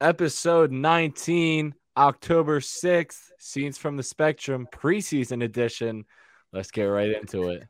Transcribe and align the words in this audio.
episode 0.00 0.70
19, 0.70 1.74
October 1.96 2.60
6th, 2.60 3.18
Scenes 3.38 3.78
from 3.78 3.96
the 3.96 4.02
Spectrum 4.02 4.66
preseason 4.72 5.42
edition. 5.42 6.04
Let's 6.52 6.70
get 6.70 6.84
right 6.84 7.10
into 7.10 7.48
it. 7.48 7.64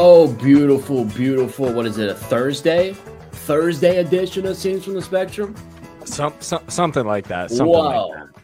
Oh, 0.00 0.32
beautiful, 0.32 1.04
beautiful. 1.06 1.72
What 1.72 1.84
is 1.84 1.98
it? 1.98 2.08
A 2.08 2.14
Thursday? 2.14 2.92
Thursday 3.32 3.96
edition 3.96 4.46
of 4.46 4.56
Scenes 4.56 4.84
from 4.84 4.94
the 4.94 5.02
Spectrum? 5.02 5.56
Some, 6.04 6.34
some 6.38 6.62
something 6.68 7.04
like 7.04 7.26
that. 7.26 7.50
Something 7.50 7.66
Whoa. 7.66 8.06
like 8.06 8.14
that. 8.14 8.42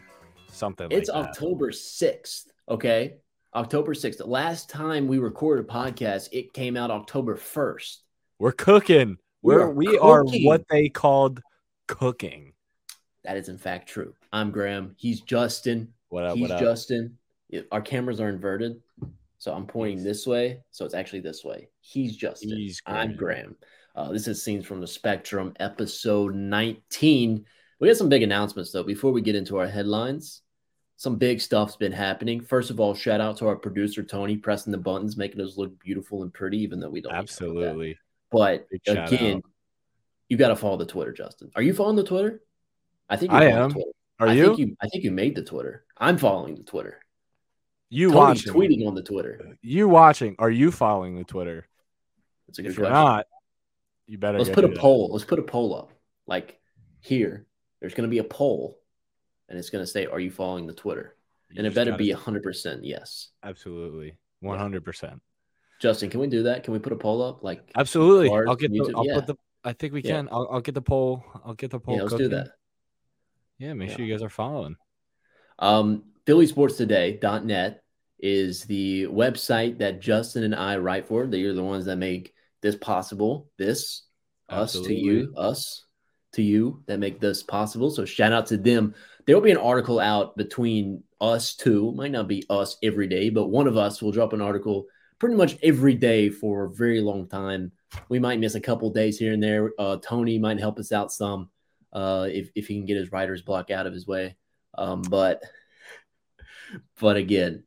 Something 0.51 0.91
It's 0.91 1.07
like 1.07 1.23
that. 1.23 1.29
October 1.29 1.71
6th, 1.71 2.47
okay? 2.67 3.13
October 3.55 3.93
6th. 3.93 4.17
The 4.17 4.25
last 4.25 4.69
time 4.69 5.07
we 5.07 5.17
recorded 5.17 5.63
a 5.63 5.67
podcast, 5.69 6.27
it 6.33 6.51
came 6.51 6.75
out 6.75 6.91
October 6.91 7.37
1st. 7.37 7.99
We're 8.37 8.51
cooking. 8.51 9.17
We 9.41 9.55
We're 9.55 9.61
are 9.61 9.71
we 9.71 9.97
are 9.97 10.25
what 10.25 10.65
they 10.69 10.89
called 10.89 11.39
cooking. 11.87 12.51
That 13.23 13.37
is, 13.37 13.47
in 13.47 13.57
fact, 13.57 13.87
true. 13.87 14.13
I'm 14.33 14.51
Graeme. 14.51 14.93
He's 14.97 15.21
Justin. 15.21 15.93
What 16.09 16.25
up? 16.25 16.35
He's 16.35 16.49
What 16.49 16.51
up? 16.51 16.59
Justin. 16.59 17.17
Our 17.71 17.81
cameras 17.81 18.19
are 18.19 18.27
inverted. 18.27 18.81
So 19.45 19.53
I'm 19.53 19.67
pointing 19.67 20.03
this 20.03 20.25
way. 20.25 20.61
So 20.71 20.85
it's 20.85 20.95
actually 20.95 21.19
this 21.19 21.43
way. 21.43 21.69
He's 21.79 22.17
Justin. 22.17 22.57
He's 22.57 22.81
I'm 22.87 23.15
Graeme. 23.15 23.43
Graeme. 23.43 23.55
Uh, 23.95 24.11
this 24.11 24.27
is 24.27 24.43
Scenes 24.43 24.65
from 24.65 24.81
the 24.81 24.87
Spectrum, 24.87 25.53
episode 25.59 26.33
19. 26.33 27.45
We 27.79 27.87
got 27.87 27.95
some 27.95 28.09
big 28.09 28.23
announcements, 28.23 28.71
though, 28.71 28.81
before 28.81 29.11
we 29.11 29.21
get 29.21 29.35
into 29.35 29.59
our 29.59 29.67
headlines. 29.67 30.41
Some 30.95 31.17
big 31.17 31.39
stuff's 31.39 31.75
been 31.75 31.91
happening. 31.91 32.41
First 32.41 32.71
of 32.71 32.79
all, 32.79 32.95
shout 32.95 33.21
out 33.21 33.37
to 33.37 33.47
our 33.47 33.55
producer, 33.55 34.01
Tony, 34.01 34.35
pressing 34.35 34.71
the 34.71 34.79
buttons, 34.79 35.15
making 35.15 35.41
us 35.41 35.57
look 35.57 35.79
beautiful 35.79 36.23
and 36.23 36.33
pretty, 36.33 36.57
even 36.63 36.79
though 36.79 36.89
we 36.89 37.01
don't. 37.01 37.13
need 37.13 37.27
to 37.27 37.35
do 37.35 37.53
that. 37.53 37.59
Absolutely. 37.59 37.99
But 38.31 38.67
Big 38.71 38.97
again, 38.97 39.43
you 40.27 40.37
got 40.37 40.47
to 40.47 40.55
follow 40.55 40.77
the 40.77 40.87
Twitter, 40.87 41.13
Justin. 41.13 41.51
Are 41.55 41.61
you 41.61 41.75
following 41.75 41.97
the 41.97 42.03
Twitter? 42.03 42.41
I 43.07 43.15
think 43.15 43.31
I 43.31 43.45
am. 43.49 43.69
the 43.69 43.73
Twitter. 43.75 43.91
Are 44.21 44.27
I 44.29 44.33
you? 44.33 44.45
Think 44.47 44.57
you? 44.57 44.75
I 44.81 44.87
think 44.87 45.03
you 45.03 45.11
made 45.11 45.35
the 45.35 45.43
Twitter. 45.43 45.85
I'm 45.99 46.17
following 46.17 46.55
the 46.55 46.63
Twitter. 46.63 47.04
You 47.89 48.09
Tony's 48.11 48.45
watching? 48.47 48.53
tweeting 48.53 48.87
on 48.87 48.95
the 48.95 49.03
Twitter. 49.03 49.57
You 49.61 49.87
watching? 49.87 50.35
Are 50.39 50.49
you 50.49 50.71
following 50.71 51.15
the 51.15 51.23
Twitter? 51.23 51.67
That's 52.47 52.59
a 52.59 52.63
good 52.63 52.71
If 52.71 52.77
you're 52.77 52.89
not, 52.89 53.27
you 54.07 54.17
better. 54.17 54.37
Let's 54.37 54.49
put 54.49 54.65
a 54.65 54.69
that. 54.69 54.77
poll. 54.77 55.09
Let's 55.11 55.25
put 55.25 55.39
a 55.39 55.43
poll 55.43 55.75
up. 55.75 55.91
Like 56.27 56.59
here, 57.01 57.45
there's 57.79 57.93
going 57.93 58.07
to 58.07 58.11
be 58.11 58.19
a 58.19 58.23
poll, 58.23 58.79
and 59.49 59.57
it's 59.57 59.69
going 59.69 59.83
to 59.83 59.87
say, 59.89 60.05
"Are 60.05 60.19
you 60.19 60.31
following 60.31 60.67
the 60.67 60.73
Twitter?" 60.73 61.15
You 61.49 61.57
And 61.59 61.67
it 61.67 61.73
better 61.75 61.91
gotta- 61.91 62.03
be 62.03 62.11
hundred 62.11 62.43
percent 62.43 62.83
yes. 62.83 63.29
absolutely 63.43 64.15
one 64.41 64.57
hundred 64.59 64.83
percent. 64.83 65.21
Justin, 65.81 66.09
can 66.09 66.19
we 66.19 66.27
do 66.27 66.43
that? 66.43 66.63
Can 66.63 66.73
we 66.73 66.79
put 66.79 66.93
a 66.93 66.95
poll 66.95 67.21
up? 67.21 67.43
Like, 67.43 67.69
Absolutely. 67.75 68.29
I'll 68.31 68.55
get 68.55 68.71
the. 68.71 68.93
I'll 68.95 69.05
yeah. 69.05 69.15
put 69.15 69.27
the. 69.27 69.35
I 69.63 69.73
think 69.73 69.93
we 69.93 70.01
Yeah. 70.01 70.17
can. 70.17 70.29
I'll, 70.31 70.47
I'll 70.51 70.61
get 70.61 70.73
the 70.75 70.81
poll. 70.81 71.23
I'll 71.43 71.53
get 71.53 71.71
the 71.71 71.79
poll. 71.79 71.95
yeah, 71.97 72.03
let's 72.03 72.15
do 72.15 72.29
that. 72.29 72.49
Yeah, 73.57 73.73
make 73.73 73.89
Yeah. 73.89 73.95
sure 73.97 74.05
you 74.05 74.13
guys 74.13 74.21
are 74.23 74.29
following. 74.29 74.75
Um, 75.59 76.03
PhillySportsToday.net 76.25 77.81
is 78.19 78.63
the 78.63 79.03
website 79.03 79.77
that 79.79 80.01
Justin 80.01 80.43
and 80.43 80.55
I 80.55 80.77
write 80.77 81.07
for. 81.07 81.27
They 81.27 81.43
are 81.43 81.53
the 81.53 81.63
ones 81.63 81.85
that 81.85 81.97
make 81.97 82.33
this 82.61 82.75
possible. 82.75 83.49
This, 83.57 84.03
us 84.49 84.73
to 84.73 84.93
you, 84.93 85.33
us 85.37 85.85
to 86.33 86.41
you 86.41 86.83
that 86.87 86.99
make 86.99 87.19
this 87.19 87.43
possible. 87.43 87.89
So 87.89 88.05
shout 88.05 88.33
out 88.33 88.47
to 88.47 88.57
them. 88.57 88.95
There 89.25 89.35
will 89.35 89.43
be 89.43 89.51
an 89.51 89.57
article 89.57 89.99
out 89.99 90.37
between 90.37 91.03
us 91.21 91.55
two. 91.55 91.91
Might 91.93 92.11
not 92.11 92.27
be 92.27 92.43
us 92.49 92.77
every 92.83 93.07
day, 93.07 93.29
but 93.29 93.47
one 93.47 93.67
of 93.67 93.77
us 93.77 94.01
will 94.01 94.11
drop 94.11 94.33
an 94.33 94.41
article 94.41 94.85
pretty 95.19 95.35
much 95.35 95.57
every 95.63 95.95
day 95.95 96.29
for 96.29 96.65
a 96.65 96.71
very 96.71 97.01
long 97.01 97.27
time. 97.27 97.71
We 98.09 98.19
might 98.19 98.39
miss 98.39 98.55
a 98.55 98.61
couple 98.61 98.89
days 98.89 99.17
here 99.17 99.33
and 99.33 99.41
there. 99.41 99.71
Uh, 99.79 99.97
Tony 99.97 100.37
might 100.37 100.59
help 100.59 100.79
us 100.79 100.91
out 100.91 101.11
some 101.11 101.49
uh, 101.93 102.27
if 102.29 102.49
if 102.55 102.67
he 102.67 102.75
can 102.75 102.85
get 102.85 102.97
his 102.97 103.11
writer's 103.11 103.41
block 103.41 103.71
out 103.71 103.87
of 103.87 103.93
his 103.93 104.05
way. 104.07 104.35
Um, 104.77 105.01
but 105.01 105.41
but 106.99 107.17
again, 107.17 107.63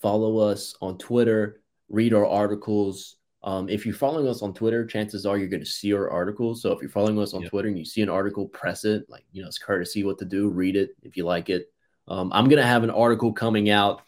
follow 0.00 0.38
us 0.38 0.74
on 0.80 0.98
Twitter, 0.98 1.60
read 1.88 2.14
our 2.14 2.26
articles. 2.26 3.16
Um, 3.44 3.68
if 3.68 3.84
you're 3.84 3.94
following 3.94 4.28
us 4.28 4.42
on 4.42 4.54
Twitter, 4.54 4.86
chances 4.86 5.26
are 5.26 5.36
you're 5.36 5.48
going 5.48 5.64
to 5.64 5.66
see 5.66 5.92
our 5.92 6.10
articles. 6.10 6.62
So 6.62 6.72
if 6.72 6.80
you're 6.80 6.90
following 6.90 7.18
us 7.18 7.34
on 7.34 7.42
Yep. 7.42 7.50
Twitter 7.50 7.68
and 7.68 7.78
you 7.78 7.84
see 7.84 8.02
an 8.02 8.08
article, 8.08 8.46
press 8.48 8.84
it. 8.84 9.04
Like, 9.08 9.24
you 9.32 9.42
know, 9.42 9.48
it's 9.48 9.58
courtesy 9.58 10.04
what 10.04 10.18
to 10.18 10.24
do. 10.24 10.48
Read 10.48 10.76
it 10.76 10.90
if 11.02 11.16
you 11.16 11.24
like 11.24 11.50
it. 11.50 11.72
Um, 12.08 12.30
I'm 12.32 12.44
going 12.44 12.60
to 12.62 12.66
have 12.66 12.84
an 12.84 12.90
article 12.90 13.32
coming 13.32 13.70
out 13.70 14.02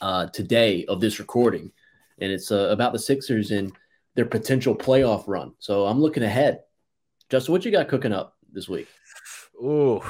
uh, 0.00 0.26
today 0.26 0.84
of 0.86 1.00
this 1.00 1.18
recording, 1.18 1.72
and 2.18 2.30
it's 2.32 2.50
uh, 2.50 2.68
about 2.70 2.92
the 2.92 2.98
Sixers 2.98 3.50
and 3.50 3.72
their 4.14 4.26
potential 4.26 4.74
playoff 4.74 5.24
run. 5.26 5.52
So 5.58 5.86
I'm 5.86 6.00
looking 6.00 6.22
ahead. 6.22 6.60
Justin, 7.28 7.52
what 7.52 7.64
you 7.64 7.70
got 7.70 7.88
cooking 7.88 8.12
up 8.12 8.36
this 8.52 8.68
week? 8.68 8.88
Ooh, 9.62 10.02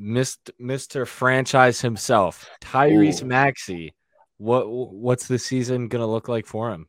Mr. 0.00 0.50
Mr. 0.60 1.06
Franchise 1.06 1.80
himself, 1.80 2.48
Tyrese 2.62 3.22
Ooh. 3.22 3.26
Maxey. 3.26 3.94
What 4.38 4.68
what's 4.70 5.28
the 5.28 5.38
season 5.38 5.88
gonna 5.88 6.06
look 6.06 6.28
like 6.28 6.46
for 6.46 6.70
him? 6.70 6.88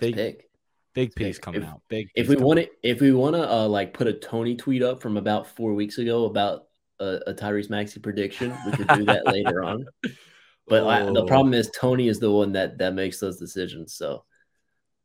Let's 0.00 0.14
Big 0.14 0.14
pick. 0.16 0.48
big 0.94 1.14
pick. 1.14 1.26
piece 1.26 1.38
coming 1.38 1.62
If- 1.62 1.68
out. 1.68 1.82
Big. 1.88 2.08
if 2.16 2.28
we 2.28 2.36
want 2.36 2.60
to 2.60 2.68
if 2.82 3.00
we 3.00 3.12
want 3.12 3.36
to 3.36 3.50
uh, 3.50 3.68
like 3.68 3.92
put 3.92 4.06
a 4.06 4.14
tony 4.14 4.56
tweet 4.56 4.82
up 4.82 5.02
from 5.02 5.16
about 5.18 5.46
four 5.46 5.74
weeks 5.74 5.98
ago 5.98 6.24
about 6.24 6.62
a, 7.00 7.20
a 7.26 7.34
tyrese 7.34 7.68
maxey 7.70 8.00
prediction 8.00 8.54
we 8.64 8.72
could 8.72 8.86
do 8.88 9.04
that 9.04 9.26
later 9.26 9.62
on 9.64 9.84
but 10.68 10.86
I, 10.86 11.02
the 11.04 11.22
Oh. 11.22 11.26
problem 11.26 11.52
is 11.52 11.68
tony 11.78 12.06
is 12.08 12.20
the 12.20 12.30
one 12.30 12.52
that 12.52 12.78
that 12.78 12.94
makes 12.94 13.18
those 13.18 13.36
decisions 13.38 13.94
so 13.94 14.24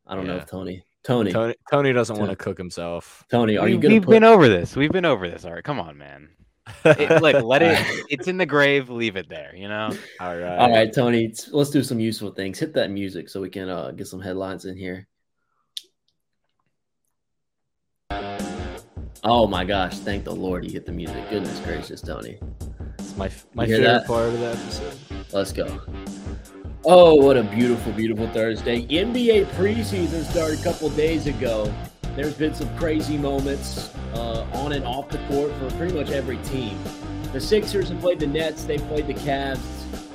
i 0.06 0.14
don't 0.14 0.26
know 0.28 0.36
if 0.36 0.46
tony 0.46 0.84
tony 1.04 1.32
tony, 1.32 1.52
Tony 1.52 1.54
Tony 1.70 1.92
doesn't 1.92 2.16
want 2.16 2.30
to 2.30 2.36
cook 2.36 2.56
himself. 2.58 3.24
Tony, 3.30 3.56
are 3.58 3.64
we, 3.64 3.72
you 3.72 3.78
gonna 3.78 3.94
we've 3.94 4.02
put 4.04 4.10
been 4.12 4.24
over 4.24 4.48
this. 4.48 4.76
We've 4.76 4.92
been 4.92 5.04
over 5.04 5.28
this. 5.28 5.44
All 5.44 5.52
right, 5.52 5.64
come 5.64 5.80
on, 5.80 5.98
man. 5.98 6.28
It, 6.84 7.22
look, 7.22 7.42
let 7.44 7.62
it. 7.62 7.78
It's 8.08 8.28
in 8.28 8.36
the 8.36 8.46
grave. 8.46 8.90
Leave 8.90 9.16
it 9.16 9.28
there. 9.28 9.54
You 9.54 9.68
know. 9.68 9.90
All 10.20 10.36
right. 10.36 10.58
all 10.58 10.70
right 10.70 10.92
tony 10.92 11.32
let's 11.52 11.70
do 11.70 11.82
some 11.82 11.98
useful 12.00 12.30
things 12.30 12.58
hit 12.58 12.74
that 12.74 12.90
music 12.90 13.28
so 13.28 13.40
we 13.40 13.48
can 13.50 13.68
uh, 13.68 13.90
get 13.92 14.06
some 14.06 14.20
headlines 14.20 14.64
in 14.64 14.76
here 14.76 15.06
oh 19.24 19.46
my 19.46 19.64
gosh 19.64 19.98
thank 19.98 20.24
the 20.24 20.34
lord 20.34 20.64
you 20.64 20.70
hit 20.70 20.86
the 20.86 20.92
music 20.92 21.28
goodness 21.30 21.58
gracious 21.60 22.00
tony 22.00 22.38
It's 22.98 23.16
my 23.16 23.30
my 23.54 23.66
favorite 23.66 23.84
that? 23.86 24.06
part 24.06 24.28
of 24.28 24.38
the 24.38 24.46
episode. 24.46 24.94
Let's 25.32 25.52
go. 25.52 25.80
Oh, 26.84 27.14
what 27.14 27.36
a 27.36 27.42
beautiful, 27.42 27.92
beautiful 27.92 28.26
Thursday. 28.28 28.86
NBA 28.86 29.46
preseason 29.52 30.24
started 30.24 30.58
a 30.60 30.62
couple 30.62 30.88
days 30.90 31.26
ago. 31.26 31.72
There's 32.16 32.34
been 32.34 32.54
some 32.54 32.74
crazy 32.78 33.18
moments 33.18 33.90
uh, 34.14 34.46
on 34.52 34.72
and 34.72 34.84
off 34.84 35.08
the 35.08 35.18
court 35.28 35.52
for 35.54 35.70
pretty 35.76 35.94
much 35.94 36.10
every 36.10 36.38
team. 36.38 36.78
The 37.32 37.40
Sixers 37.40 37.88
have 37.90 38.00
played 38.00 38.18
the 38.18 38.26
Nets, 38.26 38.64
they 38.64 38.78
played 38.78 39.06
the 39.06 39.14
Cavs, 39.14 39.60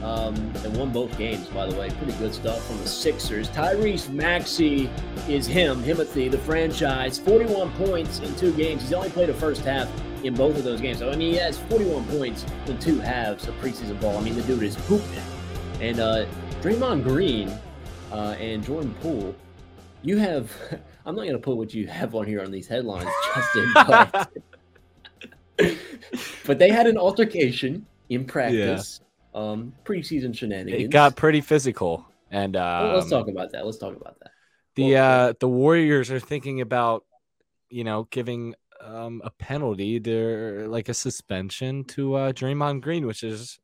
um, 0.03 0.35
and 0.63 0.77
won 0.77 0.91
both 0.91 1.17
games, 1.17 1.47
by 1.47 1.65
the 1.65 1.75
way. 1.79 1.89
Pretty 1.89 2.11
good 2.13 2.33
stuff 2.33 2.65
from 2.67 2.77
the 2.79 2.87
Sixers. 2.87 3.49
Tyrese 3.49 4.09
Maxey 4.09 4.89
is 5.27 5.47
him, 5.47 5.81
Himothy, 5.81 6.29
the 6.29 6.37
franchise. 6.37 7.17
41 7.17 7.71
points 7.73 8.19
in 8.19 8.35
two 8.35 8.51
games. 8.53 8.81
He's 8.81 8.93
only 8.93 9.09
played 9.09 9.29
a 9.29 9.33
first 9.33 9.61
half 9.63 9.89
in 10.23 10.33
both 10.33 10.57
of 10.57 10.63
those 10.63 10.81
games. 10.81 10.99
So, 10.99 11.09
I 11.09 11.15
mean, 11.15 11.31
he 11.33 11.37
has 11.37 11.57
41 11.57 12.05
points 12.05 12.45
in 12.67 12.77
two 12.79 12.99
halves 12.99 13.47
of 13.47 13.55
preseason 13.55 13.99
ball. 14.01 14.17
I 14.17 14.21
mean, 14.21 14.35
the 14.35 14.43
dude 14.43 14.63
is 14.63 14.75
hooping. 14.87 15.23
And 15.79 15.99
uh, 15.99 16.25
Draymond 16.61 17.03
Green 17.03 17.49
uh, 18.11 18.35
and 18.39 18.63
Jordan 18.63 18.93
Poole, 19.01 19.35
you 20.01 20.17
have. 20.17 20.51
I'm 21.05 21.15
not 21.15 21.21
going 21.21 21.33
to 21.33 21.39
put 21.39 21.57
what 21.57 21.73
you 21.73 21.87
have 21.87 22.15
on 22.15 22.25
here 22.25 22.41
on 22.41 22.51
these 22.51 22.67
headlines, 22.67 23.09
Justin, 23.35 23.71
but, 23.75 24.29
but 26.45 26.59
they 26.59 26.69
had 26.69 26.87
an 26.87 26.97
altercation 26.97 27.85
in 28.09 28.25
practice. 28.25 29.01
Um, 29.33 29.73
preseason 29.83 30.35
shenanigans. 30.35 30.83
It 30.83 30.91
got 30.91 31.17
pretty 31.17 31.41
physical, 31.41 32.07
and 32.31 32.55
um, 32.55 32.85
Well, 32.85 32.95
let's 32.95 33.09
talk 33.09 33.27
about 33.27 33.51
that. 33.51 33.65
Let's 33.65 33.77
talk 33.77 33.95
about 33.95 34.17
that. 34.19 34.31
the 34.75 34.95
uh 34.95 35.33
the 35.41 35.49
Warriors 35.49 36.09
are 36.09 36.21
thinking 36.21 36.61
about 36.61 37.03
you 37.69 37.83
know 37.83 38.07
giving 38.11 38.55
um 38.81 39.21
a 39.25 39.29
penalty 39.31 39.99
to 39.99 40.67
like 40.69 40.87
a 40.87 40.93
suspension 40.93 41.83
to 41.83 42.15
uh 42.15 42.31
Draymond 42.31 42.79
Green, 42.81 43.05
which 43.05 43.23
is 43.23 43.59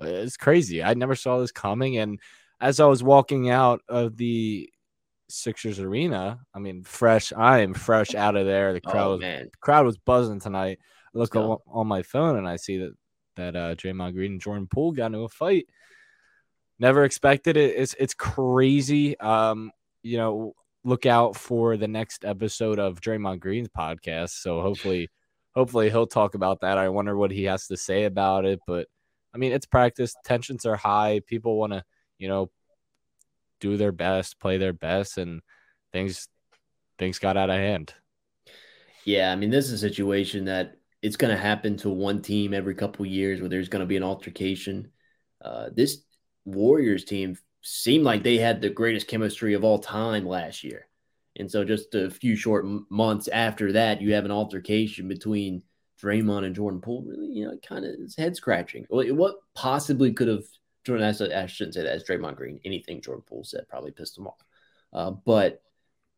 it's 0.00 0.36
crazy. 0.36 0.82
I 0.82 0.94
never 0.94 1.14
saw 1.14 1.38
this 1.38 1.52
coming, 1.52 1.96
and 1.98 2.18
as 2.60 2.80
I 2.80 2.86
was 2.86 3.02
walking 3.02 3.50
out 3.50 3.82
of 3.88 4.16
the 4.16 4.68
Sixers 5.28 5.80
arena, 5.80 6.40
I 6.54 6.58
mean, 6.58 6.84
fresh. 6.84 7.32
I 7.32 7.60
am 7.60 7.74
fresh 7.74 8.14
out 8.14 8.36
of 8.36 8.46
there. 8.46 8.72
The 8.72 8.80
crowd 8.80 9.06
Oh 9.06 9.12
was 9.12 9.20
man, 9.20 9.50
crowd 9.60 9.86
was 9.86 9.98
buzzing 9.98 10.40
tonight. 10.40 10.78
I 11.14 11.18
look 11.18 11.34
on, 11.36 11.58
on 11.66 11.86
my 11.86 12.02
phone 12.02 12.36
and 12.36 12.48
I 12.48 12.56
see 12.56 12.78
that 12.78 12.92
that 13.36 13.56
uh, 13.56 13.74
Draymond 13.74 14.14
Green 14.14 14.32
and 14.32 14.40
Jordan 14.40 14.66
Poole 14.66 14.92
got 14.92 15.06
into 15.06 15.20
a 15.20 15.28
fight. 15.28 15.66
Never 16.78 17.04
expected 17.04 17.56
it. 17.56 17.76
It's 17.76 17.94
it's 17.98 18.14
crazy. 18.14 19.18
Um, 19.18 19.70
you 20.02 20.18
know, 20.18 20.54
look 20.84 21.06
out 21.06 21.36
for 21.36 21.76
the 21.76 21.88
next 21.88 22.24
episode 22.24 22.78
of 22.78 23.00
Draymond 23.00 23.40
Green's 23.40 23.68
podcast. 23.68 24.30
So 24.40 24.60
hopefully, 24.60 25.08
hopefully 25.54 25.90
he'll 25.90 26.06
talk 26.06 26.34
about 26.34 26.60
that. 26.60 26.78
I 26.78 26.88
wonder 26.88 27.16
what 27.16 27.30
he 27.30 27.44
has 27.44 27.66
to 27.68 27.76
say 27.76 28.04
about 28.04 28.44
it. 28.44 28.60
But 28.66 28.88
I 29.34 29.38
mean, 29.38 29.52
it's 29.52 29.66
practice. 29.66 30.14
Tensions 30.24 30.66
are 30.66 30.76
high. 30.76 31.20
People 31.26 31.58
want 31.58 31.72
to, 31.72 31.84
you 32.18 32.28
know, 32.28 32.50
do 33.64 33.78
their 33.78 33.92
best, 33.92 34.38
play 34.38 34.58
their 34.58 34.74
best, 34.74 35.16
and 35.16 35.40
things 35.92 36.28
things 36.98 37.18
got 37.18 37.36
out 37.36 37.50
of 37.50 37.56
hand. 37.56 37.94
Yeah, 39.06 39.32
I 39.32 39.36
mean, 39.36 39.50
this 39.50 39.66
is 39.66 39.72
a 39.72 39.88
situation 39.88 40.44
that 40.44 40.76
it's 41.02 41.16
going 41.16 41.34
to 41.34 41.40
happen 41.40 41.76
to 41.78 41.88
one 41.88 42.20
team 42.20 42.52
every 42.52 42.74
couple 42.74 43.04
years 43.06 43.40
where 43.40 43.48
there's 43.48 43.68
going 43.70 43.80
to 43.80 43.86
be 43.86 43.96
an 43.96 44.02
altercation. 44.02 44.90
Uh, 45.42 45.70
this 45.74 46.04
Warriors 46.44 47.04
team 47.04 47.36
seemed 47.62 48.04
like 48.04 48.22
they 48.22 48.36
had 48.36 48.60
the 48.60 48.68
greatest 48.70 49.08
chemistry 49.08 49.54
of 49.54 49.64
all 49.64 49.78
time 49.78 50.26
last 50.26 50.62
year. 50.62 50.86
And 51.36 51.50
so, 51.50 51.64
just 51.64 51.94
a 51.94 52.10
few 52.10 52.36
short 52.36 52.66
months 52.90 53.28
after 53.28 53.72
that, 53.72 54.02
you 54.02 54.12
have 54.14 54.26
an 54.26 54.30
altercation 54.30 55.08
between 55.08 55.62
Draymond 56.02 56.44
and 56.44 56.54
Jordan 56.54 56.80
Poole. 56.80 57.02
Really, 57.02 57.32
you 57.32 57.46
know, 57.46 57.56
kind 57.66 57.84
of 57.84 57.94
head 58.16 58.36
scratching. 58.36 58.84
What 58.88 59.34
possibly 59.54 60.12
could 60.12 60.28
have 60.28 60.44
Jordan? 60.84 61.06
I 61.06 61.46
shouldn't 61.46 61.74
say 61.74 61.82
that 61.82 61.92
as 61.92 62.04
Draymond 62.04 62.36
Green. 62.36 62.60
Anything 62.64 63.00
Jordan 63.00 63.24
Poole 63.26 63.44
said 63.44 63.68
probably 63.68 63.90
pissed 63.90 64.18
him 64.18 64.26
off. 64.26 64.42
Uh, 64.92 65.10
but 65.10 65.62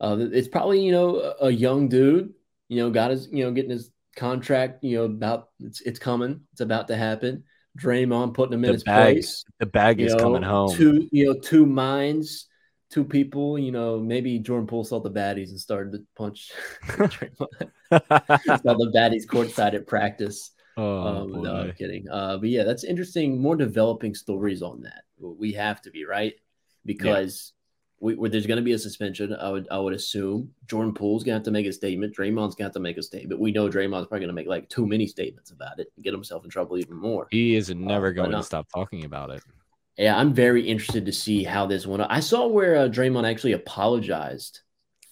uh, 0.00 0.16
it's 0.18 0.48
probably 0.48 0.84
you 0.84 0.92
know 0.92 1.34
a 1.40 1.50
young 1.50 1.88
dude. 1.88 2.34
You 2.68 2.78
know, 2.78 2.90
got 2.90 3.10
his 3.10 3.28
you 3.30 3.44
know 3.44 3.52
getting 3.52 3.70
his 3.70 3.90
contract, 4.16 4.82
you 4.82 4.98
know, 4.98 5.04
about 5.04 5.50
it's 5.60 5.80
it's 5.82 5.98
coming, 5.98 6.40
it's 6.52 6.60
about 6.60 6.88
to 6.88 6.96
happen. 6.96 7.44
Draymond 7.78 8.34
putting 8.34 8.54
him 8.54 8.64
in 8.64 8.68
the 8.68 8.72
his 8.74 8.84
bag, 8.84 9.14
place. 9.14 9.44
The 9.60 9.66
bag 9.66 10.00
is 10.00 10.14
know, 10.14 10.18
coming 10.18 10.42
home. 10.42 10.74
Two, 10.74 11.06
you 11.12 11.26
know, 11.26 11.38
two 11.38 11.66
minds, 11.66 12.46
two 12.90 13.04
people. 13.04 13.58
You 13.58 13.70
know, 13.70 14.00
maybe 14.00 14.38
Jordan 14.38 14.66
Poole 14.66 14.84
saw 14.84 14.98
the 14.98 15.10
baddies 15.10 15.50
and 15.50 15.60
started 15.60 15.92
to 15.92 16.04
punch 16.16 16.50
Draymond. 16.86 17.70
saw 17.90 18.74
the 18.74 18.92
baddies 18.94 19.26
courtside 19.26 19.74
at 19.74 19.86
practice. 19.86 20.50
Oh, 20.76 20.98
um, 21.00 21.42
no, 21.42 21.56
I'm 21.56 21.72
kidding. 21.72 22.06
Uh, 22.10 22.36
but 22.36 22.48
yeah, 22.48 22.64
that's 22.64 22.84
interesting. 22.84 23.40
More 23.40 23.56
developing 23.56 24.14
stories 24.14 24.62
on 24.62 24.82
that. 24.82 25.04
We 25.18 25.52
have 25.52 25.80
to 25.82 25.90
be 25.90 26.04
right 26.04 26.34
because 26.84 27.54
we, 27.98 28.14
where 28.14 28.28
there's 28.28 28.46
going 28.46 28.58
to 28.58 28.62
be 28.62 28.72
a 28.72 28.78
suspension. 28.78 29.34
I 29.34 29.50
would 29.50 29.66
I 29.70 29.78
would 29.78 29.94
assume 29.94 30.50
Jordan 30.66 30.92
Poole's 30.92 31.24
going 31.24 31.34
to 31.34 31.38
have 31.38 31.44
to 31.44 31.50
make 31.50 31.66
a 31.66 31.72
statement. 31.72 32.14
Draymond's 32.14 32.54
going 32.54 32.56
to 32.56 32.64
have 32.64 32.72
to 32.72 32.80
make 32.80 32.98
a 32.98 33.02
statement. 33.02 33.40
We 33.40 33.52
know 33.52 33.68
Draymond's 33.68 34.06
probably 34.06 34.20
going 34.20 34.28
to 34.28 34.34
make 34.34 34.46
like 34.46 34.68
too 34.68 34.86
many 34.86 35.06
statements 35.06 35.50
about 35.50 35.78
it 35.78 35.90
and 35.96 36.04
get 36.04 36.12
himself 36.12 36.44
in 36.44 36.50
trouble 36.50 36.76
even 36.76 36.96
more. 36.96 37.26
He 37.30 37.56
is 37.56 37.70
never 37.70 38.08
uh, 38.08 38.12
going 38.12 38.32
to 38.32 38.42
stop 38.42 38.66
talking 38.74 39.04
about 39.04 39.30
it. 39.30 39.42
Yeah, 39.96 40.18
I'm 40.18 40.34
very 40.34 40.62
interested 40.62 41.06
to 41.06 41.12
see 41.12 41.42
how 41.42 41.64
this 41.64 41.86
went. 41.86 42.02
I 42.10 42.20
saw 42.20 42.46
where 42.46 42.76
uh, 42.76 42.88
Draymond 42.88 43.28
actually 43.30 43.52
apologized 43.52 44.60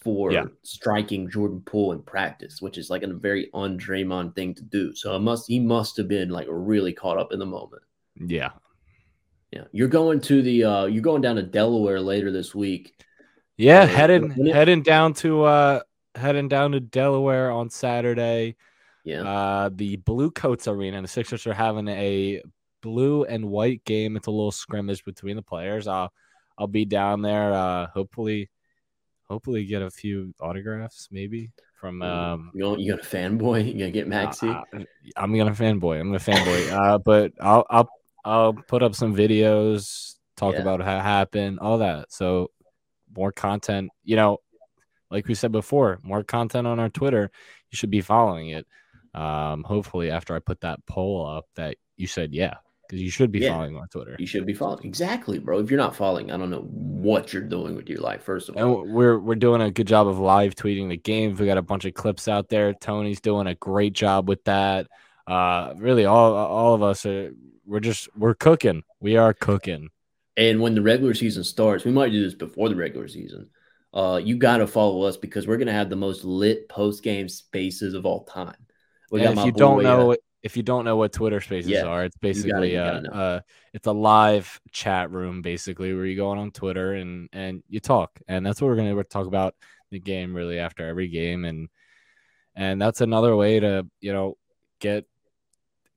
for 0.04 0.30
yeah. 0.30 0.44
striking 0.62 1.30
Jordan 1.30 1.62
Poole 1.64 1.92
in 1.92 2.02
practice, 2.02 2.60
which 2.60 2.76
is 2.76 2.90
like 2.90 3.02
a 3.02 3.12
very 3.12 3.48
un 3.54 3.78
Draymond 3.78 4.34
thing 4.36 4.54
to 4.54 4.62
do. 4.62 4.94
So 4.94 5.16
it 5.16 5.20
must 5.20 5.48
he 5.48 5.58
must 5.58 5.96
have 5.96 6.06
been 6.06 6.28
like 6.28 6.46
really 6.50 6.92
caught 6.92 7.18
up 7.18 7.32
in 7.32 7.38
the 7.38 7.46
moment. 7.46 7.82
Yeah, 8.16 8.50
yeah, 9.50 9.64
you're 9.72 9.88
going 9.88 10.20
to 10.22 10.42
the 10.42 10.64
uh 10.64 10.84
you're 10.84 11.02
going 11.02 11.22
down 11.22 11.36
to 11.36 11.42
Delaware 11.42 12.00
later 12.00 12.30
this 12.30 12.54
week. 12.54 12.92
Yeah, 13.56 13.82
uh, 13.82 13.86
heading 13.86 14.30
heading 14.46 14.82
down 14.82 15.14
to 15.14 15.44
uh 15.44 15.80
heading 16.14 16.48
down 16.48 16.72
to 16.72 16.80
Delaware 16.80 17.50
on 17.50 17.70
Saturday. 17.70 18.56
Yeah. 19.04 19.22
Uh 19.22 19.70
the 19.72 19.96
Blue 19.96 20.30
Coats 20.30 20.68
Arena 20.68 20.98
and 20.98 21.04
the 21.04 21.08
Sixers 21.08 21.46
are 21.46 21.54
having 21.54 21.88
a 21.88 22.42
blue 22.82 23.24
and 23.24 23.46
white 23.46 23.84
game. 23.84 24.16
It's 24.16 24.26
a 24.26 24.30
little 24.30 24.52
scrimmage 24.52 25.04
between 25.04 25.36
the 25.36 25.42
players. 25.42 25.86
I'll 25.86 26.12
I'll 26.58 26.66
be 26.66 26.84
down 26.84 27.22
there 27.22 27.54
uh 27.54 27.86
hopefully 27.86 28.50
hopefully 29.28 29.64
get 29.64 29.82
a 29.82 29.90
few 29.90 30.32
autographs 30.40 31.08
maybe 31.10 31.50
from 31.80 32.02
um 32.02 32.50
you 32.54 32.62
going 32.62 32.80
you 32.80 32.94
got 32.94 33.04
a 33.04 33.08
fanboy 33.08 33.64
you 33.64 33.72
gonna 33.72 33.90
get 33.90 34.06
Maxey 34.06 34.48
uh, 34.48 34.62
I'm 35.16 35.36
gonna 35.36 35.50
fanboy 35.50 36.00
I'm 36.00 36.08
gonna 36.08 36.18
fanboy 36.18 36.70
uh 36.72 36.98
but 36.98 37.32
I'll 37.40 37.66
I'll 37.70 37.88
I'll 38.24 38.54
put 38.54 38.82
up 38.82 38.94
some 38.94 39.14
videos, 39.14 40.14
talk 40.36 40.54
yeah. 40.54 40.62
about 40.62 40.80
how 40.80 40.98
it 40.98 41.02
happened, 41.02 41.60
all 41.60 41.78
that. 41.78 42.10
So 42.10 42.50
more 43.14 43.32
content, 43.32 43.90
you 44.02 44.16
know, 44.16 44.38
like 45.10 45.28
we 45.28 45.34
said 45.34 45.52
before, 45.52 46.00
more 46.02 46.24
content 46.24 46.66
on 46.66 46.80
our 46.80 46.88
Twitter. 46.88 47.30
You 47.70 47.76
should 47.76 47.90
be 47.90 48.00
following 48.00 48.48
it. 48.48 48.66
Um, 49.14 49.62
hopefully 49.62 50.10
after 50.10 50.34
I 50.34 50.40
put 50.40 50.62
that 50.62 50.84
poll 50.86 51.24
up 51.24 51.46
that 51.54 51.76
you 51.96 52.06
said 52.06 52.32
yeah, 52.32 52.54
because 52.86 53.02
you 53.02 53.10
should 53.10 53.32
be 53.32 53.40
yeah. 53.40 53.50
following 53.50 53.76
on 53.76 53.88
Twitter. 53.88 54.16
You 54.18 54.26
should 54.26 54.46
be 54.46 54.54
following 54.54 54.84
exactly, 54.84 55.38
bro. 55.38 55.58
If 55.58 55.70
you're 55.70 55.78
not 55.78 55.96
following, 55.96 56.30
I 56.30 56.36
don't 56.36 56.50
know 56.50 56.66
what 56.68 57.32
you're 57.32 57.42
doing 57.42 57.74
with 57.76 57.88
your 57.88 58.00
life. 58.00 58.22
First 58.22 58.48
of 58.48 58.56
all, 58.56 58.82
and 58.82 58.92
we're 58.92 59.18
we're 59.18 59.34
doing 59.34 59.62
a 59.62 59.70
good 59.70 59.86
job 59.86 60.06
of 60.06 60.18
live 60.18 60.54
tweeting 60.54 60.88
the 60.88 60.96
game. 60.96 61.34
We 61.34 61.46
got 61.46 61.58
a 61.58 61.62
bunch 61.62 61.84
of 61.84 61.94
clips 61.94 62.28
out 62.28 62.48
there. 62.48 62.74
Tony's 62.74 63.20
doing 63.20 63.46
a 63.46 63.54
great 63.54 63.92
job 63.92 64.28
with 64.28 64.44
that. 64.44 64.86
Uh, 65.26 65.74
really, 65.76 66.04
all 66.04 66.34
all 66.34 66.74
of 66.74 66.82
us 66.82 67.06
are 67.06 67.32
we're 67.66 67.80
just 67.80 68.08
we're 68.16 68.34
cooking. 68.34 68.82
We 69.00 69.16
are 69.16 69.34
cooking. 69.34 69.90
And 70.36 70.60
when 70.60 70.74
the 70.74 70.82
regular 70.82 71.14
season 71.14 71.44
starts, 71.44 71.84
we 71.84 71.92
might 71.92 72.10
do 72.10 72.22
this 72.22 72.34
before 72.34 72.68
the 72.68 72.76
regular 72.76 73.06
season. 73.08 73.50
Uh, 73.92 74.20
you 74.22 74.36
got 74.36 74.56
to 74.56 74.66
follow 74.66 75.02
us 75.02 75.16
because 75.16 75.46
we're 75.46 75.56
gonna 75.56 75.72
have 75.72 75.88
the 75.88 75.96
most 75.96 76.24
lit 76.24 76.68
post 76.68 77.02
game 77.02 77.28
spaces 77.28 77.94
of 77.94 78.04
all 78.04 78.24
time. 78.24 78.56
We 79.10 79.24
and 79.24 79.38
if 79.38 79.46
you 79.46 79.52
don't 79.52 79.84
know, 79.84 80.12
uh, 80.12 80.16
if 80.44 80.58
you 80.58 80.62
don't 80.62 80.84
know 80.84 80.96
what 80.96 81.12
Twitter 81.12 81.40
Spaces 81.40 81.70
yeah, 81.70 81.84
are, 81.84 82.04
it's 82.04 82.18
basically 82.18 82.74
gotta, 82.74 83.10
uh, 83.10 83.40
it's 83.72 83.86
a 83.86 83.92
live 83.92 84.60
chat 84.70 85.10
room 85.10 85.40
basically 85.40 85.94
where 85.94 86.04
you 86.04 86.16
go 86.16 86.28
on 86.28 86.38
on 86.38 86.50
Twitter 86.50 86.92
and 86.92 87.30
and 87.32 87.62
you 87.68 87.80
talk, 87.80 88.20
and 88.28 88.44
that's 88.44 88.60
what 88.60 88.68
we're 88.68 88.76
gonna 88.76 89.02
talk 89.04 89.26
about 89.26 89.54
the 89.90 89.98
game 89.98 90.34
really 90.34 90.58
after 90.58 90.86
every 90.86 91.08
game, 91.08 91.46
and 91.46 91.68
and 92.54 92.80
that's 92.80 93.00
another 93.00 93.34
way 93.34 93.58
to 93.58 93.86
you 94.00 94.12
know 94.12 94.36
get 94.80 95.06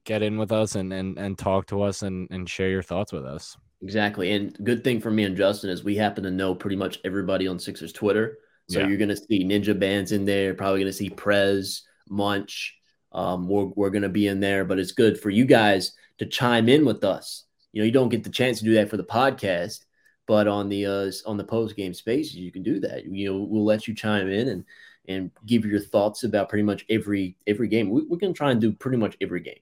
get 0.06 0.24
in 0.24 0.38
with 0.38 0.54
us 0.54 0.76
and 0.76 0.94
and, 0.94 1.18
and 1.18 1.38
talk 1.38 1.68
to 1.68 1.82
us 1.82 2.02
and, 2.02 2.30
and 2.32 2.50
share 2.50 2.70
your 2.70 2.82
thoughts 2.82 3.12
with 3.12 3.26
us. 3.26 3.58
Exactly. 3.82 4.32
And 4.32 4.58
good 4.64 4.84
thing 4.84 5.00
for 5.00 5.12
me 5.12 5.26
and 5.26 5.38
Justin 5.38 5.70
is 5.70 5.84
we 5.84 5.96
happen 5.96 6.24
to 6.24 6.32
know 6.32 6.56
pretty 6.56 6.78
much 6.78 7.00
everybody 7.04 7.48
on 7.48 7.60
Sixers 7.60 7.94
Twitter. 7.94 8.40
So 8.70 8.80
yeah. 8.80 8.88
you're 8.88 8.98
going 8.98 9.10
to 9.10 9.16
see 9.16 9.46
Ninja 9.46 9.78
Bands 9.78 10.12
in 10.12 10.26
there, 10.26 10.54
probably 10.54 10.80
going 10.80 10.92
to 10.92 10.98
see 10.98 11.10
Prez, 11.10 11.84
Munch. 12.10 12.76
Um, 13.12 13.48
we're, 13.48 13.66
we're 13.66 13.90
going 13.90 14.04
to 14.04 14.10
be 14.10 14.28
in 14.28 14.40
there, 14.40 14.66
but 14.66 14.80
it's 14.80 14.92
good 14.92 15.20
for 15.20 15.30
you 15.30 15.46
guys 15.46 15.94
to 16.18 16.26
chime 16.26 16.70
in 16.70 16.86
with 16.86 17.04
us. 17.04 17.46
You 17.72 17.82
know, 17.82 17.86
you 17.86 17.92
don't 17.92 18.10
get 18.10 18.24
the 18.24 18.30
chance 18.30 18.60
to 18.60 18.66
do 18.66 18.74
that 18.76 18.90
for 18.90 18.98
the 18.98 19.04
podcast, 19.04 19.86
but 20.26 20.48
on 20.48 20.70
the 20.70 20.86
uh, 20.86 21.12
on 21.26 21.38
the 21.38 21.44
post 21.44 21.76
game 21.76 21.94
spaces, 21.94 22.36
you 22.36 22.52
can 22.52 22.64
do 22.64 22.80
that. 22.82 23.06
You 23.06 23.32
know, 23.32 23.38
we'll 23.40 23.66
let 23.66 23.88
you 23.88 23.96
chime 23.96 24.30
in 24.30 24.48
and 24.50 24.66
and 25.08 25.32
give 25.46 25.66
your 25.66 25.80
thoughts 25.80 26.24
about 26.24 26.50
pretty 26.50 26.64
much 26.64 26.86
every 26.90 27.38
every 27.46 27.68
game. 27.68 27.90
We, 27.90 28.04
we 28.04 28.18
can 28.18 28.34
try 28.34 28.52
and 28.52 28.60
do 28.60 28.72
pretty 28.72 28.98
much 28.98 29.16
every 29.22 29.42
game 29.42 29.60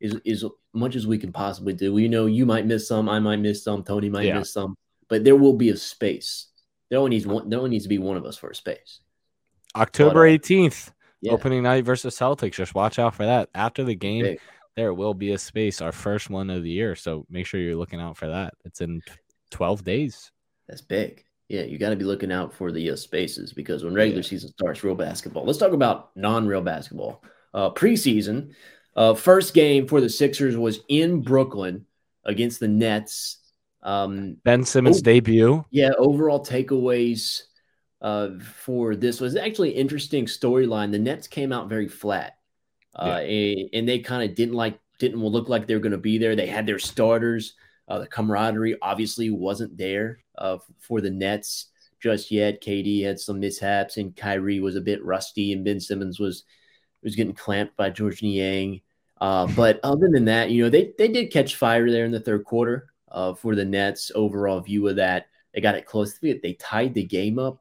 is 0.00 0.16
as 0.26 0.44
much 0.72 0.96
as 0.96 1.06
we 1.06 1.18
can 1.18 1.32
possibly 1.32 1.72
do. 1.72 1.92
We 1.92 2.08
know 2.08 2.26
you 2.26 2.46
might 2.46 2.66
miss 2.66 2.88
some, 2.88 3.08
I 3.08 3.18
might 3.18 3.40
miss 3.40 3.64
some, 3.64 3.82
Tony 3.82 4.08
might 4.08 4.26
yeah. 4.26 4.38
miss 4.38 4.52
some, 4.52 4.76
but 5.08 5.24
there 5.24 5.36
will 5.36 5.54
be 5.54 5.70
a 5.70 5.76
space. 5.76 6.46
There 6.88 6.98
only 6.98 7.10
needs 7.10 7.26
one. 7.26 7.48
There 7.48 7.58
only 7.58 7.70
needs 7.70 7.84
to 7.84 7.88
be 7.88 7.98
one 7.98 8.16
of 8.16 8.24
us 8.24 8.36
for 8.36 8.50
a 8.50 8.54
space. 8.54 9.00
October 9.76 10.24
uh, 10.24 10.30
eighteenth, 10.30 10.92
yeah. 11.20 11.32
opening 11.32 11.62
night 11.62 11.84
versus 11.84 12.16
Celtics. 12.16 12.54
Just 12.54 12.74
watch 12.74 12.98
out 12.98 13.14
for 13.14 13.24
that. 13.24 13.48
After 13.54 13.84
the 13.84 13.94
game, 13.94 14.24
Big. 14.24 14.40
there 14.76 14.94
will 14.94 15.14
be 15.14 15.32
a 15.32 15.38
space. 15.38 15.80
Our 15.80 15.92
first 15.92 16.30
one 16.30 16.50
of 16.50 16.62
the 16.62 16.70
year, 16.70 16.94
so 16.94 17.26
make 17.30 17.46
sure 17.46 17.60
you're 17.60 17.76
looking 17.76 18.00
out 18.00 18.16
for 18.16 18.28
that. 18.28 18.54
It's 18.64 18.80
in 18.80 19.02
twelve 19.50 19.84
days. 19.84 20.30
That's 20.68 20.82
big. 20.82 21.24
Yeah, 21.48 21.62
you 21.62 21.78
got 21.78 21.90
to 21.90 21.96
be 21.96 22.04
looking 22.04 22.30
out 22.30 22.52
for 22.52 22.70
the 22.70 22.90
uh, 22.90 22.96
spaces 22.96 23.54
because 23.54 23.82
when 23.82 23.94
regular 23.94 24.20
yeah. 24.20 24.28
season 24.28 24.50
starts, 24.50 24.84
real 24.84 24.94
basketball. 24.94 25.46
Let's 25.46 25.58
talk 25.58 25.72
about 25.72 26.10
non-real 26.14 26.60
basketball. 26.60 27.22
Uh, 27.54 27.70
preseason, 27.70 28.52
uh, 28.94 29.14
first 29.14 29.54
game 29.54 29.86
for 29.86 30.02
the 30.02 30.10
Sixers 30.10 30.58
was 30.58 30.80
in 30.88 31.22
Brooklyn 31.22 31.86
against 32.24 32.60
the 32.60 32.68
Nets. 32.68 33.38
Um, 33.82 34.36
ben 34.44 34.64
Simmons' 34.64 34.98
oh, 34.98 35.02
debut. 35.02 35.64
Yeah, 35.70 35.92
overall 35.96 36.44
takeaways 36.44 37.44
uh, 38.00 38.30
for 38.40 38.94
this 38.94 39.20
was 39.20 39.36
actually 39.36 39.72
an 39.72 39.80
interesting 39.80 40.26
storyline. 40.26 40.92
The 40.92 40.98
Nets 40.98 41.26
came 41.26 41.52
out 41.52 41.68
very 41.68 41.88
flat, 41.88 42.38
uh, 42.94 43.20
yeah. 43.22 43.58
and, 43.60 43.70
and, 43.72 43.88
they 43.88 43.98
kind 43.98 44.28
of 44.28 44.36
didn't 44.36 44.54
like 44.54 44.78
didn't 44.98 45.20
look 45.20 45.48
like 45.48 45.66
they 45.66 45.74
were 45.74 45.80
going 45.80 45.92
to 45.92 45.98
be 45.98 46.18
there. 46.18 46.36
They 46.36 46.46
had 46.46 46.66
their 46.66 46.78
starters. 46.78 47.54
Uh, 47.88 48.00
the 48.00 48.06
camaraderie 48.06 48.76
obviously 48.82 49.30
wasn't 49.30 49.76
there 49.76 50.20
uh, 50.36 50.58
for 50.78 51.00
the 51.00 51.10
Nets 51.10 51.66
just 52.00 52.30
yet. 52.30 52.62
KD 52.62 53.04
had 53.04 53.18
some 53.18 53.40
mishaps, 53.40 53.96
and 53.96 54.14
Kyrie 54.14 54.60
was 54.60 54.76
a 54.76 54.80
bit 54.80 55.04
rusty, 55.04 55.52
and 55.52 55.64
Ben 55.64 55.80
Simmons 55.80 56.20
was 56.20 56.44
was 57.02 57.16
getting 57.16 57.34
clamped 57.34 57.76
by 57.76 57.90
Georges 57.90 58.22
Niang. 58.22 58.80
Uh, 59.20 59.46
but 59.56 59.80
other 59.82 60.08
than 60.08 60.26
that, 60.26 60.50
you 60.50 60.62
know, 60.62 60.70
they 60.70 60.92
they 60.98 61.08
did 61.08 61.32
catch 61.32 61.56
fire 61.56 61.90
there 61.90 62.04
in 62.04 62.12
the 62.12 62.20
third 62.20 62.44
quarter 62.44 62.90
uh, 63.10 63.34
for 63.34 63.56
the 63.56 63.64
Nets. 63.64 64.12
Overall 64.14 64.60
view 64.60 64.86
of 64.86 64.96
that, 64.96 65.26
they 65.52 65.60
got 65.60 65.74
it 65.74 65.86
close 65.86 66.16
to 66.18 66.28
it. 66.28 66.42
They 66.42 66.54
tied 66.54 66.94
the 66.94 67.04
game 67.04 67.38
up. 67.38 67.60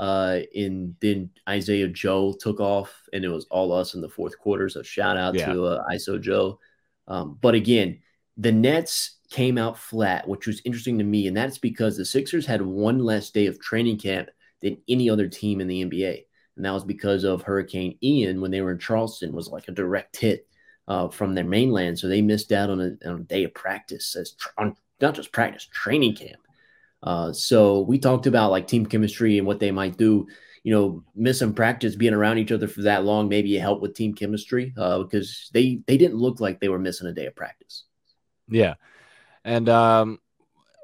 Uh, 0.00 0.40
and 0.56 0.96
then 1.02 1.28
Isaiah 1.46 1.86
Joe 1.86 2.32
took 2.32 2.58
off, 2.58 2.90
and 3.12 3.22
it 3.22 3.28
was 3.28 3.44
all 3.50 3.70
us 3.70 3.92
in 3.92 4.00
the 4.00 4.08
fourth 4.08 4.38
quarter. 4.38 4.66
So 4.70 4.82
shout 4.82 5.18
out 5.18 5.34
yeah. 5.34 5.52
to 5.52 5.64
uh, 5.66 5.84
ISO 5.92 6.18
Joe. 6.18 6.58
Um, 7.06 7.36
but 7.38 7.54
again, 7.54 8.00
the 8.38 8.50
Nets 8.50 9.18
came 9.28 9.58
out 9.58 9.76
flat, 9.78 10.26
which 10.26 10.46
was 10.46 10.62
interesting 10.64 10.96
to 10.98 11.04
me, 11.04 11.26
and 11.26 11.36
that's 11.36 11.58
because 11.58 11.98
the 11.98 12.06
Sixers 12.06 12.46
had 12.46 12.62
one 12.62 13.00
less 13.00 13.28
day 13.30 13.44
of 13.44 13.60
training 13.60 13.98
camp 13.98 14.30
than 14.62 14.78
any 14.88 15.10
other 15.10 15.28
team 15.28 15.60
in 15.60 15.68
the 15.68 15.84
NBA. 15.84 16.24
And 16.56 16.64
that 16.64 16.72
was 16.72 16.84
because 16.84 17.24
of 17.24 17.42
Hurricane 17.42 17.98
Ian 18.02 18.40
when 18.40 18.50
they 18.50 18.62
were 18.62 18.72
in 18.72 18.78
Charleston 18.78 19.34
was 19.34 19.48
like 19.48 19.68
a 19.68 19.72
direct 19.72 20.16
hit 20.16 20.46
uh, 20.88 21.08
from 21.08 21.34
their 21.34 21.44
mainland. 21.44 21.98
So 21.98 22.08
they 22.08 22.22
missed 22.22 22.52
out 22.52 22.70
on 22.70 22.80
a, 22.80 23.08
on 23.08 23.20
a 23.20 23.24
day 23.24 23.44
of 23.44 23.52
practice 23.52 24.16
as 24.16 24.34
on 24.56 24.76
not 24.98 25.14
just 25.14 25.30
practice, 25.30 25.68
training 25.70 26.16
camp. 26.16 26.40
Uh, 27.02 27.32
so 27.32 27.80
we 27.80 27.98
talked 27.98 28.26
about 28.26 28.50
like 28.50 28.66
team 28.66 28.86
chemistry 28.86 29.38
and 29.38 29.46
what 29.46 29.60
they 29.60 29.70
might 29.70 29.96
do. 29.96 30.26
You 30.62 30.74
know, 30.74 31.04
missing 31.14 31.54
practice, 31.54 31.96
being 31.96 32.12
around 32.12 32.36
each 32.36 32.52
other 32.52 32.68
for 32.68 32.82
that 32.82 33.04
long, 33.04 33.30
maybe 33.30 33.56
it 33.56 33.60
helped 33.60 33.80
with 33.80 33.94
team 33.94 34.12
chemistry 34.12 34.74
uh, 34.76 34.98
because 34.98 35.50
they 35.54 35.80
they 35.86 35.96
didn't 35.96 36.18
look 36.18 36.38
like 36.38 36.60
they 36.60 36.68
were 36.68 36.78
missing 36.78 37.06
a 37.06 37.12
day 37.12 37.26
of 37.26 37.34
practice. 37.34 37.84
Yeah, 38.46 38.74
and 39.42 39.68
um, 39.70 40.18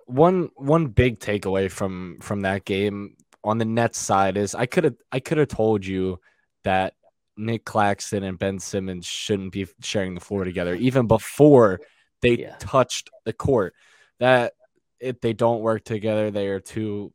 one 0.06 0.50
one 0.56 0.87
big 0.87 1.18
takeaway 1.20 1.70
from 1.70 2.18
from 2.23 2.40
that 2.42 2.64
game 2.64 3.16
on 3.44 3.58
the 3.58 3.64
Nets 3.64 3.99
side 3.99 4.37
is 4.37 4.54
I 4.54 4.66
could 4.66 4.85
have 4.85 4.96
I 5.12 5.20
could 5.20 5.38
have 5.38 5.49
told 5.49 5.85
you 5.85 6.20
that 6.64 6.94
Nick 7.37 7.64
Claxton 7.64 8.23
and 8.23 8.38
Ben 8.38 8.58
Simmons 8.58 9.06
shouldn't 9.06 9.52
be 9.52 9.66
sharing 9.82 10.14
the 10.14 10.20
floor 10.20 10.44
together 10.44 10.75
even 10.75 11.06
before 11.06 11.80
they 12.23 12.38
yeah. 12.38 12.56
touched 12.58 13.11
the 13.25 13.32
court. 13.32 13.75
That 14.18 14.54
if 15.00 15.21
they 15.21 15.33
don't 15.33 15.61
work 15.61 15.85
together, 15.85 16.31
they 16.31 16.49
are 16.49 16.61
two 16.61 17.12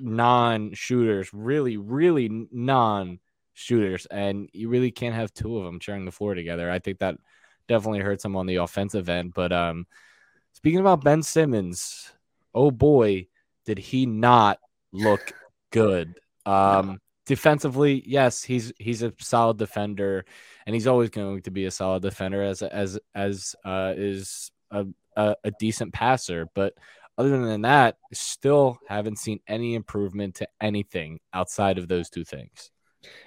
non-shooters, 0.00 1.32
really, 1.32 1.76
really 1.76 2.48
non-shooters, 2.50 4.06
and 4.06 4.48
you 4.52 4.68
really 4.68 4.90
can't 4.90 5.14
have 5.14 5.32
two 5.32 5.58
of 5.58 5.64
them 5.64 5.80
sharing 5.80 6.04
the 6.04 6.12
floor 6.12 6.34
together. 6.34 6.70
I 6.70 6.78
think 6.78 6.98
that 6.98 7.16
definitely 7.68 8.00
hurts 8.00 8.22
them 8.22 8.36
on 8.36 8.46
the 8.46 8.56
offensive 8.56 9.08
end. 9.08 9.32
But 9.34 9.52
um, 9.52 9.86
speaking 10.52 10.80
about 10.80 11.04
Ben 11.04 11.22
Simmons, 11.22 12.12
oh 12.54 12.70
boy, 12.70 13.28
did 13.64 13.78
he 13.78 14.06
not 14.06 14.58
look 14.92 15.32
good. 15.70 16.18
Um, 16.46 17.00
defensively, 17.26 18.02
yes, 18.06 18.42
he's 18.42 18.72
he's 18.78 19.02
a 19.02 19.12
solid 19.18 19.58
defender, 19.58 20.24
and 20.66 20.74
he's 20.74 20.86
always 20.86 21.10
going 21.10 21.42
to 21.42 21.50
be 21.50 21.64
a 21.66 21.70
solid 21.70 22.02
defender 22.02 22.42
as 22.42 22.62
as 22.62 22.98
as 23.14 23.54
uh, 23.64 23.94
is 23.96 24.50
a, 24.70 24.86
a, 25.28 25.36
a 25.44 25.50
decent 25.58 25.92
passer. 25.92 26.48
But 26.54 26.74
other 27.18 27.44
than 27.44 27.62
that, 27.62 27.96
still 28.12 28.78
haven't 28.88 29.18
seen 29.18 29.40
any 29.46 29.74
improvement 29.74 30.36
to 30.36 30.48
anything 30.60 31.20
outside 31.32 31.78
of 31.78 31.88
those 31.88 32.10
two 32.10 32.24
things. 32.24 32.70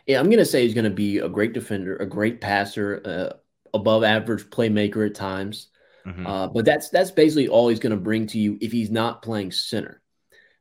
Yeah, 0.06 0.20
I'm 0.20 0.30
gonna 0.30 0.46
say 0.46 0.64
he's 0.64 0.76
gonna 0.76 0.90
be 0.90 1.20
a 1.20 1.30
great 1.30 1.54
defender, 1.54 1.98
a 1.98 2.06
great 2.06 2.42
passer, 2.42 3.02
uh, 3.06 3.38
above 3.74 4.04
average 4.04 4.50
playmaker 4.50 5.08
at 5.08 5.16
times. 5.16 5.70
Mm-hmm. 6.06 6.28
Uh, 6.28 6.48
but 6.48 6.66
that's 6.66 6.90
that's 6.90 7.12
basically 7.12 7.48
all 7.48 7.70
he's 7.70 7.80
gonna 7.80 7.98
bring 7.98 8.28
to 8.28 8.38
you 8.38 8.58
if 8.62 8.72
he's 8.72 8.92
not 8.92 9.22
playing 9.22 9.52
center. 9.52 10.02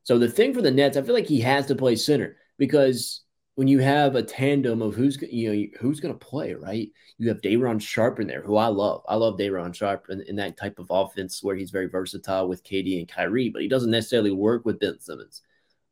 So 0.05 0.19
the 0.19 0.29
thing 0.29 0.55
for 0.55 0.62
the 0.62 0.71
Nets, 0.71 0.97
I 0.97 1.03
feel 1.03 1.15
like 1.15 1.27
he 1.27 1.41
has 1.41 1.67
to 1.67 1.75
play 1.75 1.97
center 1.97 2.37
because 2.59 3.23
when 3.55 3.69
you 3.69 3.81
have 3.81 4.15
a 4.15 4.23
tandem 4.23 4.81
of 4.81 4.95
who's 4.95 5.21
you 5.31 5.53
know 5.53 5.79
who's 5.81 6.01
going 6.01 6.15
to 6.15 6.27
play, 6.27 6.55
right? 6.55 6.91
You 7.19 7.29
have 7.29 7.43
Day'Ron 7.43 7.79
Sharpe 7.79 8.21
in 8.21 8.27
there, 8.27 8.43
who 8.43 8.57
I 8.57 8.69
love. 8.69 9.03
I 9.09 9.17
love 9.17 9.37
Day'Ron 9.37 9.73
Sharpe 9.73 10.07
in, 10.09 10.23
in, 10.23 10.37
that 10.37 10.57
type 10.57 10.79
of 10.79 10.87
offense 10.91 11.43
where 11.43 11.55
he's 11.55 11.71
very 11.71 11.87
versatile 11.87 12.49
with 12.49 12.65
KD 12.65 12.99
and 12.99 13.09
Kyrie, 13.09 13.51
but 13.51 13.63
he 13.63 13.69
doesn't 13.69 13.91
necessarily 13.91 14.31
work 14.31 14.65
with 14.65 14.81
Ben 14.81 14.99
Simmons. 15.01 15.43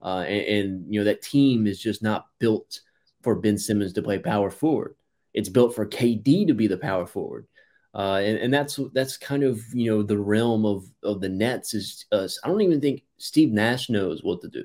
Uh, 0.03 0.25
and, 0.27 0.47
and, 0.47 0.95
you 0.95 0.99
know 0.99 1.05
that 1.05 1.21
team 1.21 1.67
is 1.67 1.79
just 1.79 2.03
not 2.03 2.29
built 2.39 2.81
for 3.23 3.35
Ben 3.35 3.59
Simmons 3.59 3.93
to 3.93 4.03
play 4.03 4.19
power 4.19 4.51
forward. 4.51 4.97
It's 5.35 5.51
built 5.51 5.75
for 5.75 5.87
KD 5.87 6.47
to 6.47 6.55
be 6.55 6.67
the 6.67 6.79
power 6.79 7.07
forward. 7.07 7.47
Uh, 7.95 8.23
and, 8.25 8.39
and 8.39 8.55
that's 8.55 8.79
that's 8.95 9.17
kind 9.17 9.43
of 9.43 9.61
you 9.75 9.91
know 9.91 10.03
the 10.03 10.19
realm 10.19 10.65
of 10.65 10.85
of 11.03 11.21
the 11.21 11.29
Nets 11.29 11.75
is 11.75 12.07
uh, 12.13 12.27
I 12.43 12.49
don't 12.49 12.63
even 12.63 12.81
think 12.81 13.03
Steve 13.19 13.53
Nash 13.53 13.91
knows 13.91 14.23
what 14.23 14.41
to 14.43 14.49
do. 14.49 14.65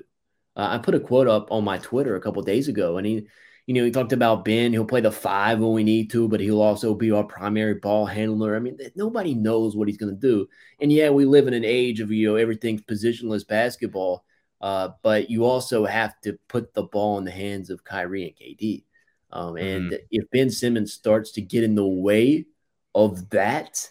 Uh, 0.56 0.68
I 0.70 0.78
put 0.78 0.94
a 0.94 1.00
quote 1.00 1.28
up 1.28 1.52
on 1.52 1.64
my 1.64 1.78
Twitter 1.78 2.16
a 2.16 2.20
couple 2.20 2.42
days 2.42 2.68
ago, 2.68 2.96
and 2.96 3.06
he, 3.06 3.26
you 3.66 3.74
know, 3.74 3.84
he 3.84 3.90
talked 3.90 4.12
about 4.12 4.44
Ben. 4.44 4.72
He'll 4.72 4.86
play 4.86 5.02
the 5.02 5.12
five 5.12 5.58
when 5.58 5.72
we 5.72 5.84
need 5.84 6.10
to, 6.10 6.28
but 6.28 6.40
he'll 6.40 6.62
also 6.62 6.94
be 6.94 7.10
our 7.10 7.24
primary 7.24 7.74
ball 7.74 8.06
handler. 8.06 8.56
I 8.56 8.60
mean, 8.60 8.78
nobody 8.94 9.34
knows 9.34 9.76
what 9.76 9.88
he's 9.88 9.98
going 9.98 10.14
to 10.14 10.20
do. 10.20 10.48
And 10.80 10.90
yeah, 10.90 11.10
we 11.10 11.26
live 11.26 11.46
in 11.46 11.54
an 11.54 11.64
age 11.64 12.00
of 12.00 12.10
you 12.10 12.28
know 12.28 12.36
everything's 12.36 12.82
positionless 12.82 13.46
basketball, 13.46 14.24
uh, 14.60 14.90
but 15.02 15.28
you 15.28 15.44
also 15.44 15.84
have 15.84 16.18
to 16.22 16.38
put 16.48 16.72
the 16.74 16.84
ball 16.84 17.18
in 17.18 17.24
the 17.24 17.30
hands 17.30 17.70
of 17.70 17.84
Kyrie 17.84 18.24
and 18.24 18.36
KD. 18.36 18.84
Um, 19.32 19.56
and 19.56 19.90
mm-hmm. 19.90 20.04
if 20.10 20.30
Ben 20.30 20.50
Simmons 20.50 20.92
starts 20.92 21.32
to 21.32 21.42
get 21.42 21.64
in 21.64 21.74
the 21.74 21.86
way 21.86 22.46
of 22.94 23.28
that, 23.30 23.90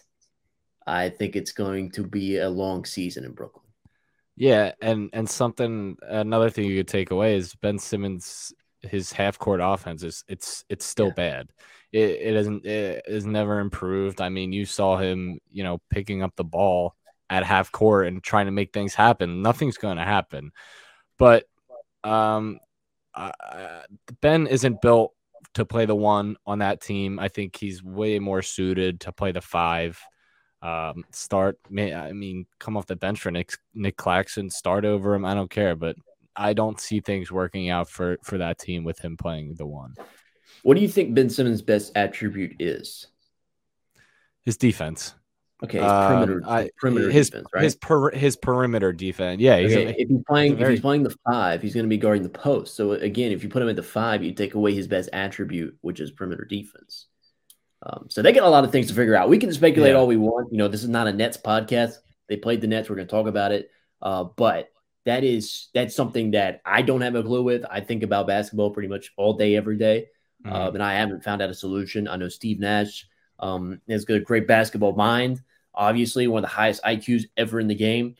I 0.86 1.10
think 1.10 1.36
it's 1.36 1.52
going 1.52 1.92
to 1.92 2.02
be 2.02 2.38
a 2.38 2.48
long 2.48 2.84
season 2.84 3.24
in 3.24 3.32
Brooklyn. 3.32 3.65
Yeah, 4.36 4.72
and 4.82 5.10
and 5.12 5.28
something 5.28 5.96
another 6.02 6.50
thing 6.50 6.66
you 6.66 6.78
could 6.78 6.88
take 6.88 7.10
away 7.10 7.36
is 7.36 7.54
Ben 7.54 7.78
Simmons 7.78 8.52
his 8.82 9.12
half 9.12 9.38
court 9.38 9.60
offense 9.62 10.02
is 10.02 10.24
it's 10.28 10.64
it's 10.68 10.84
still 10.84 11.06
yeah. 11.08 11.12
bad. 11.14 11.48
It 11.92 12.10
it 12.10 12.36
isn't 12.36 12.66
it 12.66 13.04
is 13.06 13.26
never 13.26 13.60
improved. 13.60 14.20
I 14.20 14.28
mean, 14.28 14.52
you 14.52 14.66
saw 14.66 14.96
him, 14.96 15.38
you 15.50 15.64
know, 15.64 15.80
picking 15.90 16.22
up 16.22 16.34
the 16.36 16.44
ball 16.44 16.94
at 17.30 17.44
half 17.44 17.72
court 17.72 18.06
and 18.06 18.22
trying 18.22 18.46
to 18.46 18.52
make 18.52 18.72
things 18.72 18.94
happen. 18.94 19.42
Nothing's 19.42 19.78
going 19.78 19.96
to 19.96 20.04
happen. 20.04 20.52
But 21.18 21.44
um 22.04 22.58
uh, 23.14 23.32
Ben 24.20 24.46
isn't 24.46 24.82
built 24.82 25.12
to 25.54 25.64
play 25.64 25.86
the 25.86 25.94
one 25.94 26.36
on 26.46 26.58
that 26.58 26.82
team. 26.82 27.18
I 27.18 27.28
think 27.28 27.56
he's 27.56 27.82
way 27.82 28.18
more 28.18 28.42
suited 28.42 29.00
to 29.00 29.12
play 29.12 29.32
the 29.32 29.40
five 29.40 29.98
um, 30.66 31.04
start. 31.10 31.58
I 31.70 32.12
mean, 32.12 32.46
come 32.58 32.76
off 32.76 32.86
the 32.86 32.96
bench 32.96 33.20
for 33.20 33.30
Nick 33.30 33.52
Nick 33.74 33.96
Claxton, 33.96 34.50
start 34.50 34.84
over 34.84 35.14
him. 35.14 35.24
I 35.24 35.34
don't 35.34 35.50
care, 35.50 35.76
but 35.76 35.96
I 36.34 36.54
don't 36.54 36.80
see 36.80 37.00
things 37.00 37.30
working 37.30 37.68
out 37.70 37.88
for 37.88 38.18
for 38.22 38.38
that 38.38 38.58
team 38.58 38.82
with 38.82 38.98
him 38.98 39.16
playing 39.16 39.54
the 39.54 39.66
one. 39.66 39.94
What 40.62 40.74
do 40.74 40.80
you 40.80 40.88
think 40.88 41.14
Ben 41.14 41.30
Simmons' 41.30 41.62
best 41.62 41.92
attribute 41.94 42.56
is? 42.58 43.06
His 44.44 44.56
defense. 44.56 45.14
Okay, 45.62 45.78
his 45.78 45.86
um, 45.86 46.12
perimeter, 46.12 46.42
I, 46.46 46.68
perimeter 46.78 47.10
his, 47.10 47.30
defense, 47.30 47.46
right? 47.54 47.64
His 47.64 47.76
per, 47.76 48.10
his 48.10 48.36
perimeter 48.36 48.92
defense. 48.92 49.40
Yeah, 49.40 49.58
he's 49.58 49.72
okay, 49.72 49.86
a, 49.86 49.90
if 49.90 50.08
he's 50.08 50.22
playing 50.28 50.58
if 50.58 50.68
he's 50.68 50.80
playing 50.80 51.04
the 51.04 51.16
five, 51.30 51.62
he's 51.62 51.74
going 51.74 51.86
to 51.86 51.88
be 51.88 51.96
guarding 51.96 52.24
the 52.24 52.28
post. 52.28 52.74
So 52.74 52.92
again, 52.92 53.32
if 53.32 53.42
you 53.42 53.48
put 53.48 53.62
him 53.62 53.68
at 53.68 53.76
the 53.76 53.82
five, 53.82 54.22
you 54.22 54.32
take 54.32 54.54
away 54.54 54.74
his 54.74 54.88
best 54.88 55.08
attribute, 55.12 55.78
which 55.80 56.00
is 56.00 56.10
perimeter 56.10 56.44
defense. 56.44 57.06
Um, 57.82 58.06
so 58.08 58.22
they 58.22 58.32
got 58.32 58.44
a 58.44 58.48
lot 58.48 58.64
of 58.64 58.72
things 58.72 58.88
to 58.88 58.94
figure 58.94 59.14
out. 59.14 59.28
We 59.28 59.38
can 59.38 59.52
speculate 59.52 59.92
yeah. 59.92 59.98
all 59.98 60.06
we 60.06 60.16
want. 60.16 60.50
You 60.50 60.58
know, 60.58 60.68
this 60.68 60.82
is 60.82 60.88
not 60.88 61.06
a 61.06 61.12
Nets 61.12 61.36
podcast. 61.36 61.98
They 62.28 62.36
played 62.36 62.60
the 62.60 62.66
Nets. 62.66 62.88
We're 62.88 62.96
going 62.96 63.06
to 63.06 63.10
talk 63.10 63.26
about 63.26 63.52
it. 63.52 63.70
Uh, 64.02 64.24
but 64.24 64.70
that 65.04 65.24
is 65.24 65.68
that's 65.72 65.94
something 65.94 66.32
that 66.32 66.60
I 66.64 66.82
don't 66.82 67.00
have 67.00 67.14
a 67.14 67.22
clue 67.22 67.42
with. 67.42 67.64
I 67.70 67.80
think 67.80 68.02
about 68.02 68.26
basketball 68.26 68.70
pretty 68.70 68.88
much 68.88 69.12
all 69.16 69.34
day, 69.34 69.56
every 69.56 69.78
day, 69.78 70.06
mm-hmm. 70.44 70.54
uh, 70.54 70.70
and 70.70 70.82
I 70.82 70.94
haven't 70.94 71.24
found 71.24 71.40
out 71.40 71.50
a 71.50 71.54
solution. 71.54 72.08
I 72.08 72.16
know 72.16 72.28
Steve 72.28 72.58
Nash 72.58 73.06
um, 73.38 73.80
has 73.88 74.04
got 74.04 74.14
a 74.14 74.20
great 74.20 74.48
basketball 74.48 74.94
mind. 74.94 75.40
Obviously, 75.74 76.26
one 76.26 76.44
of 76.44 76.50
the 76.50 76.56
highest 76.56 76.82
IQs 76.82 77.24
ever 77.36 77.60
in 77.60 77.68
the 77.68 77.74
game. 77.74 78.16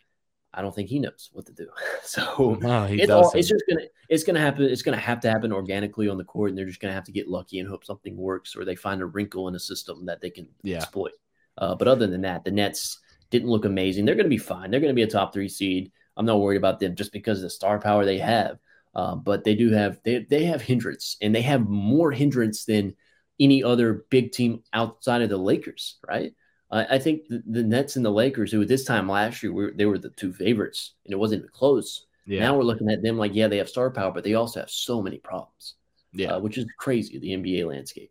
I 0.56 0.62
don't 0.62 0.75
think 0.75 0.88
he 0.88 0.98
knows 0.98 1.30
what 1.32 1.46
to 1.46 1.52
do. 1.52 1.68
So 2.02 2.54
no, 2.60 2.84
it's, 2.84 3.10
all, 3.10 3.32
it's 3.34 3.48
just 3.48 3.64
gonna 3.68 3.86
it's 4.08 4.22
gonna 4.22 4.40
happen. 4.40 4.64
It's 4.64 4.82
gonna 4.82 4.96
have 4.96 5.20
to 5.20 5.30
happen 5.30 5.52
organically 5.52 6.08
on 6.08 6.18
the 6.18 6.25
court, 6.25 6.50
and 6.50 6.58
they're 6.58 6.66
just 6.66 6.80
gonna 6.80 6.94
have 6.94 7.04
to 7.04 7.12
get 7.12 7.28
lucky 7.28 7.58
and 7.58 7.68
hope 7.68 7.84
something 7.84 8.16
works, 8.16 8.54
or 8.54 8.64
they 8.64 8.76
find 8.76 9.02
a 9.02 9.06
wrinkle 9.06 9.48
in 9.48 9.56
a 9.56 9.58
system 9.58 10.06
that 10.06 10.20
they 10.20 10.30
can 10.30 10.46
yeah. 10.62 10.76
exploit. 10.76 11.12
Uh, 11.58 11.75
but 11.75 11.88
other 11.88 12.06
than 12.06 12.20
that, 12.20 12.44
the 12.44 12.52
Nets 12.52 13.00
didn't 13.30 13.48
look 13.48 13.64
amazing. 13.64 14.04
They're 14.04 14.14
gonna 14.14 14.28
be 14.28 14.38
fine. 14.38 14.70
They're 14.70 14.80
gonna 14.80 14.94
be 14.94 15.02
a 15.02 15.08
top 15.08 15.32
three 15.32 15.48
seed. 15.48 15.90
I'm 16.16 16.26
not 16.26 16.40
worried 16.40 16.58
about 16.58 16.78
them 16.78 16.94
just 16.94 17.12
because 17.12 17.38
of 17.38 17.42
the 17.42 17.50
star 17.50 17.80
power 17.80 18.04
they 18.04 18.18
have. 18.18 18.58
Uh, 18.94 19.16
but 19.16 19.42
they 19.42 19.56
do 19.56 19.72
have 19.72 19.98
they 20.04 20.20
they 20.20 20.44
have 20.44 20.62
hindrance, 20.62 21.16
and 21.20 21.34
they 21.34 21.42
have 21.42 21.68
more 21.68 22.12
hindrance 22.12 22.64
than 22.64 22.94
any 23.40 23.64
other 23.64 24.06
big 24.10 24.32
team 24.32 24.62
outside 24.72 25.22
of 25.22 25.28
the 25.28 25.36
Lakers, 25.36 25.98
right? 26.06 26.32
I 26.70 26.99
think 26.99 27.28
the, 27.28 27.42
the, 27.46 27.62
Nets 27.62 27.94
and 27.94 28.04
the 28.04 28.11
Lakers, 28.11 28.50
who 28.50 28.61
at 28.61 28.68
this 28.68 28.85
time 28.85 29.08
last 29.08 29.42
year 29.42 29.52
were, 29.52 29.73
they 29.75 29.87
were 29.87 29.99
the 29.99 30.11
two 30.11 30.32
favorites, 30.32 30.94
and 31.04 31.12
it 31.12 31.16
wasn't 31.16 31.40
even 31.40 31.50
close. 31.52 32.06
Yeah. 32.26 32.40
Now 32.40 32.56
we're 32.56 32.64
looking 32.64 32.90
at 32.90 33.02
them 33.02 33.16
like, 33.16 33.35
yeah, 33.35 33.46
they 33.46 33.58
have 33.58 33.68
star 33.68 33.88
power, 33.90 34.11
but 34.11 34.25
they 34.25 34.35
also 34.35 34.61
have 34.61 34.70
so 34.70 35.00
many 35.00 35.18
problems. 35.18 35.75
Yeah, 36.12 36.35
uh, 36.35 36.40
which 36.40 36.58
is 36.58 36.66
crazy 36.78 37.18
the 37.18 37.28
NBA 37.28 37.66
landscape. 37.66 38.11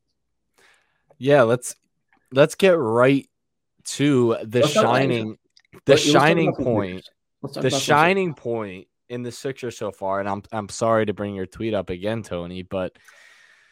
Yeah, 1.17 1.41
let's 1.41 1.75
let's 2.31 2.55
get 2.55 2.77
right 2.77 3.27
to 3.85 4.37
the 4.43 4.61
let's 4.61 4.73
shining, 4.73 5.37
the 5.85 5.97
shining 5.97 6.53
point, 6.53 7.09
the 7.41 7.69
shining 7.69 8.35
point 8.35 8.87
in 9.09 9.23
the 9.23 9.31
Sixers 9.31 9.77
so 9.77 9.91
far. 9.91 10.19
And 10.19 10.29
I'm 10.29 10.43
I'm 10.51 10.69
sorry 10.69 11.07
to 11.07 11.13
bring 11.13 11.35
your 11.35 11.45
tweet 11.47 11.73
up 11.73 11.89
again, 11.89 12.21
Tony, 12.21 12.61
but 12.61 12.95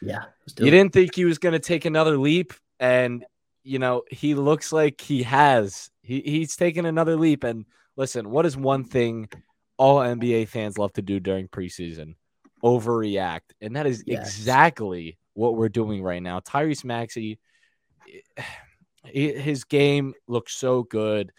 yeah, 0.02 0.24
you 0.58 0.70
didn't 0.70 0.92
think 0.92 1.14
he 1.14 1.24
was 1.24 1.38
going 1.38 1.54
to 1.54 1.60
take 1.60 1.84
another 1.84 2.18
leap, 2.18 2.52
and 2.80 3.24
you 3.64 3.78
know, 3.78 4.02
he 4.10 4.34
looks 4.34 4.72
like 4.72 5.00
he 5.00 5.22
has. 5.24 5.90
He 6.02 6.20
he's 6.20 6.54
taken 6.54 6.84
another 6.84 7.16
leap. 7.16 7.44
And 7.44 7.64
listen, 7.96 8.30
what 8.30 8.46
is 8.46 8.56
one 8.56 8.84
thing 8.84 9.28
all 9.78 9.98
NBA 9.98 10.48
fans 10.48 10.78
love 10.78 10.92
to 10.92 11.02
do 11.02 11.18
during 11.18 11.48
preseason? 11.48 12.14
Overreact. 12.62 13.52
And 13.60 13.74
that 13.76 13.86
is 13.86 14.04
yes. 14.06 14.26
exactly 14.26 15.18
what 15.32 15.56
we're 15.56 15.70
doing 15.70 16.02
right 16.02 16.22
now. 16.22 16.40
Tyrese 16.40 16.84
Maxey, 16.84 17.38
his 19.04 19.64
game 19.64 20.14
looks 20.28 20.54
so 20.54 20.82
good. 20.82 21.32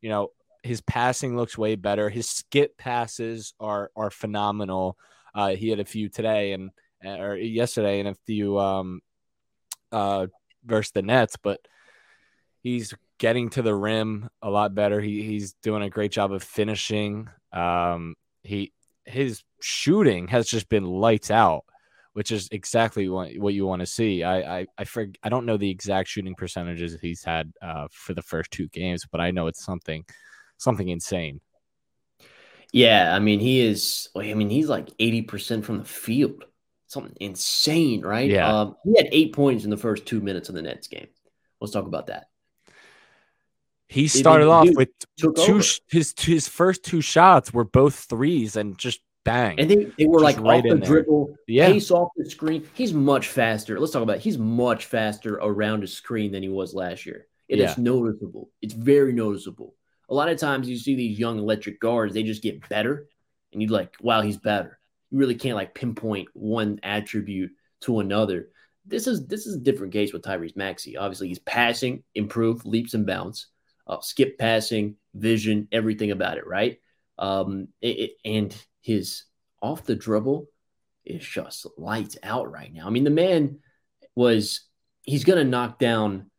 You 0.00 0.08
know, 0.08 0.28
his 0.62 0.80
passing 0.80 1.36
looks 1.36 1.58
way 1.58 1.74
better. 1.74 2.08
His 2.08 2.28
skip 2.28 2.78
passes 2.78 3.54
are 3.58 3.90
are 3.96 4.10
phenomenal. 4.10 4.96
Uh, 5.34 5.50
he 5.50 5.68
had 5.68 5.80
a 5.80 5.84
few 5.84 6.08
today 6.08 6.52
and 6.52 6.70
or 7.04 7.36
yesterday, 7.36 7.98
and 7.98 8.08
a 8.08 8.14
few 8.26 8.58
um, 8.60 9.00
uh, 9.90 10.28
versus 10.64 10.92
the 10.92 11.02
Nets, 11.02 11.36
but 11.42 11.60
he's 12.62 12.94
getting 13.18 13.50
to 13.50 13.62
the 13.62 13.74
rim 13.74 14.28
a 14.40 14.50
lot 14.50 14.74
better. 14.74 15.00
He 15.00 15.22
he's 15.22 15.54
doing 15.62 15.82
a 15.82 15.90
great 15.90 16.12
job 16.12 16.32
of 16.32 16.42
finishing. 16.42 17.28
Um, 17.52 18.14
he 18.42 18.72
his 19.04 19.42
shooting 19.60 20.28
has 20.28 20.46
just 20.46 20.68
been 20.68 20.84
lights 20.84 21.30
out, 21.30 21.64
which 22.12 22.30
is 22.30 22.48
exactly 22.52 23.08
what, 23.08 23.36
what 23.36 23.54
you 23.54 23.66
want 23.66 23.80
to 23.80 23.86
see. 23.86 24.22
I 24.22 24.60
I 24.60 24.66
I, 24.78 24.84
for, 24.84 25.06
I 25.22 25.28
don't 25.28 25.46
know 25.46 25.56
the 25.56 25.70
exact 25.70 26.08
shooting 26.08 26.34
percentages 26.34 26.98
he's 27.00 27.24
had 27.24 27.52
uh, 27.62 27.88
for 27.90 28.14
the 28.14 28.22
first 28.22 28.50
two 28.50 28.68
games, 28.68 29.06
but 29.10 29.20
I 29.20 29.30
know 29.30 29.46
it's 29.46 29.64
something 29.64 30.04
something 30.56 30.88
insane. 30.88 31.40
Yeah, 32.72 33.14
I 33.14 33.18
mean 33.18 33.38
he 33.38 33.60
is. 33.60 34.08
I 34.16 34.34
mean 34.34 34.48
he's 34.50 34.68
like 34.68 34.88
eighty 34.98 35.22
percent 35.22 35.64
from 35.64 35.78
the 35.78 35.84
field, 35.84 36.44
something 36.92 37.16
insane, 37.20 38.02
right? 38.02 38.28
Yeah, 38.28 38.60
um, 38.60 38.76
he 38.84 38.94
had 38.96 39.08
eight 39.12 39.32
points 39.34 39.64
in 39.64 39.70
the 39.70 39.76
first 39.76 40.06
two 40.06 40.20
minutes 40.20 40.48
of 40.48 40.54
the 40.54 40.62
Nets 40.62 40.88
game. 40.88 41.08
Let's 41.60 41.72
talk 41.72 41.86
about 41.86 42.06
that. 42.08 42.26
He 43.88 44.08
started 44.08 44.48
off 44.48 44.68
with 44.74 44.88
two. 45.18 45.62
His 45.90 46.14
his 46.18 46.48
first 46.48 46.84
two 46.84 47.00
shots 47.00 47.52
were 47.52 47.64
both 47.64 47.94
threes 47.94 48.56
and 48.56 48.78
just 48.78 49.00
bang. 49.24 49.58
And 49.58 49.70
they, 49.70 49.92
they 49.98 50.06
were 50.06 50.20
like 50.20 50.38
right 50.40 50.64
off 50.64 50.80
the 50.80 50.86
dribble, 50.86 51.36
yeah. 51.46 51.66
pace 51.66 51.90
off 51.90 52.08
the 52.16 52.28
screen. 52.28 52.68
He's 52.74 52.92
much 52.92 53.28
faster. 53.28 53.78
Let's 53.78 53.92
talk 53.92 54.02
about 54.02 54.16
it. 54.16 54.22
He's 54.22 54.38
much 54.38 54.86
faster 54.86 55.34
around 55.36 55.84
a 55.84 55.86
screen 55.86 56.32
than 56.32 56.42
he 56.42 56.48
was 56.48 56.74
last 56.74 57.06
year. 57.06 57.26
It 57.48 57.58
yeah. 57.58 57.70
is 57.70 57.78
noticeable. 57.78 58.50
It's 58.60 58.74
very 58.74 59.12
noticeable. 59.12 59.74
A 60.08 60.14
lot 60.14 60.28
of 60.28 60.38
times 60.38 60.68
you 60.68 60.76
see 60.76 60.94
these 60.94 61.18
young 61.18 61.38
electric 61.38 61.80
guards, 61.80 62.14
they 62.14 62.22
just 62.22 62.42
get 62.42 62.68
better, 62.68 63.06
and 63.52 63.62
you're 63.62 63.70
like, 63.70 63.94
wow, 64.00 64.20
he's 64.22 64.38
better. 64.38 64.78
You 65.12 65.18
really 65.18 65.36
can't 65.36 65.54
like 65.54 65.74
pinpoint 65.74 66.28
one 66.32 66.80
attribute 66.82 67.52
to 67.82 68.00
another. 68.00 68.48
This 68.84 69.06
is 69.06 69.28
this 69.28 69.46
is 69.46 69.54
a 69.54 69.60
different 69.60 69.92
case 69.92 70.12
with 70.12 70.22
Tyrese 70.22 70.56
Maxey. 70.56 70.96
Obviously, 70.96 71.28
he's 71.28 71.38
passing, 71.38 72.02
improved 72.14 72.66
leaps 72.66 72.94
and 72.94 73.06
bounds 73.06 73.46
uh, 73.86 74.00
skip 74.00 74.38
passing, 74.38 74.96
vision, 75.14 75.68
everything 75.72 76.10
about 76.10 76.38
it, 76.38 76.46
right? 76.46 76.78
Um, 77.18 77.68
it, 77.80 77.98
it, 77.98 78.10
and 78.24 78.56
his 78.80 79.24
off 79.60 79.84
the 79.84 79.94
dribble 79.94 80.46
is 81.04 81.24
just 81.24 81.66
lights 81.76 82.16
out 82.22 82.50
right 82.50 82.72
now. 82.72 82.86
I 82.86 82.90
mean, 82.90 83.04
the 83.04 83.10
man 83.10 83.58
was 84.14 84.62
he's 85.02 85.24
going 85.24 85.38
to 85.38 85.50
knock 85.50 85.78
down 85.78 86.30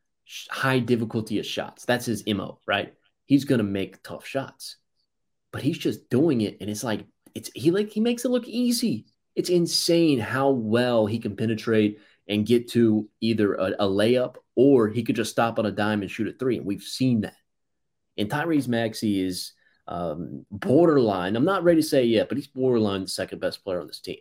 high 0.50 0.80
difficulty 0.80 1.40
of 1.40 1.46
shots. 1.46 1.86
That's 1.86 2.06
his 2.06 2.24
mo, 2.28 2.60
right? 2.66 2.94
He's 3.26 3.46
going 3.46 3.60
to 3.60 3.64
make 3.64 4.04
tough 4.04 4.26
shots, 4.26 4.78
but 5.52 5.64
he's 5.64 5.78
just 5.78 6.10
doing 6.10 6.42
it, 6.42 6.58
and 6.62 6.70
it's 6.70 6.84
like 6.84 7.06
it's 7.36 7.50
he 7.54 7.72
like 7.72 7.90
he 7.90 8.00
makes 8.00 8.26
it 8.26 8.30
look 8.32 8.48
easy. 8.48 9.06
It's 9.36 9.50
insane 9.50 10.20
how 10.20 10.52
well 10.52 11.06
he 11.06 11.20
can 11.20 11.36
penetrate 11.36 12.00
and 12.28 12.46
get 12.46 12.70
to 12.70 13.10
either 13.20 13.56
a, 13.56 13.72
a, 13.80 13.88
layup 13.88 14.36
or 14.56 14.88
he 14.88 15.04
could 15.04 15.16
just 15.16 15.32
stop 15.32 15.60
on 15.60 15.66
a 15.66 15.72
dime 15.72 16.02
and 16.02 16.12
shoot 16.12 16.28
a 16.28 16.34
three. 16.34 16.58
And 16.58 16.66
we've 16.66 16.84
seen 16.84 17.22
that. 17.22 17.36
And 18.18 18.30
Tyrese 18.30 18.68
Maxey 18.68 19.26
is 19.26 19.54
um, 19.88 20.46
borderline. 20.52 21.36
I'm 21.36 21.46
not 21.46 21.64
ready 21.64 21.82
to 21.82 21.88
say 21.88 22.04
yet, 22.06 22.30
but 22.30 22.38
he's 22.38 22.48
borderline 22.48 23.02
the 23.02 23.08
second 23.08 23.40
best 23.40 23.64
player 23.64 23.82
on 23.82 23.88
this 23.88 24.00
team. 24.00 24.20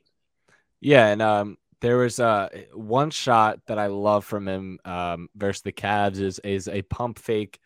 Yeah, 0.81 1.09
and 1.09 1.23
um, 1.23 1.59
there 1.81 1.99
was 1.99 2.19
uh, 2.19 2.49
one 2.73 3.11
shot 3.11 3.61
that 3.67 3.79
I 3.79 3.87
love 3.87 4.25
from 4.25 4.49
him 4.49 4.79
um, 4.85 5.29
versus 5.37 5.63
the 5.63 5.73
Cavs 5.73 6.19
is 6.19 6.39
is 6.41 6.69
a 6.69 6.83
pump 6.83 7.19
fake 7.19 7.61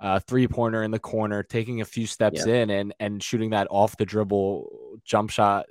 uh, 0.00 0.20
three 0.20 0.46
pointer 0.46 0.82
in 0.82 0.90
the 0.90 0.98
corner, 0.98 1.42
taking 1.42 1.80
a 1.80 1.84
few 1.84 2.06
steps 2.06 2.46
yeah. 2.46 2.54
in 2.54 2.70
and 2.70 2.94
and 3.00 3.22
shooting 3.22 3.50
that 3.50 3.66
off 3.70 3.96
the 3.96 4.04
dribble 4.04 5.00
jump 5.04 5.30
shot 5.30 5.66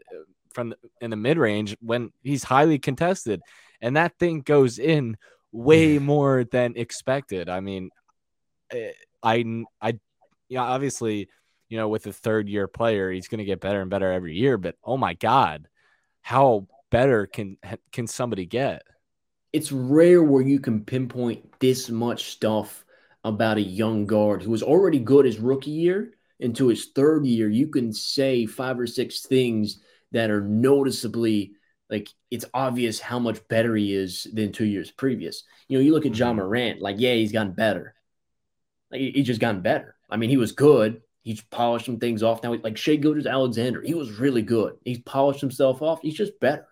from 0.53 0.69
the, 0.69 0.77
in 1.01 1.11
the 1.11 1.17
mid 1.17 1.37
range 1.37 1.75
when 1.81 2.11
he's 2.23 2.43
highly 2.43 2.79
contested, 2.79 3.41
and 3.81 3.95
that 3.97 4.17
thing 4.17 4.41
goes 4.41 4.79
in 4.79 5.17
way 5.51 5.99
more 5.99 6.43
than 6.43 6.73
expected. 6.75 7.49
I 7.49 7.59
mean, 7.59 7.89
eh, 8.71 8.91
I 9.21 9.63
I 9.81 9.99
yeah, 10.49 10.63
obviously, 10.63 11.29
you 11.69 11.77
know, 11.77 11.89
with 11.89 12.07
a 12.07 12.13
third 12.13 12.49
year 12.49 12.67
player, 12.67 13.11
he's 13.11 13.27
going 13.27 13.39
to 13.39 13.45
get 13.45 13.59
better 13.59 13.81
and 13.81 13.89
better 13.89 14.11
every 14.11 14.35
year. 14.35 14.57
But 14.57 14.75
oh 14.83 14.97
my 14.97 15.13
god, 15.13 15.67
how 16.21 16.67
better 16.89 17.27
can 17.27 17.57
can 17.91 18.07
somebody 18.07 18.45
get? 18.45 18.83
It's 19.53 19.71
rare 19.71 20.23
where 20.23 20.41
you 20.41 20.59
can 20.59 20.83
pinpoint 20.83 21.59
this 21.59 21.89
much 21.89 22.31
stuff 22.31 22.84
about 23.25 23.57
a 23.57 23.61
young 23.61 24.05
guard 24.05 24.43
who 24.43 24.51
was 24.51 24.63
already 24.63 24.99
good 24.99 25.25
his 25.25 25.39
rookie 25.39 25.71
year 25.71 26.13
into 26.39 26.67
his 26.67 26.91
third 26.95 27.25
year. 27.25 27.49
You 27.49 27.67
can 27.67 27.91
say 27.91 28.45
five 28.45 28.79
or 28.79 28.85
six 28.85 29.25
things 29.25 29.79
that 30.11 30.29
are 30.29 30.41
noticeably 30.41 31.53
like 31.89 32.07
it's 32.31 32.45
obvious 32.53 32.99
how 32.99 33.19
much 33.19 33.45
better 33.47 33.75
he 33.75 33.93
is 33.93 34.27
than 34.31 34.51
two 34.51 34.65
years 34.65 34.91
previous. 34.91 35.43
You 35.67 35.77
know, 35.77 35.83
you 35.83 35.91
look 35.91 36.05
at 36.05 36.15
Ja 36.15 36.27
mm-hmm. 36.27 36.37
Morant, 36.37 36.81
like, 36.81 36.97
yeah, 36.99 37.13
he's 37.13 37.31
gotten 37.31 37.53
better. 37.53 37.95
Like, 38.91 39.01
he's 39.01 39.25
just 39.25 39.41
gotten 39.41 39.61
better. 39.61 39.95
I 40.09 40.17
mean, 40.17 40.29
he 40.29 40.37
was 40.37 40.51
good. 40.51 41.01
He's 41.21 41.41
polished 41.41 41.87
some 41.87 41.99
things 41.99 42.21
off 42.21 42.43
now. 42.43 42.53
Like 42.53 42.77
Shai 42.77 42.95
Gilgeous-Alexander, 42.95 43.81
he 43.81 43.95
was 43.95 44.19
really 44.19 44.43
good. 44.43 44.75
He's 44.85 44.99
polished 44.99 45.41
himself 45.41 45.81
off. 45.81 45.99
He's 46.03 46.13
just 46.13 46.39
better. 46.39 46.67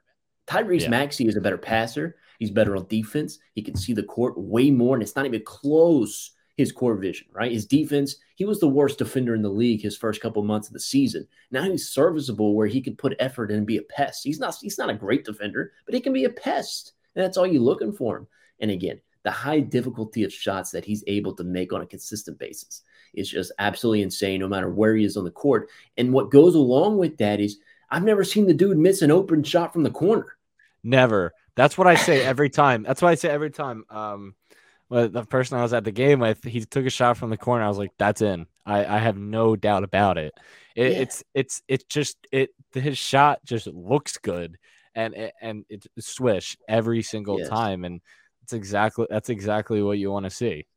Tyrese 0.46 0.82
yeah. 0.82 0.89
Maxey 0.89 1.28
is 1.28 1.36
a 1.36 1.42
better 1.42 1.58
passer. 1.58 2.18
He's 2.38 2.52
better 2.52 2.76
on 2.76 2.86
defense. 2.88 3.39
He 3.56 3.63
can 3.63 3.76
see 3.76 3.94
the 3.94 4.04
court 4.04 4.38
way 4.38 4.70
more, 4.70 4.96
and 4.96 5.02
it's 5.02 5.16
not 5.16 5.26
even 5.26 5.44
close. 5.44 6.32
His 6.56 6.72
core 6.72 6.96
vision, 6.96 7.28
right? 7.32 7.52
His 7.52 7.66
defense. 7.66 8.18
He 8.36 8.46
was 8.46 8.60
the 8.60 8.68
worst 8.68 9.00
defender 9.00 9.34
in 9.34 9.42
the 9.42 9.50
league 9.50 9.82
his 9.82 9.98
first 9.98 10.22
couple 10.22 10.44
months 10.44 10.68
of 10.68 10.74
the 10.74 10.80
season. 10.80 11.28
Now 11.52 11.63
he's 11.63 11.89
serviceable, 11.89 12.56
where 12.56 12.68
he 12.68 12.82
can 12.82 12.96
put 12.96 13.16
effort 13.20 13.52
and 13.52 13.66
be 13.66 13.78
a 13.78 13.84
pest. 13.84 14.24
He's 14.24 14.39
not. 14.39 14.56
He's 14.62 14.78
not 14.78 14.89
a 14.89 14.96
great 14.96 15.26
defender, 15.26 15.72
but 15.86 15.96
he 15.96 16.02
can 16.02 16.13
be 16.13 16.26
a 16.26 16.30
pest, 16.30 16.94
and 17.16 17.24
that's 17.24 17.38
all 17.38 17.48
you're 17.48 17.62
looking 17.62 17.92
for 17.92 18.18
him. 18.18 18.28
And 18.60 18.70
again, 18.70 19.02
the 19.24 19.32
high 19.32 19.62
difficulty 19.62 20.24
of 20.24 20.34
shots 20.34 20.72
that 20.72 20.86
he's 20.86 21.04
able 21.08 21.34
to 21.36 21.44
make 21.44 21.74
on 21.74 21.82
a 21.82 21.88
consistent 21.88 22.38
basis 22.38 22.82
is 23.13 23.30
just 23.30 23.52
absolutely 23.60 24.02
insane, 24.02 24.39
no 24.39 24.48
matter 24.48 24.70
where 24.70 24.96
he 24.96 25.06
is 25.06 25.18
on 25.18 25.24
the 25.24 25.32
court. 25.32 25.70
And 25.98 26.13
what 26.13 26.32
goes 26.32 26.56
along 26.56 26.98
with 26.98 27.18
that 27.18 27.39
is 27.39 27.58
I've 27.89 28.04
never 28.04 28.24
seen 28.24 28.48
the 28.48 28.54
dude 28.54 28.78
miss 28.78 29.02
an 29.02 29.12
open 29.12 29.44
shot 29.44 29.72
from 29.72 29.84
the 29.84 29.92
corner. 29.92 30.38
Never. 30.84 31.34
That's 31.56 31.78
what 31.78 31.88
I 31.88 31.96
say 31.96 32.24
every 32.26 32.50
time. 32.50 32.84
That's 32.84 33.02
what 33.02 33.10
I 33.10 33.16
say 33.16 33.30
every 33.30 33.52
time. 33.52 33.86
Um, 33.89 34.36
well, 34.93 35.10
the 35.10 35.23
person 35.23 35.58
I 35.58 35.63
was 35.63 35.73
at 35.73 35.86
the 35.86 35.91
game 35.91 36.19
with, 36.19 36.43
he 36.43 36.63
took 36.65 36.86
a 36.86 36.91
shot 36.91 37.17
from 37.17 37.32
the 37.32 37.38
corner. 37.38 37.63
I 37.63 37.67
was 37.67 37.79
like, 37.79 37.93
"That's 37.97 38.21
in." 38.21 38.45
I, 38.63 38.86
I 38.86 38.99
have 38.99 39.17
no 39.17 39.56
doubt 39.56 39.84
about 39.84 40.19
it. 40.19 40.34
it 40.75 40.91
yeah. 40.91 40.97
It's 40.99 41.23
it's 41.34 41.62
it's 41.67 41.84
just 41.86 42.15
it. 42.32 42.51
His 42.73 42.99
shot 42.99 43.39
just 43.43 43.65
looks 43.65 44.19
good, 44.19 44.56
and 44.93 45.32
and 45.41 45.65
it's 45.67 45.88
swish 45.99 46.56
every 46.69 47.01
single 47.01 47.39
yes. 47.39 47.49
time, 47.49 47.86
and 47.86 48.01
that's 48.41 48.53
exactly 48.53 49.08
that's 49.10 49.29
exactly 49.29 49.82
what 49.82 49.97
you 49.97 50.12
want 50.12 50.25
to 50.25 50.29
see. 50.29 50.67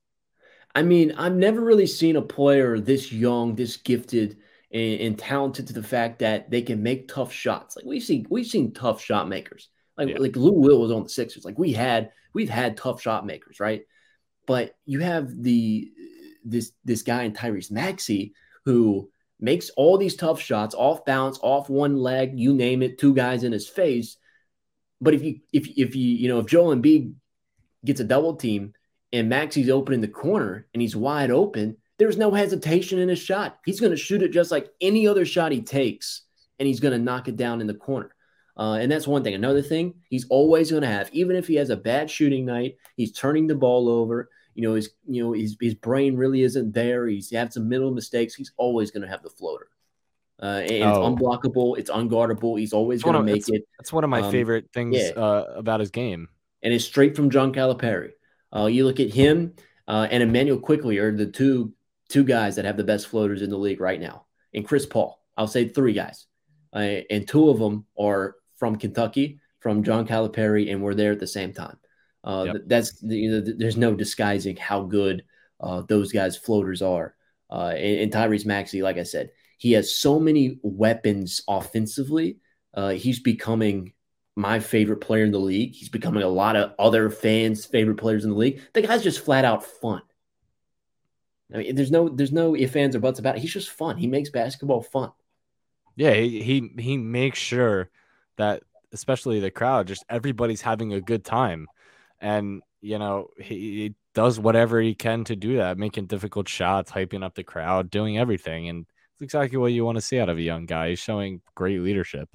I 0.74 0.80
mean, 0.80 1.12
I've 1.12 1.36
never 1.36 1.60
really 1.60 1.86
seen 1.86 2.16
a 2.16 2.22
player 2.22 2.80
this 2.80 3.12
young, 3.12 3.54
this 3.54 3.76
gifted, 3.76 4.38
and, 4.72 5.00
and, 5.00 5.18
talented 5.18 5.66
to 5.66 5.74
the 5.74 5.82
fact 5.82 6.20
that 6.20 6.50
they 6.50 6.62
can 6.62 6.82
make 6.82 7.08
tough 7.08 7.32
shots. 7.32 7.76
Like 7.76 7.84
we've 7.84 8.02
seen, 8.02 8.26
we've 8.30 8.46
seen 8.46 8.72
tough 8.72 9.02
shot 9.02 9.28
makers. 9.28 9.68
Like 9.98 10.08
yeah. 10.08 10.18
like 10.18 10.36
Lou 10.36 10.52
Will 10.52 10.80
was 10.80 10.90
on 10.90 11.02
the 11.02 11.08
Sixers. 11.10 11.44
Like 11.44 11.58
we 11.58 11.72
had, 11.72 12.12
we've 12.32 12.48
had 12.48 12.78
tough 12.78 13.02
shot 13.02 13.26
makers, 13.26 13.60
right? 13.60 13.82
But 14.46 14.76
you 14.84 15.00
have 15.00 15.42
the 15.42 15.90
this 16.44 16.72
this 16.84 17.02
guy 17.02 17.24
in 17.24 17.32
Tyrese 17.32 17.70
Maxey 17.70 18.34
who 18.64 19.10
makes 19.40 19.70
all 19.70 19.98
these 19.98 20.16
tough 20.16 20.40
shots 20.40 20.74
off 20.74 21.04
balance, 21.04 21.38
off 21.42 21.68
one 21.68 21.96
leg, 21.96 22.38
you 22.38 22.54
name 22.54 22.82
it, 22.82 22.98
two 22.98 23.14
guys 23.14 23.44
in 23.44 23.52
his 23.52 23.68
face. 23.68 24.16
But 25.00 25.14
if 25.14 25.22
you 25.22 25.40
if 25.52 25.66
if 25.76 25.94
you 25.94 26.08
you 26.08 26.28
know 26.28 26.38
if 26.38 26.46
Joel 26.46 26.74
Embiid 26.74 27.14
gets 27.84 28.00
a 28.00 28.04
double 28.04 28.36
team 28.36 28.72
and 29.12 29.28
Maxey's 29.28 29.70
open 29.70 29.94
in 29.94 30.00
the 30.00 30.08
corner 30.08 30.66
and 30.72 30.80
he's 30.80 30.96
wide 30.96 31.30
open, 31.30 31.76
there's 31.98 32.16
no 32.16 32.30
hesitation 32.30 32.98
in 32.98 33.08
his 33.08 33.18
shot. 33.18 33.58
He's 33.64 33.80
going 33.80 33.92
to 33.92 33.96
shoot 33.96 34.22
it 34.22 34.32
just 34.32 34.50
like 34.50 34.68
any 34.80 35.06
other 35.06 35.24
shot 35.24 35.52
he 35.52 35.62
takes, 35.62 36.22
and 36.58 36.66
he's 36.66 36.80
going 36.80 36.92
to 36.92 37.04
knock 37.04 37.28
it 37.28 37.36
down 37.36 37.60
in 37.60 37.66
the 37.66 37.74
corner. 37.74 38.14
Uh, 38.58 38.78
and 38.80 38.90
that's 38.90 39.06
one 39.06 39.22
thing. 39.22 39.34
Another 39.34 39.60
thing, 39.60 39.94
he's 40.08 40.26
always 40.30 40.70
going 40.70 40.82
to 40.82 40.88
have, 40.88 41.10
even 41.12 41.36
if 41.36 41.46
he 41.46 41.56
has 41.56 41.68
a 41.68 41.76
bad 41.76 42.10
shooting 42.10 42.46
night, 42.46 42.76
he's 42.96 43.12
turning 43.12 43.46
the 43.46 43.54
ball 43.54 43.88
over. 43.88 44.30
You 44.56 44.62
know, 44.62 44.74
his 44.74 44.90
you 45.06 45.22
know 45.22 45.32
his 45.32 45.56
his 45.60 45.74
brain 45.74 46.16
really 46.16 46.42
isn't 46.42 46.72
there. 46.72 47.06
He's 47.06 47.30
had 47.30 47.52
some 47.52 47.68
middle 47.68 47.92
mistakes. 47.92 48.34
He's 48.34 48.52
always 48.56 48.90
going 48.90 49.02
to 49.02 49.08
have 49.08 49.22
the 49.22 49.30
floater. 49.30 49.68
Uh, 50.42 50.62
and 50.68 50.82
oh. 50.82 50.90
it's 50.90 51.22
unblockable. 51.22 51.78
It's 51.78 51.90
unguardable. 51.90 52.58
He's 52.58 52.72
always 52.72 53.02
going 53.02 53.16
to 53.16 53.22
make 53.22 53.48
it. 53.48 53.62
That's 53.78 53.92
one 53.92 54.04
of 54.04 54.10
my 54.10 54.22
um, 54.22 54.32
favorite 54.32 54.66
things 54.72 54.96
yeah. 54.96 55.10
uh, 55.10 55.54
about 55.56 55.80
his 55.80 55.90
game 55.90 56.28
and 56.66 56.74
it's 56.74 56.84
straight 56.84 57.14
from 57.14 57.30
John 57.30 57.52
Calipari. 57.52 58.10
Uh, 58.54 58.66
you 58.66 58.84
look 58.84 58.98
at 58.98 59.14
him 59.14 59.54
uh, 59.86 60.08
and 60.10 60.20
Immanuel 60.20 60.58
Quickley 60.58 60.98
are 60.98 61.16
the 61.16 61.26
two 61.26 61.72
two 62.08 62.24
guys 62.24 62.56
that 62.56 62.64
have 62.64 62.76
the 62.76 62.84
best 62.84 63.06
floaters 63.06 63.40
in 63.40 63.50
the 63.50 63.56
league 63.56 63.80
right 63.80 64.00
now, 64.00 64.26
and 64.52 64.66
Chris 64.66 64.84
Paul. 64.84 65.22
I'll 65.36 65.46
say 65.46 65.68
three 65.68 65.92
guys, 65.92 66.26
uh, 66.72 67.02
and 67.10 67.26
two 67.26 67.50
of 67.50 67.60
them 67.60 67.86
are 67.96 68.34
from 68.56 68.76
Kentucky, 68.76 69.38
from 69.60 69.84
John 69.84 70.06
Calipari, 70.08 70.72
and 70.72 70.82
we're 70.82 70.94
there 70.94 71.12
at 71.12 71.20
the 71.20 71.26
same 71.26 71.52
time. 71.52 71.78
Uh, 72.26 72.44
yep. 72.46 72.56
That's 72.66 73.00
you 73.02 73.30
know, 73.30 73.40
there's 73.40 73.76
no 73.76 73.94
disguising 73.94 74.56
how 74.56 74.82
good 74.82 75.24
uh, 75.60 75.82
those 75.88 76.12
guys' 76.12 76.36
floaters 76.36 76.82
are. 76.82 77.14
Uh, 77.48 77.72
and, 77.76 78.00
and 78.00 78.12
Tyrese 78.12 78.44
Maxey, 78.44 78.82
like 78.82 78.98
I 78.98 79.04
said, 79.04 79.30
he 79.58 79.72
has 79.72 79.94
so 79.94 80.18
many 80.18 80.58
weapons 80.62 81.42
offensively. 81.48 82.38
Uh, 82.74 82.90
he's 82.90 83.20
becoming 83.20 83.92
my 84.34 84.58
favorite 84.58 85.00
player 85.00 85.24
in 85.24 85.30
the 85.30 85.38
league. 85.38 85.74
He's 85.74 85.88
becoming 85.88 86.24
a 86.24 86.28
lot 86.28 86.56
of 86.56 86.72
other 86.78 87.08
fans' 87.10 87.64
favorite 87.64 87.96
players 87.96 88.24
in 88.24 88.30
the 88.30 88.36
league. 88.36 88.60
The 88.74 88.82
guy's 88.82 89.02
just 89.02 89.24
flat 89.24 89.44
out 89.44 89.64
fun. 89.64 90.02
I 91.54 91.58
mean, 91.58 91.76
there's 91.76 91.92
no 91.92 92.08
there's 92.08 92.32
no 92.32 92.56
ifs 92.56 92.74
ands 92.74 92.96
or 92.96 92.98
buts 92.98 93.20
about 93.20 93.36
it. 93.36 93.40
He's 93.40 93.52
just 93.52 93.70
fun. 93.70 93.96
He 93.96 94.08
makes 94.08 94.30
basketball 94.30 94.82
fun. 94.82 95.12
Yeah, 95.94 96.12
he 96.12 96.42
he, 96.42 96.72
he 96.78 96.96
makes 96.98 97.38
sure 97.38 97.88
that 98.36 98.64
especially 98.92 99.40
the 99.40 99.50
crowd, 99.50 99.86
just 99.86 100.04
everybody's 100.08 100.60
having 100.60 100.92
a 100.92 101.00
good 101.00 101.24
time, 101.24 101.68
and 102.20 102.62
you 102.80 102.98
know 102.98 103.28
he, 103.38 103.94
does 104.14 104.40
whatever 104.40 104.80
he 104.80 104.94
can 104.94 105.24
to 105.24 105.36
do 105.36 105.58
that, 105.58 105.76
making 105.76 106.06
difficult 106.06 106.48
shots, 106.48 106.90
hyping 106.90 107.22
up 107.22 107.34
the 107.34 107.44
crowd, 107.44 107.90
doing 107.90 108.16
everything, 108.16 108.70
and 108.70 108.86
it's 109.12 109.20
exactly 109.20 109.58
what 109.58 109.72
you 109.72 109.84
want 109.84 109.96
to 109.96 110.00
see 110.00 110.18
out 110.18 110.30
of 110.30 110.38
a 110.38 110.42
young 110.42 110.64
guy. 110.64 110.88
He's 110.88 110.98
showing 110.98 111.42
great 111.54 111.80
leadership. 111.80 112.30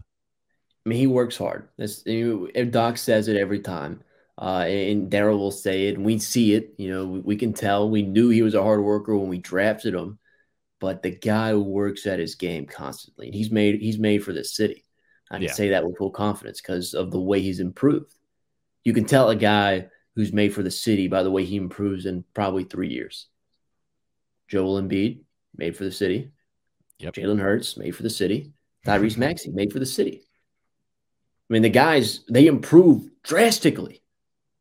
I 0.85 0.89
mean, 0.89 0.99
he 0.99 1.07
works 1.07 1.37
hard. 1.37 1.69
That's, 1.77 2.03
Doc 2.69 2.97
says 2.97 3.27
it 3.27 3.35
every 3.35 3.61
time. 3.61 4.03
Uh, 4.37 4.65
and 4.67 5.11
Daryl 5.11 5.37
will 5.37 5.51
say 5.51 5.87
it, 5.87 5.95
and 5.95 6.05
we 6.05 6.17
see 6.17 6.53
it. 6.53 6.73
You 6.77 6.89
know, 6.91 7.05
we, 7.05 7.19
we, 7.19 7.35
can 7.35 7.53
tell. 7.53 7.89
We 7.89 8.01
knew 8.01 8.29
he 8.29 8.41
was 8.41 8.55
a 8.55 8.63
hard 8.63 8.81
worker 8.81 9.15
when 9.15 9.29
we 9.29 9.37
drafted 9.37 9.93
him, 9.93 10.17
but 10.79 11.03
the 11.03 11.11
guy 11.11 11.53
works 11.53 12.07
at 12.07 12.19
his 12.19 12.35
game 12.35 12.65
constantly, 12.65 13.27
and 13.27 13.35
he's 13.35 13.51
made 13.51 13.81
he's 13.81 13.99
made 13.99 14.23
for 14.23 14.33
this 14.33 14.55
city. 14.55 14.85
I 15.29 15.35
can 15.35 15.43
yeah. 15.43 15.53
say 15.53 15.69
that 15.69 15.85
with 15.85 15.97
full 15.97 16.09
confidence 16.09 16.59
because 16.59 16.93
of 16.93 17.11
the 17.11 17.19
way 17.19 17.41
he's 17.41 17.59
improved. 17.59 18.13
You 18.83 18.93
can 18.93 19.05
tell 19.05 19.29
a 19.29 19.35
guy 19.35 19.87
who's 20.15 20.33
made 20.33 20.53
for 20.53 20.63
the 20.63 20.71
city 20.71 21.07
by 21.07 21.23
the 21.23 21.31
way 21.31 21.45
he 21.45 21.55
improves 21.55 22.05
in 22.05 22.23
probably 22.33 22.63
three 22.63 22.89
years. 22.89 23.27
Joel 24.47 24.81
Embiid, 24.81 25.21
made 25.55 25.77
for 25.77 25.83
the 25.83 25.91
city. 25.91 26.31
Yep. 26.99 27.15
Jalen 27.15 27.39
Hurts, 27.39 27.77
made 27.77 27.95
for 27.95 28.03
the 28.03 28.09
city. 28.09 28.53
Tyrese 28.85 29.17
Maxey, 29.17 29.51
made 29.51 29.71
for 29.71 29.79
the 29.79 29.85
city. 29.85 30.23
I 31.49 31.53
mean, 31.53 31.61
the 31.61 31.69
guys, 31.69 32.21
they 32.29 32.47
improve 32.47 33.09
drastically 33.23 34.01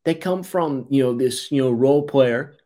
they 0.04 0.14
come 0.16 0.42
from 0.42 0.86
you 0.90 1.02
know 1.04 1.14
this 1.14 1.50
you 1.52 1.62
know 1.62 1.70
role 1.70 2.02
player 2.02 2.56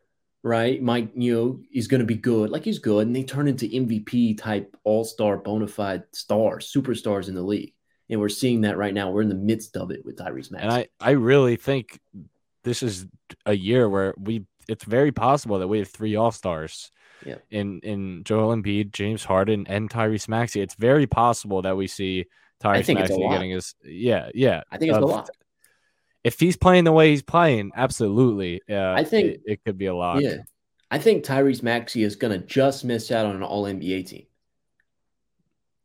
right 0.41 0.81
mike 0.81 1.11
you 1.15 1.33
know 1.33 1.59
is 1.71 1.87
going 1.87 1.99
to 1.99 2.05
be 2.05 2.15
good 2.15 2.49
like 2.49 2.63
he's 2.63 2.79
good 2.79 3.05
and 3.05 3.15
they 3.15 3.23
turn 3.23 3.47
into 3.47 3.67
mvp 3.67 4.35
type 4.37 4.75
all-star 4.83 5.37
bona 5.37 5.67
fide 5.67 6.03
stars 6.11 6.71
superstars 6.75 7.27
in 7.27 7.35
the 7.35 7.41
league 7.41 7.73
and 8.09 8.19
we're 8.19 8.29
seeing 8.29 8.61
that 8.61 8.77
right 8.77 8.93
now 8.93 9.09
we're 9.09 9.21
in 9.21 9.29
the 9.29 9.35
midst 9.35 9.77
of 9.77 9.91
it 9.91 10.05
with 10.05 10.17
tyrese 10.17 10.51
Maxey. 10.51 10.63
and 10.63 10.71
i 10.71 10.87
i 10.99 11.11
really 11.11 11.55
think 11.55 11.99
this 12.63 12.83
is 12.83 13.05
a 13.45 13.53
year 13.53 13.89
where 13.89 14.13
we 14.17 14.45
it's 14.67 14.83
very 14.83 15.11
possible 15.11 15.59
that 15.59 15.67
we 15.67 15.79
have 15.79 15.89
three 15.89 16.15
all-stars 16.15 16.91
yeah. 17.23 17.35
in 17.51 17.79
in 17.81 18.23
Joel 18.23 18.55
Embiid, 18.55 18.91
James 18.91 19.23
Harden, 19.23 19.65
and 19.69 19.89
Tyrese 19.89 20.27
Maxey. 20.27 20.59
It's 20.59 20.75
very 20.75 21.05
possible 21.07 21.61
that 21.61 21.77
we 21.77 21.87
see 21.87 22.25
Tyrese 22.63 22.93
Maxey 22.93 23.27
getting 23.29 23.51
his 23.51 23.75
yeah 23.83 24.29
yeah. 24.33 24.63
I 24.71 24.77
think 24.77 24.89
it's 24.89 24.97
uh, 24.97 25.05
a 25.05 25.05
lot 25.05 25.29
if 26.25 26.39
he's 26.39 26.57
playing 26.57 26.85
the 26.85 26.91
way 26.91 27.11
he's 27.11 27.21
playing, 27.21 27.71
absolutely. 27.75 28.59
Uh, 28.67 28.93
I 28.93 29.03
think 29.03 29.27
it, 29.27 29.41
it, 29.45 29.63
could 29.63 29.77
be 29.77 29.85
a 29.85 29.93
lot. 29.93 30.23
Yeah. 30.23 30.37
I 30.89 30.97
think 30.97 31.23
Tyrese 31.23 31.61
Maxey 31.61 32.01
is 32.01 32.15
going 32.15 32.33
to 32.33 32.43
just 32.43 32.83
miss 32.83 33.11
out 33.11 33.27
on 33.27 33.35
an 33.35 33.43
all 33.43 33.65
NBA 33.65 34.07
team. 34.07 34.25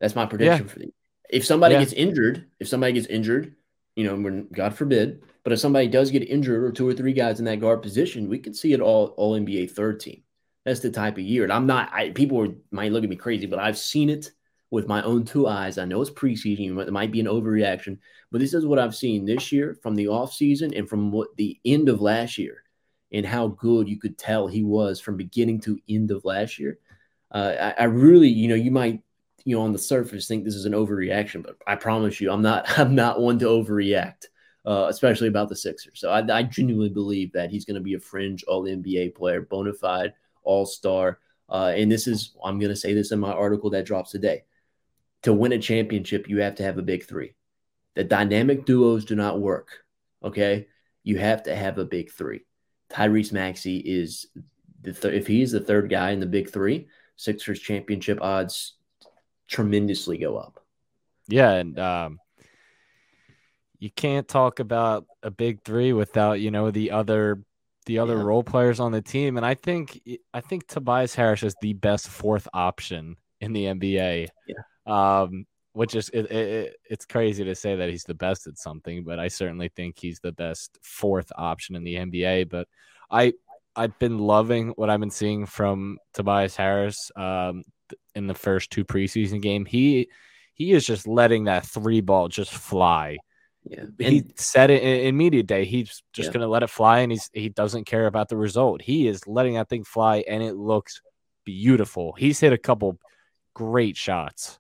That's 0.01 0.17
my 0.17 0.25
prediction 0.25 0.67
yeah. 0.67 0.73
for 0.73 0.79
the 0.79 0.95
If 1.33 1.45
somebody 1.45 1.75
yeah. 1.75 1.81
gets 1.81 1.93
injured, 1.93 2.47
if 2.59 2.69
somebody 2.69 2.93
gets 2.93 3.07
injured, 3.07 3.55
you 3.97 4.05
know, 4.05 4.17
when 4.17 4.49
God 4.49 4.75
forbid, 4.75 5.23
but 5.43 5.53
if 5.53 5.59
somebody 5.61 5.89
does 5.89 6.11
get 6.11 6.29
injured 6.29 6.63
or 6.63 6.73
two 6.73 6.89
or 6.89 6.95
three 6.95 7.13
guys 7.13 7.39
in 7.39 7.45
that 7.47 7.61
guard 7.61 7.83
position, 7.83 8.29
we 8.29 8.39
could 8.39 8.57
see 8.57 8.73
it 8.73 8.81
all 8.81 9.09
all 9.17 9.39
NBA 9.39 9.71
third 9.71 10.01
team. 10.01 10.23
That's 10.65 10.81
the 10.81 10.91
type 10.91 11.15
of 11.15 11.25
year. 11.25 11.45
And 11.45 11.53
I'm 11.53 11.67
not, 11.67 11.93
I, 11.93 12.11
people 12.11 12.55
might 12.71 12.93
look 12.93 13.03
at 13.03 13.11
me 13.11 13.17
crazy, 13.17 13.47
but 13.47 13.59
I've 13.59 13.79
seen 13.79 14.11
it 14.11 14.31
with 14.71 14.87
my 14.87 15.03
own 15.03 15.25
two 15.25 15.47
eyes. 15.47 15.79
I 15.79 15.85
know 15.85 16.01
it's 16.01 16.11
preseason, 16.11 16.77
but 16.77 16.87
it 16.87 16.93
might 16.93 17.11
be 17.11 17.21
an 17.21 17.27
overreaction, 17.27 17.99
but 18.31 18.41
this 18.41 18.55
is 18.55 18.67
what 18.67 18.79
I've 18.79 18.95
seen 18.95 19.25
this 19.25 19.51
year 19.51 19.77
from 19.83 19.95
the 19.95 20.07
offseason 20.07 20.77
and 20.77 20.89
from 20.89 21.11
what 21.11 21.35
the 21.37 21.59
end 21.65 21.89
of 21.89 22.01
last 22.01 22.39
year 22.39 22.63
and 23.13 23.27
how 23.27 23.49
good 23.49 23.89
you 23.89 23.99
could 23.99 24.17
tell 24.17 24.47
he 24.47 24.63
was 24.63 25.01
from 25.01 25.17
beginning 25.17 25.61
to 25.63 25.81
end 25.89 26.11
of 26.11 26.25
last 26.25 26.59
year. 26.59 26.79
Uh, 27.33 27.55
I, 27.61 27.83
I, 27.83 27.85
really, 27.85 28.29
you 28.29 28.49
know, 28.49 28.55
you 28.55 28.71
might, 28.71 29.03
you 29.45 29.57
know, 29.57 29.63
on 29.63 29.73
the 29.73 29.79
surface 29.79 30.27
think 30.27 30.45
this 30.45 30.55
is 30.55 30.67
an 30.67 30.73
overreaction, 30.73 31.43
but 31.43 31.57
I 31.67 31.77
promise 31.77 32.21
you, 32.21 32.31
I'm 32.31 32.43
not, 32.43 32.67
I'm 32.79 32.95
not 32.95 33.21
one 33.21 33.39
to 33.41 33.47
overreact, 33.47 34.27
uh, 34.67 34.87
especially 34.89 35.29
about 35.29 35.49
the 35.49 35.57
Sixers. 35.57 36.01
So 36.01 36.11
I, 36.11 36.39
I 36.39 36.43
genuinely 36.43 36.91
believe 36.91 37.33
that 37.33 37.51
he's 37.51 37.65
going 37.65 37.75
to 37.75 37.81
be 37.81 37.95
a 37.95 38.01
fringe 38.01 38.45
All 38.45 38.65
NBA 38.65 39.15
player, 39.15 39.43
bona 39.43 39.73
fide 39.73 40.13
All 40.43 40.67
Star. 40.67 41.19
Uh, 41.49 41.73
and 41.75 41.91
this 41.91 42.07
is, 42.07 42.37
I'm 42.45 42.59
going 42.59 42.71
to 42.71 42.77
say 42.77 42.95
this 42.95 43.13
in 43.13 43.19
my 43.19 43.33
article 43.33 43.71
that 43.71 43.87
drops 43.87 44.13
today 44.13 44.45
to 45.23 45.33
win 45.33 45.53
a 45.53 45.59
championship, 45.59 46.29
you 46.29 46.41
have 46.41 46.55
to 46.57 46.63
have 46.63 46.79
a 46.79 46.83
big 46.83 47.05
three. 47.05 47.35
The 47.95 48.05
dynamic 48.05 48.65
duos 48.65 49.05
do 49.05 49.15
not 49.15 49.41
work. 49.41 49.85
Okay. 50.23 50.69
You 51.03 51.19
have 51.19 51.43
to 51.45 51.55
have 51.55 51.79
a 51.79 51.85
big 51.85 52.11
three. 52.11 52.41
Tyrese 52.91 53.33
Maxey 53.33 53.79
is 53.79 54.27
the 54.83 54.93
th- 54.93 55.15
if 55.15 55.27
he's 55.27 55.53
the 55.53 55.61
third 55.61 55.91
guy 55.91 56.11
in 56.11 56.21
the 56.21 56.27
big 56.27 56.51
three, 56.51 56.89
Sixers 57.17 57.61
championship 57.61 58.19
odds 58.23 58.75
tremendously 59.51 60.17
go 60.17 60.37
up. 60.37 60.63
Yeah, 61.29 61.53
and 61.53 61.79
um, 61.79 62.19
you 63.79 63.91
can't 63.91 64.27
talk 64.27 64.61
about 64.61 65.07
a 65.23 65.31
big 65.31 65.63
three 65.65 65.93
without 65.93 66.41
you 66.41 66.51
know 66.51 66.71
the 66.71 66.93
other 66.93 67.43
the 67.87 67.99
other 67.99 68.17
yeah. 68.17 68.23
role 68.23 68.43
players 68.43 68.81
on 68.81 68.93
the 68.93 69.03
team, 69.03 69.37
and 69.37 69.45
I 69.45 69.55
think 69.55 70.01
I 70.33 70.41
think 70.41 70.67
Tobias 70.67 71.15
Harris 71.15 71.43
is 71.43 71.55
the 71.61 71.75
best 71.75 72.09
fourth 72.09 72.49
option 72.55 73.17
in 73.41 73.53
the 73.53 73.65
NBA. 73.65 74.29
Yeah. 74.47 74.55
Um, 74.87 75.47
which 75.73 75.95
is 75.95 76.09
it, 76.09 76.31
it, 76.33 76.77
it's 76.85 77.07
crazy 77.07 77.45
to 77.45 77.55
say 77.55 77.77
that 77.77 77.89
he's 77.89 78.03
the 78.03 78.15
best 78.15 78.49
at 78.49 78.59
something, 78.59 79.05
but 79.05 79.21
I 79.21 79.29
certainly 79.29 79.69
think 79.69 79.99
he's 79.99 80.19
the 80.19 80.33
best 80.33 80.79
fourth 80.83 81.31
option 81.37 81.77
in 81.77 81.85
the 81.85 81.95
NBA. 81.95 82.49
But 82.49 82.67
I 83.11 83.35
I've 83.77 83.97
been 83.99 84.19
loving 84.19 84.71
what 84.71 84.91
I've 84.91 85.01
been 85.01 85.11
seeing 85.11 85.47
from 85.47 85.99
Tobias 86.13 86.57
Harris 86.57 87.11
um, 87.15 87.63
in 88.15 88.27
the 88.27 88.35
first 88.35 88.71
two 88.71 88.85
preseason 88.85 89.41
game. 89.41 89.65
He 89.65 90.09
he 90.55 90.73
is 90.73 90.87
just 90.87 91.07
letting 91.07 91.45
that 91.45 91.65
three 91.65 92.01
ball 92.01 92.29
just 92.29 92.53
fly. 92.53 93.19
Yeah. 93.65 93.85
he 93.99 94.25
said 94.37 94.71
it 94.71 94.83
in, 94.83 95.07
in, 95.09 95.17
media 95.17 95.43
day. 95.43 95.67
He's 95.67 96.03
just 96.13 96.29
yeah. 96.29 96.33
gonna 96.33 96.49
let 96.49 96.63
it 96.63 96.71
fly, 96.71 97.01
and 97.01 97.13
he's 97.13 97.31
he 97.33 97.49
doesn't 97.49 97.85
care 97.85 98.07
about 98.07 98.29
the 98.29 98.37
result. 98.37 98.83
He 98.83 99.07
is 99.07 99.27
letting 99.27 99.55
that 99.55 99.69
thing 99.69 99.85
fly, 99.85 100.25
and 100.27 100.43
it 100.43 100.55
looks 100.55 101.01
beautiful. 101.45 102.13
He's 102.13 102.41
hit 102.41 102.53
a 102.53 102.59
couple 102.59 102.99
great 103.55 103.97
shots. 103.97 104.59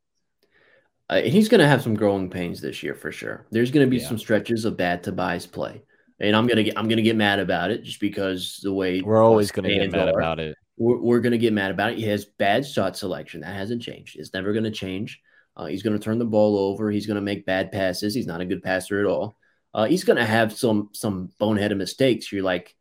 Uh, 1.08 1.22
he's 1.22 1.48
going 1.48 1.60
to 1.60 1.66
have 1.66 1.82
some 1.82 1.94
growing 1.94 2.30
pains 2.30 2.60
this 2.60 2.84
year 2.84 2.94
for 2.94 3.10
sure. 3.10 3.46
There's 3.50 3.72
going 3.72 3.84
to 3.84 3.90
be 3.90 3.96
yeah. 3.96 4.06
some 4.06 4.18
stretches 4.18 4.64
of 4.64 4.76
bad 4.76 5.02
Tobias 5.02 5.44
play, 5.44 5.82
and 6.20 6.36
I'm 6.36 6.46
gonna 6.46 6.62
get 6.62 6.78
I'm 6.78 6.88
gonna 6.88 7.02
get 7.02 7.16
mad 7.16 7.40
about 7.40 7.70
it 7.70 7.82
just 7.82 8.00
because 8.00 8.60
the 8.62 8.72
way 8.72 9.00
we're 9.00 9.22
always 9.22 9.50
going 9.50 9.68
to 9.68 9.74
get 9.74 9.90
mad 9.90 10.08
are, 10.08 10.18
about 10.18 10.38
it. 10.38 10.56
We're, 10.80 10.98
we're 10.98 11.20
going 11.20 11.32
to 11.32 11.38
get 11.38 11.52
mad 11.52 11.70
about 11.70 11.92
it. 11.92 11.98
He 11.98 12.04
has 12.04 12.24
bad 12.24 12.66
shot 12.66 12.96
selection 12.96 13.42
that 13.42 13.54
hasn't 13.54 13.82
changed. 13.82 14.16
It's 14.18 14.32
never 14.32 14.54
going 14.54 14.64
to 14.64 14.70
change. 14.70 15.20
Uh, 15.54 15.66
he's 15.66 15.82
going 15.82 15.96
to 15.96 16.02
turn 16.02 16.18
the 16.18 16.24
ball 16.24 16.58
over. 16.58 16.90
He's 16.90 17.06
going 17.06 17.16
to 17.16 17.20
make 17.20 17.44
bad 17.44 17.70
passes. 17.70 18.14
He's 18.14 18.26
not 18.26 18.40
a 18.40 18.46
good 18.46 18.62
passer 18.62 18.98
at 18.98 19.04
all. 19.04 19.36
Uh, 19.74 19.84
he's 19.84 20.04
going 20.04 20.16
to 20.16 20.24
have 20.24 20.56
some 20.56 20.88
some 20.94 21.30
boneheaded 21.38 21.76
mistakes. 21.76 22.32
You're 22.32 22.42
like, 22.42 22.74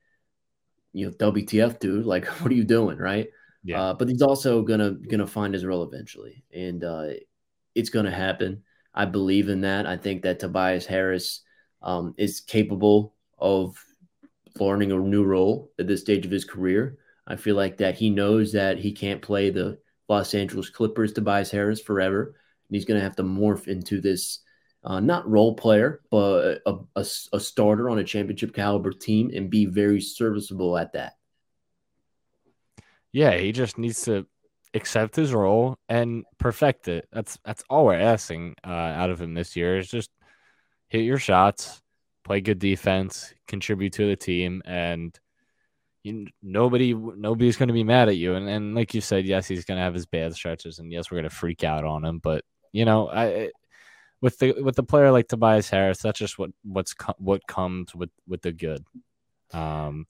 you 0.94 1.08
know, 1.08 1.12
WTF, 1.12 1.80
dude? 1.80 2.06
Like, 2.06 2.26
what 2.42 2.52
are 2.52 2.56
you 2.56 2.64
doing, 2.64 2.98
right? 2.98 3.28
Yeah. 3.66 3.82
Uh, 3.82 3.94
but 3.96 4.08
he's 4.08 4.22
also 4.22 4.62
gonna 4.62 4.92
gonna 4.92 5.28
find 5.28 5.54
his 5.54 5.66
role 5.66 5.84
eventually, 5.84 6.46
and 6.54 6.82
uh, 6.82 7.10
it's 7.76 7.90
going 7.90 8.06
to 8.06 8.12
happen. 8.12 8.64
I 8.94 9.06
believe 9.06 9.50
in 9.50 9.62
that. 9.62 9.86
I 9.86 9.98
think 9.98 10.22
that 10.22 10.40
Tobias 10.40 10.86
Harris 10.86 11.42
um, 11.82 12.16
is 12.18 12.40
capable 12.40 13.14
of 13.38 13.76
learning 14.58 14.94
a 14.94 14.96
new 14.96 15.26
role 15.26 15.70
at 15.78 15.88
this 15.88 16.00
stage 16.00 16.26
of 16.26 16.32
his 16.32 16.46
career. 16.46 16.99
I 17.30 17.36
feel 17.36 17.56
like 17.56 17.78
that 17.78 17.96
he 17.96 18.10
knows 18.10 18.54
that 18.54 18.80
he 18.80 18.92
can't 18.92 19.22
play 19.22 19.52
the 19.52 19.78
Los 20.10 20.34
Angeles 20.34 20.70
Clippers 20.70 21.14
Tobias 21.14 21.52
Harris 21.52 21.80
forever. 21.80 22.36
And 22.68 22.76
he's 22.76 22.86
going 22.86 23.00
to 23.00 23.04
have 23.04 23.16
to 23.18 23.24
morph 23.24 23.68
into 23.68 24.02
this 24.02 24.40
uh, 24.84 25.00
not 25.00 25.30
role 25.30 25.56
player, 25.56 26.02
but 26.10 26.62
a, 26.66 26.80
a, 26.96 27.06
a 27.34 27.40
starter 27.40 27.90
on 27.90 28.00
a 28.00 28.04
championship 28.04 28.54
caliber 28.54 28.92
team 28.92 29.32
and 29.34 29.50
be 29.50 29.66
very 29.66 30.02
serviceable 30.02 30.78
at 30.78 30.94
that. 30.94 31.14
Yeah, 33.12 33.38
he 33.38 33.52
just 33.52 33.78
needs 33.78 34.04
to 34.04 34.26
accept 34.74 35.16
his 35.16 35.34
role 35.34 35.78
and 35.88 36.24
perfect 36.38 36.88
it. 36.88 37.08
That's 37.12 37.38
that's 37.44 37.64
all 37.70 37.86
we're 37.86 37.96
asking 37.96 38.56
uh, 38.64 38.70
out 38.70 39.10
of 39.10 39.20
him 39.20 39.34
this 39.34 39.56
year 39.56 39.78
is 39.78 39.90
just 39.90 40.12
hit 40.90 41.02
your 41.02 41.18
shots, 41.18 41.82
play 42.24 42.42
good 42.42 42.60
defense, 42.60 43.34
contribute 43.48 43.94
to 43.94 44.08
the 44.08 44.16
team, 44.16 44.62
and 44.66 45.18
you, 46.04 46.28
nobody 46.42 46.94
nobody's 46.94 47.58
going 47.58 47.68
to 47.68 47.74
be 47.74 47.84
mad 47.84 48.10
at 48.10 48.18
you. 48.18 48.36
And 48.36 48.48
and 48.48 48.76
like 48.76 48.94
you 48.94 49.02
said, 49.02 49.26
yes, 49.26 49.48
he's 49.48 49.66
going 49.66 49.78
to 49.78 49.84
have 49.84 49.94
his 49.94 50.06
bad 50.06 50.34
stretches, 50.34 50.80
and 50.80 50.92
yes, 50.92 51.10
we're 51.10 51.18
going 51.18 51.30
to 51.30 51.36
freak 51.36 51.64
out 51.64 51.84
on 51.84 52.06
him. 52.06 52.20
But 52.20 52.44
you 52.72 52.86
know, 52.86 53.10
I 53.10 53.50
with 54.22 54.38
the 54.40 54.62
with 54.62 54.76
the 54.76 54.84
player 54.84 55.12
like 55.12 55.28
Tobias 55.28 55.70
Harris, 55.70 56.00
that's 56.02 56.20
just 56.20 56.38
what 56.38 56.52
what's 56.64 56.96
what 57.18 57.46
comes 57.48 57.94
with 57.94 58.10
with 58.28 58.42
the 58.42 58.52
good. 58.52 58.84
Um, 59.52 60.06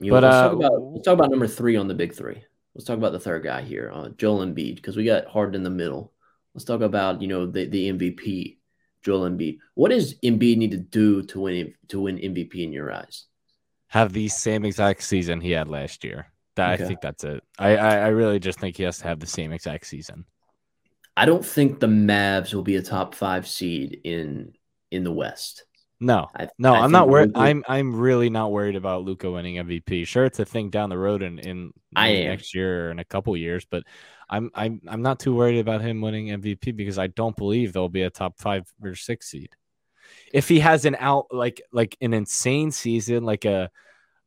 you 0.00 0.12
but 0.12 0.20
know, 0.20 0.28
let's, 0.28 0.36
uh, 0.36 0.48
talk 0.48 0.56
about, 0.56 0.82
let's 0.82 1.04
talk 1.04 1.14
about 1.14 1.30
number 1.30 1.46
three 1.46 1.76
on 1.76 1.88
the 1.88 1.94
big 1.94 2.14
three. 2.14 2.42
let's 2.74 2.86
talk 2.86 2.96
about 2.96 3.12
the 3.12 3.20
third 3.20 3.44
guy 3.44 3.62
here, 3.62 3.90
uh, 3.92 4.08
Joel 4.10 4.44
Embiid, 4.44 4.76
because 4.76 4.96
we 4.96 5.04
got 5.04 5.26
Harden 5.26 5.54
in 5.54 5.62
the 5.62 5.70
middle. 5.70 6.12
Let's 6.54 6.64
talk 6.64 6.80
about 6.80 7.22
you 7.22 7.28
know 7.28 7.46
the 7.46 7.66
the 7.66 7.92
MVP, 7.92 8.58
Joel 9.02 9.28
Embiid. 9.30 9.58
What 9.74 9.90
does 9.90 10.14
Embiid 10.20 10.56
need 10.56 10.72
to 10.72 10.78
do 10.78 11.22
to 11.24 11.40
win 11.40 11.74
to 11.88 12.00
win 12.00 12.16
MVP 12.16 12.56
in 12.56 12.72
your 12.72 12.92
eyes? 12.92 13.26
Have 13.90 14.12
the 14.12 14.28
same 14.28 14.64
exact 14.64 15.02
season 15.02 15.40
he 15.40 15.50
had 15.52 15.68
last 15.68 16.04
year. 16.04 16.32
That 16.56 16.74
okay. 16.74 16.84
I 16.84 16.86
think 16.86 17.00
that's 17.00 17.24
it. 17.24 17.42
I, 17.58 17.76
I 17.76 17.96
I 17.96 18.08
really 18.08 18.38
just 18.38 18.58
think 18.58 18.76
he 18.76 18.82
has 18.84 18.98
to 18.98 19.04
have 19.04 19.20
the 19.20 19.26
same 19.26 19.52
exact 19.52 19.86
season. 19.86 20.24
I 21.16 21.26
don't 21.26 21.44
think 21.44 21.80
the 21.80 21.86
Mavs 21.86 22.54
will 22.54 22.62
be 22.62 22.76
a 22.76 22.82
top 22.82 23.14
five 23.14 23.46
seed 23.46 24.00
in 24.04 24.52
in 24.90 25.04
the 25.04 25.12
West. 25.12 25.64
No, 26.02 26.28
I, 26.34 26.48
no, 26.58 26.72
I 26.72 26.84
am 26.84 26.92
not 26.92 27.08
worried. 27.10 27.32
I'm 27.34 27.62
I'm 27.68 27.94
really 27.94 28.30
not 28.30 28.52
worried 28.52 28.74
about 28.74 29.04
Luka 29.04 29.30
winning 29.30 29.56
MVP. 29.56 30.06
Sure, 30.06 30.24
it's 30.24 30.38
a 30.38 30.46
thing 30.46 30.70
down 30.70 30.88
the 30.88 30.96
road 30.96 31.22
in 31.22 31.38
in 31.38 31.72
next 31.94 32.54
year 32.54 32.86
or 32.86 32.90
in 32.90 32.98
a 32.98 33.04
couple 33.04 33.36
years, 33.36 33.66
but 33.70 33.82
I'm 34.30 34.50
I'm 34.54 34.80
I'm 34.88 35.02
not 35.02 35.20
too 35.20 35.34
worried 35.34 35.58
about 35.58 35.82
him 35.82 36.00
winning 36.00 36.28
MVP 36.28 36.74
because 36.74 36.98
I 36.98 37.08
don't 37.08 37.36
believe 37.36 37.72
there'll 37.72 37.90
be 37.90 38.02
a 38.02 38.10
top 38.10 38.38
five 38.38 38.64
or 38.82 38.94
six 38.94 39.30
seed. 39.30 39.50
If 40.32 40.48
he 40.48 40.60
has 40.60 40.84
an 40.84 40.96
out 40.98 41.26
like 41.30 41.62
like 41.72 41.96
an 42.00 42.14
insane 42.14 42.70
season, 42.70 43.24
like 43.24 43.44
a 43.44 43.70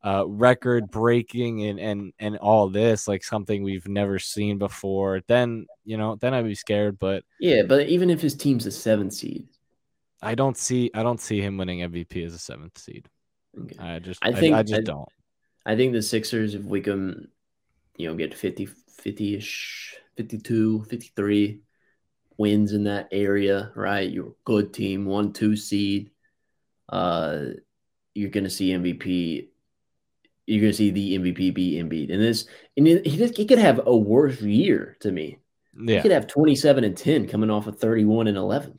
uh, 0.02 0.24
record 0.26 0.90
breaking 0.90 1.64
and 1.64 1.80
and 1.80 2.12
and 2.18 2.36
all 2.36 2.68
this 2.68 3.08
like 3.08 3.24
something 3.24 3.62
we've 3.62 3.88
never 3.88 4.18
seen 4.18 4.58
before 4.58 5.22
then 5.28 5.64
you 5.82 5.96
know 5.96 6.14
then 6.16 6.34
i'd 6.34 6.44
be 6.44 6.54
scared 6.54 6.98
but 6.98 7.24
yeah 7.40 7.62
but 7.62 7.88
even 7.88 8.10
if 8.10 8.20
his 8.20 8.34
team's 8.34 8.66
a 8.66 8.70
seven 8.70 9.10
seed 9.10 9.48
I 10.24 10.34
don't 10.34 10.56
see 10.56 10.90
I 10.94 11.02
don't 11.02 11.20
see 11.20 11.40
him 11.40 11.58
winning 11.58 11.80
MVP 11.80 12.24
as 12.24 12.32
a 12.34 12.38
seventh 12.38 12.78
seed. 12.78 13.08
Okay. 13.60 13.76
I 13.78 13.98
just 13.98 14.24
I 14.24 14.32
think 14.32 14.56
I, 14.56 14.60
I 14.60 14.62
just 14.62 14.80
I, 14.80 14.82
don't. 14.82 15.08
I 15.66 15.76
think 15.76 15.92
the 15.92 16.02
Sixers, 16.02 16.54
if 16.54 16.62
we 16.62 16.80
can, 16.80 17.28
you 17.96 18.08
know, 18.08 18.14
get 18.14 18.34
50 18.34 18.68
50-ish, 19.02 19.96
52, 20.16 20.84
53 20.84 21.60
wins 22.36 22.72
in 22.72 22.84
that 22.84 23.08
area, 23.12 23.70
right? 23.74 24.10
You're 24.10 24.28
a 24.28 24.44
good 24.44 24.72
team, 24.72 25.04
one, 25.04 25.32
two 25.32 25.56
seed. 25.56 26.10
Uh 26.88 27.46
you're 28.14 28.30
gonna 28.30 28.50
see 28.50 28.70
MVP. 28.70 29.48
You're 30.46 30.60
gonna 30.60 30.72
see 30.72 30.90
the 30.90 31.18
MVP 31.18 31.54
be 31.54 31.82
Embiid. 31.82 32.12
And 32.12 32.22
this 32.22 32.46
and 32.76 32.86
he, 32.86 32.98
he 33.28 33.46
could 33.46 33.58
have 33.58 33.80
a 33.86 33.96
worse 33.96 34.40
year 34.40 34.96
to 35.00 35.10
me. 35.10 35.38
Yeah. 35.76 35.96
He 35.96 36.02
could 36.02 36.12
have 36.12 36.26
27 36.26 36.84
and 36.84 36.96
10 36.96 37.28
coming 37.28 37.50
off 37.50 37.66
of 37.66 37.78
31 37.78 38.28
and 38.28 38.36
11 38.36 38.78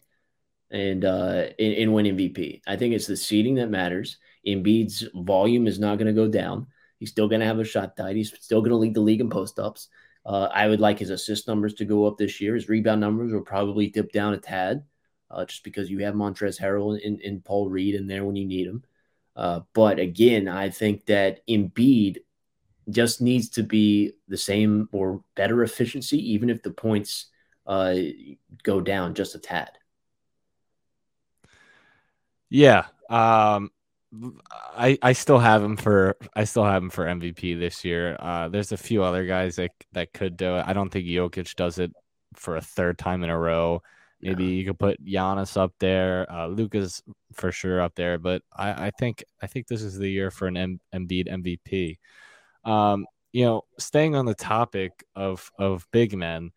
and 0.71 1.05
uh, 1.05 1.45
in, 1.57 1.71
in 1.73 1.91
win 1.93 2.05
MVP. 2.05 2.61
I 2.67 2.75
think 2.75 2.93
it's 2.93 3.07
the 3.07 3.17
seeding 3.17 3.55
that 3.55 3.69
matters. 3.69 4.17
Embiid's 4.45 5.07
volume 5.13 5.67
is 5.67 5.79
not 5.79 5.97
going 5.97 6.07
to 6.07 6.13
go 6.13 6.27
down. 6.27 6.67
He's 6.99 7.09
still 7.09 7.27
going 7.27 7.41
to 7.41 7.47
have 7.47 7.59
a 7.59 7.63
shot 7.63 7.95
diet. 7.95 8.15
He's 8.15 8.33
still 8.39 8.61
going 8.61 8.71
to 8.71 8.77
lead 8.77 8.93
the 8.93 9.01
league 9.01 9.21
in 9.21 9.29
post 9.29 9.59
ups. 9.59 9.89
Uh, 10.25 10.49
I 10.51 10.67
would 10.67 10.79
like 10.79 10.99
his 10.99 11.11
assist 11.11 11.47
numbers 11.47 11.75
to 11.75 11.85
go 11.85 12.05
up 12.05 12.17
this 12.17 12.41
year. 12.41 12.55
His 12.55 12.67
rebound 12.67 12.99
numbers 12.99 13.31
will 13.31 13.41
probably 13.41 13.87
dip 13.87 14.11
down 14.11 14.33
a 14.33 14.37
tad, 14.37 14.83
uh, 15.29 15.45
just 15.45 15.63
because 15.63 15.89
you 15.89 15.99
have 15.99 16.15
Montrezl 16.15 16.59
Harrell 16.59 16.99
and, 17.05 17.21
and, 17.21 17.45
Paul 17.45 17.69
Reed 17.69 17.93
in 17.93 18.07
there 18.07 18.25
when 18.25 18.35
you 18.35 18.45
need 18.45 18.67
them. 18.67 18.83
Uh, 19.35 19.61
but 19.73 19.99
again, 19.99 20.47
I 20.47 20.69
think 20.69 21.05
that 21.05 21.45
Embiid 21.47 22.17
just 22.89 23.21
needs 23.21 23.49
to 23.49 23.63
be 23.63 24.13
the 24.27 24.37
same 24.37 24.89
or 24.91 25.23
better 25.35 25.61
efficiency, 25.63 26.33
even 26.33 26.49
if 26.49 26.63
the 26.63 26.71
points 26.71 27.27
uh, 27.67 27.95
go 28.63 28.81
down 28.81 29.13
just 29.13 29.35
a 29.35 29.39
tad. 29.39 29.71
Yeah. 32.49 32.85
Um, 33.09 33.71
I 34.75 34.97
I 35.01 35.13
still 35.13 35.39
have 35.39 35.63
him 35.63 35.77
for 35.77 36.17
I 36.35 36.43
still 36.43 36.63
have 36.63 36.81
him 36.83 36.89
for 36.89 37.05
MVP 37.05 37.59
this 37.59 37.85
year. 37.85 38.15
Uh, 38.19 38.49
there's 38.49 38.71
a 38.71 38.77
few 38.77 39.03
other 39.03 39.25
guys 39.25 39.55
that 39.57 39.71
that 39.93 40.13
could 40.13 40.37
do 40.37 40.57
it. 40.57 40.65
I 40.67 40.73
don't 40.73 40.89
think 40.89 41.05
Jokic 41.05 41.55
does 41.55 41.79
it 41.79 41.91
for 42.35 42.57
a 42.57 42.61
third 42.61 42.97
time 42.97 43.23
in 43.23 43.29
a 43.29 43.39
row. 43.39 43.81
Maybe 44.21 44.45
you 44.45 44.65
could 44.65 44.79
put 44.79 45.05
Giannis 45.05 45.55
up 45.55 45.73
there, 45.79 46.31
uh, 46.31 46.47
Luka's 46.47 47.03
for 47.33 47.51
sure 47.51 47.79
up 47.81 47.93
there, 47.95 48.17
but 48.17 48.41
I, 48.55 48.87
I 48.87 48.91
think 48.97 49.23
I 49.41 49.47
think 49.47 49.67
this 49.67 49.83
is 49.83 49.97
the 49.97 50.09
year 50.09 50.31
for 50.31 50.47
an 50.47 50.57
M- 50.57 50.79
Embiid 50.93 51.27
MVP. 51.27 51.97
Um, 52.63 53.05
you 53.33 53.45
know, 53.45 53.61
staying 53.77 54.15
on 54.15 54.25
the 54.25 54.33
topic 54.33 55.03
of 55.15 55.51
of 55.59 55.85
big 55.91 56.17
men, 56.17 56.51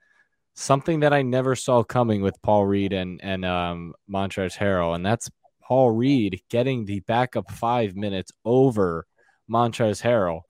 something 0.55 1.01
that 1.01 1.13
I 1.13 1.23
never 1.23 1.55
saw 1.55 1.83
coming 1.83 2.23
with 2.23 2.41
Paul 2.43 2.65
Reed 2.67 2.93
and 2.93 3.21
and 3.23 3.45
um, 3.45 3.95
Montrezl 4.11 4.57
Harrell, 4.57 4.95
and 4.95 5.05
that's 5.05 5.29
Paul 5.69 5.91
Reed 5.91 6.41
getting 6.49 6.87
the 6.87 7.01
backup 7.01 7.51
five 7.51 7.95
minutes 7.95 8.33
over 8.43 9.07
Montrezl 9.51 10.03
Harrell. 10.03 10.41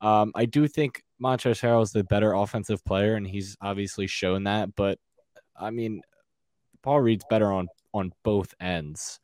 Um, 0.00 0.32
I 0.34 0.46
do 0.46 0.66
think 0.66 1.04
Montrezl 1.22 1.60
Harrell 1.62 1.84
is 1.84 1.92
the 1.92 2.02
better 2.02 2.32
offensive 2.32 2.84
player, 2.84 3.14
and 3.14 3.24
he's 3.24 3.56
obviously 3.60 4.08
shown 4.08 4.44
that. 4.44 4.74
But 4.74 4.98
I 5.56 5.70
mean, 5.70 6.02
Paul 6.82 7.02
Reed's 7.02 7.24
better 7.30 7.52
on 7.52 7.68
on 7.92 8.12
both 8.24 8.52
ends. 8.60 9.20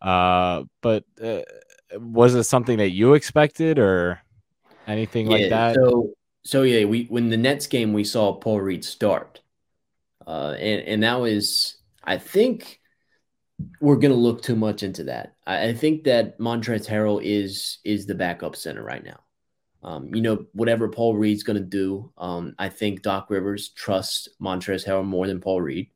Uh, 0.00 0.64
but 0.80 1.04
uh, 1.22 1.40
was 1.98 2.34
it 2.34 2.44
something 2.44 2.78
that 2.78 2.90
you 2.90 3.12
expected 3.12 3.78
or 3.78 4.22
anything 4.86 5.26
yeah, 5.26 5.36
like 5.36 5.50
that? 5.50 5.74
So, 5.74 6.14
so 6.44 6.62
yeah, 6.62 6.86
we 6.86 7.04
when 7.04 7.28
the 7.28 7.36
Nets 7.36 7.66
game 7.66 7.92
we 7.92 8.04
saw 8.04 8.32
Paul 8.32 8.62
Reed 8.62 8.86
start, 8.86 9.42
uh, 10.26 10.56
and 10.58 10.80
and 10.88 11.02
that 11.02 11.20
was 11.20 11.76
I 12.02 12.16
think 12.16 12.77
we're 13.80 13.96
going 13.96 14.12
to 14.12 14.18
look 14.18 14.42
too 14.42 14.56
much 14.56 14.82
into 14.82 15.04
that. 15.04 15.34
I, 15.46 15.68
I 15.68 15.74
think 15.74 16.04
that 16.04 16.38
Montrezl 16.38 16.88
Harrell 16.88 17.20
is 17.22 17.78
is 17.84 18.06
the 18.06 18.14
backup 18.14 18.56
center 18.56 18.82
right 18.82 19.04
now. 19.04 19.20
Um, 19.82 20.12
you 20.14 20.22
know, 20.22 20.44
whatever 20.52 20.88
Paul 20.88 21.16
Reed's 21.16 21.44
going 21.44 21.58
to 21.58 21.64
do, 21.64 22.12
um, 22.18 22.54
I 22.58 22.68
think 22.68 23.02
Doc 23.02 23.30
Rivers 23.30 23.68
trusts 23.70 24.28
Montrezl 24.40 24.86
Harrell 24.86 25.04
more 25.06 25.26
than 25.26 25.40
Paul 25.40 25.60
Reed, 25.60 25.90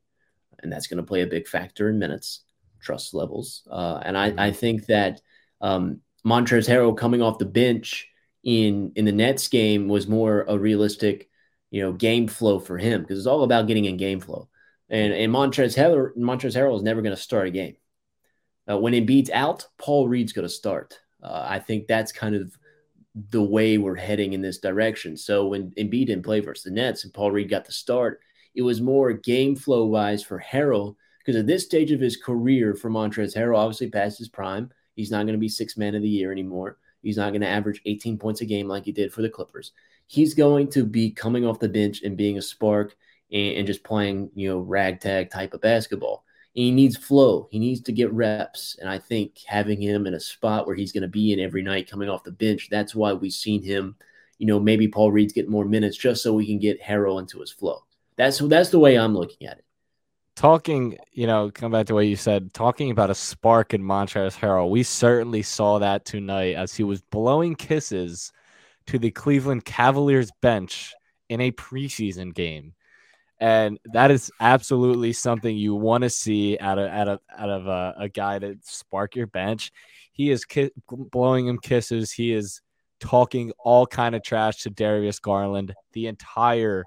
and 0.61 0.71
that's 0.71 0.87
going 0.87 0.97
to 0.97 1.03
play 1.03 1.21
a 1.21 1.27
big 1.27 1.47
factor 1.47 1.89
in 1.89 1.99
minutes, 1.99 2.41
trust 2.81 3.13
levels. 3.13 3.67
Uh, 3.69 4.01
and 4.03 4.17
I, 4.17 4.33
I 4.37 4.51
think 4.51 4.85
that 4.85 5.21
um, 5.59 5.99
Montrezl 6.25 6.69
Harrell 6.69 6.97
coming 6.97 7.21
off 7.21 7.39
the 7.39 7.45
bench 7.45 8.07
in 8.43 8.91
in 8.95 9.05
the 9.05 9.11
Nets 9.11 9.47
game 9.47 9.87
was 9.87 10.07
more 10.07 10.45
a 10.47 10.57
realistic, 10.57 11.29
you 11.71 11.81
know, 11.81 11.93
game 11.93 12.27
flow 12.27 12.59
for 12.59 12.77
him 12.77 13.01
because 13.01 13.17
it's 13.17 13.27
all 13.27 13.43
about 13.43 13.67
getting 13.67 13.85
in 13.85 13.97
game 13.97 14.19
flow. 14.19 14.49
And, 14.93 15.11
and 15.11 15.33
Montrezl 15.33 15.75
Harrell, 15.75 16.15
Montrezl 16.15 16.55
Harrell 16.55 16.77
is 16.77 16.83
never 16.83 17.01
going 17.01 17.15
to 17.15 17.21
start 17.21 17.47
a 17.47 17.51
game. 17.51 17.75
Uh, 18.69 18.77
when 18.77 18.93
Embiid's 18.93 19.31
out, 19.31 19.65
Paul 19.79 20.07
Reed's 20.07 20.33
going 20.33 20.47
to 20.47 20.53
start. 20.53 20.99
Uh, 21.21 21.45
I 21.49 21.57
think 21.57 21.87
that's 21.87 22.11
kind 22.11 22.35
of 22.35 22.55
the 23.31 23.41
way 23.41 23.79
we're 23.79 23.95
heading 23.95 24.33
in 24.33 24.41
this 24.41 24.59
direction. 24.59 25.17
So 25.17 25.47
when 25.47 25.71
Embiid 25.71 26.07
didn't 26.07 26.21
play 26.21 26.41
versus 26.41 26.65
the 26.65 26.71
Nets 26.71 27.05
and 27.05 27.13
Paul 27.13 27.31
Reed 27.31 27.49
got 27.49 27.65
the 27.65 27.71
start, 27.71 28.21
it 28.53 28.61
was 28.61 28.81
more 28.81 29.13
game 29.13 29.55
flow 29.55 29.85
wise 29.85 30.21
for 30.21 30.39
Harrell 30.39 30.95
because 31.17 31.39
at 31.39 31.47
this 31.47 31.65
stage 31.65 31.91
of 31.91 31.99
his 31.99 32.15
career 32.15 32.75
for 32.75 32.91
Montrezl 32.91 33.35
Harrell, 33.35 33.57
obviously 33.57 33.89
past 33.89 34.19
his 34.19 34.29
prime, 34.29 34.69
he's 34.95 35.09
not 35.09 35.23
going 35.23 35.33
to 35.33 35.39
be 35.39 35.49
six 35.49 35.75
man 35.75 35.95
of 35.95 36.03
the 36.03 36.07
year 36.07 36.31
anymore. 36.31 36.77
He's 37.01 37.17
not 37.17 37.31
going 37.31 37.41
to 37.41 37.47
average 37.47 37.81
18 37.87 38.19
points 38.19 38.41
a 38.41 38.45
game 38.45 38.67
like 38.67 38.85
he 38.85 38.91
did 38.91 39.11
for 39.11 39.23
the 39.23 39.29
Clippers. 39.29 39.71
He's 40.05 40.35
going 40.35 40.69
to 40.69 40.85
be 40.85 41.09
coming 41.09 41.47
off 41.47 41.59
the 41.59 41.67
bench 41.67 42.03
and 42.03 42.15
being 42.15 42.37
a 42.37 42.43
spark 42.43 42.95
and, 43.33 43.57
and 43.57 43.67
just 43.67 43.83
playing, 43.83 44.29
you 44.35 44.47
know, 44.47 44.59
ragtag 44.59 45.31
type 45.31 45.53
of 45.53 45.61
basketball. 45.61 46.23
And 46.55 46.63
he 46.63 46.71
needs 46.71 46.95
flow. 46.95 47.47
He 47.51 47.57
needs 47.57 47.81
to 47.81 47.91
get 47.91 48.13
reps. 48.13 48.77
And 48.79 48.87
I 48.87 48.99
think 48.99 49.39
having 49.47 49.81
him 49.81 50.05
in 50.05 50.13
a 50.13 50.19
spot 50.19 50.67
where 50.67 50.75
he's 50.75 50.91
going 50.91 51.01
to 51.01 51.07
be 51.07 51.33
in 51.33 51.39
every 51.39 51.63
night 51.63 51.89
coming 51.89 52.09
off 52.09 52.23
the 52.23 52.31
bench, 52.31 52.69
that's 52.69 52.93
why 52.93 53.11
we've 53.11 53.33
seen 53.33 53.63
him, 53.63 53.95
you 54.37 54.45
know, 54.45 54.59
maybe 54.59 54.87
Paul 54.87 55.11
Reed's 55.11 55.33
get 55.33 55.49
more 55.49 55.65
minutes 55.65 55.97
just 55.97 56.21
so 56.21 56.31
we 56.31 56.45
can 56.45 56.59
get 56.59 56.81
Harrell 56.81 57.19
into 57.19 57.39
his 57.39 57.51
flow. 57.51 57.83
That's 58.15 58.37
that's 58.37 58.69
the 58.69 58.79
way 58.79 58.97
I'm 58.97 59.15
looking 59.15 59.47
at 59.47 59.57
it. 59.57 59.65
Talking, 60.35 60.97
you 61.11 61.25
know, 61.27 61.51
come 61.51 61.71
back 61.71 61.87
to 61.87 61.95
what 61.95 62.07
you 62.07 62.15
said, 62.15 62.53
talking 62.53 62.91
about 62.91 63.09
a 63.09 63.15
spark 63.15 63.73
in 63.73 63.83
Montrezl 63.83 64.37
Harrell, 64.37 64.69
we 64.69 64.83
certainly 64.83 65.41
saw 65.41 65.79
that 65.79 66.05
tonight 66.05 66.55
as 66.55 66.75
he 66.75 66.83
was 66.83 67.01
blowing 67.01 67.55
kisses 67.55 68.31
to 68.87 68.99
the 68.99 69.11
Cleveland 69.11 69.65
Cavaliers 69.65 70.31
bench 70.41 70.93
in 71.29 71.39
a 71.41 71.51
preseason 71.51 72.33
game 72.33 72.73
and 73.39 73.79
that 73.85 74.11
is 74.11 74.31
absolutely 74.39 75.13
something 75.13 75.55
you 75.55 75.75
want 75.75 76.03
to 76.03 76.09
see 76.09 76.57
out 76.59 76.79
of 76.79 76.89
out 76.89 77.07
of 77.07 77.19
out 77.37 77.49
of 77.49 77.67
a, 77.67 77.95
a 77.97 78.09
guy 78.09 78.39
to 78.39 78.57
spark 78.63 79.15
your 79.15 79.27
bench. 79.27 79.71
He 80.11 80.31
is 80.31 80.45
ki- 80.45 80.71
blowing 80.87 81.47
him 81.47 81.57
kisses. 81.57 82.11
He 82.11 82.33
is 82.33 82.61
talking 82.99 83.51
all 83.59 83.85
kind 83.85 84.15
of 84.15 84.23
trash 84.23 84.61
to 84.61 84.69
Darius 84.69 85.19
Garland 85.19 85.73
the 85.93 86.07
entire 86.07 86.85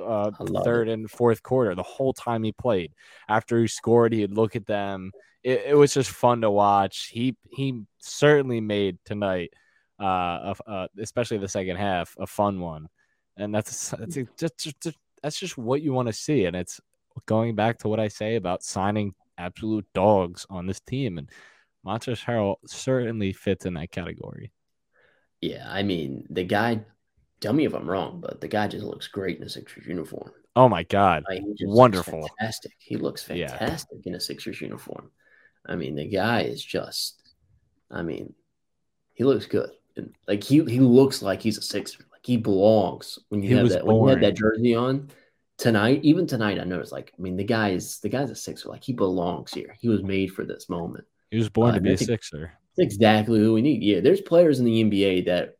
uh, 0.00 0.30
third 0.64 0.88
it. 0.88 0.92
and 0.92 1.10
fourth 1.10 1.42
quarter, 1.42 1.74
the 1.74 1.82
whole 1.82 2.12
time 2.12 2.42
he 2.42 2.52
played. 2.52 2.92
After 3.28 3.58
he 3.58 3.66
scored, 3.66 4.12
he'd 4.12 4.32
look 4.32 4.54
at 4.54 4.66
them. 4.66 5.12
It, 5.42 5.64
it 5.68 5.76
was 5.76 5.94
just 5.94 6.10
fun 6.10 6.42
to 6.42 6.50
watch. 6.50 7.08
He 7.12 7.36
he 7.50 7.80
certainly 7.98 8.60
made 8.60 8.98
tonight, 9.04 9.52
uh, 9.98 10.54
uh, 10.66 10.86
especially 10.98 11.38
the 11.38 11.48
second 11.48 11.76
half, 11.76 12.14
a 12.20 12.26
fun 12.26 12.60
one. 12.60 12.88
And 13.36 13.54
that's 13.54 13.90
that's 13.90 14.14
just, 14.14 14.58
just, 14.58 14.80
just 14.82 14.98
that's 15.22 15.38
just 15.38 15.56
what 15.58 15.82
you 15.82 15.92
want 15.92 16.08
to 16.08 16.12
see. 16.12 16.44
And 16.46 16.56
it's 16.56 16.80
going 17.26 17.54
back 17.54 17.78
to 17.78 17.88
what 17.88 18.00
I 18.00 18.08
say 18.08 18.36
about 18.36 18.62
signing 18.62 19.14
absolute 19.38 19.86
dogs 19.94 20.46
on 20.50 20.66
this 20.66 20.80
team. 20.80 21.18
And 21.18 21.30
Montrezl 21.86 22.24
Harrell 22.24 22.56
certainly 22.66 23.32
fits 23.32 23.66
in 23.66 23.74
that 23.74 23.90
category. 23.90 24.52
Yeah, 25.40 25.66
I 25.68 25.82
mean, 25.82 26.26
the 26.30 26.44
guy 26.44 26.80
tell 27.40 27.52
me 27.52 27.64
if 27.64 27.74
I'm 27.74 27.88
wrong, 27.90 28.20
but 28.20 28.40
the 28.40 28.48
guy 28.48 28.68
just 28.68 28.84
looks 28.84 29.08
great 29.08 29.38
in 29.38 29.42
a 29.44 29.48
Sixers 29.48 29.86
uniform. 29.86 30.30
Oh 30.54 30.68
my 30.68 30.82
god, 30.84 31.24
Like, 31.28 31.40
he 31.40 31.50
just 31.54 31.62
looks 31.62 31.76
wonderful! 31.78 32.28
fantastic. 32.38 32.72
He 32.78 32.96
looks 32.96 33.28
Yeah. 33.28 33.48
fantastic 33.56 33.98
in 34.06 34.14
a 34.14 34.20
Sixers 34.20 34.60
uniform. 34.60 35.10
I 35.66 35.76
mean, 35.76 35.94
the 35.94 36.06
guy 36.06 36.42
is 36.42 36.64
just. 36.64 37.20
I 37.90 38.02
mean, 38.02 38.34
he 39.14 39.24
looks 39.24 39.46
good. 39.46 39.70
And, 39.96 40.14
like 40.28 40.42
he 40.44 40.64
he 40.64 40.80
looks 40.80 41.20
like 41.22 41.40
he's 41.42 41.58
a 41.58 41.62
Sixer. 41.62 42.04
He 42.22 42.36
belongs 42.36 43.18
when 43.28 43.42
you 43.42 43.50
He 43.50 43.54
have 43.56 43.68
that 43.70 43.86
when 43.86 43.96
you 43.96 44.06
had 44.06 44.20
that 44.20 44.36
jersey 44.36 44.74
on 44.74 45.10
tonight. 45.58 46.00
Even 46.02 46.26
tonight, 46.26 46.60
I 46.60 46.64
noticed. 46.64 46.92
Like, 46.92 47.12
I 47.18 47.22
mean, 47.22 47.36
the 47.36 47.44
guy 47.44 47.70
is 47.70 47.98
the 47.98 48.08
guy's 48.08 48.30
a 48.30 48.36
Sixer. 48.36 48.68
Like 48.68 48.84
he 48.84 48.92
belongs 48.92 49.52
here. 49.52 49.74
He 49.80 49.88
was 49.88 50.02
made 50.02 50.32
for 50.32 50.44
this 50.44 50.68
moment. 50.68 51.04
He 51.30 51.38
was 51.38 51.48
born 51.48 51.70
Uh, 51.70 51.74
to 51.74 51.80
be 51.80 51.92
a 51.92 51.98
Sixer. 51.98 52.52
That's 52.76 52.86
exactly 52.86 53.40
who 53.40 53.52
we 53.52 53.62
need. 53.62 53.82
Yeah, 53.82 54.00
there's 54.00 54.20
players 54.20 54.60
in 54.60 54.64
the 54.64 54.84
NBA 54.84 55.26
that 55.26 55.56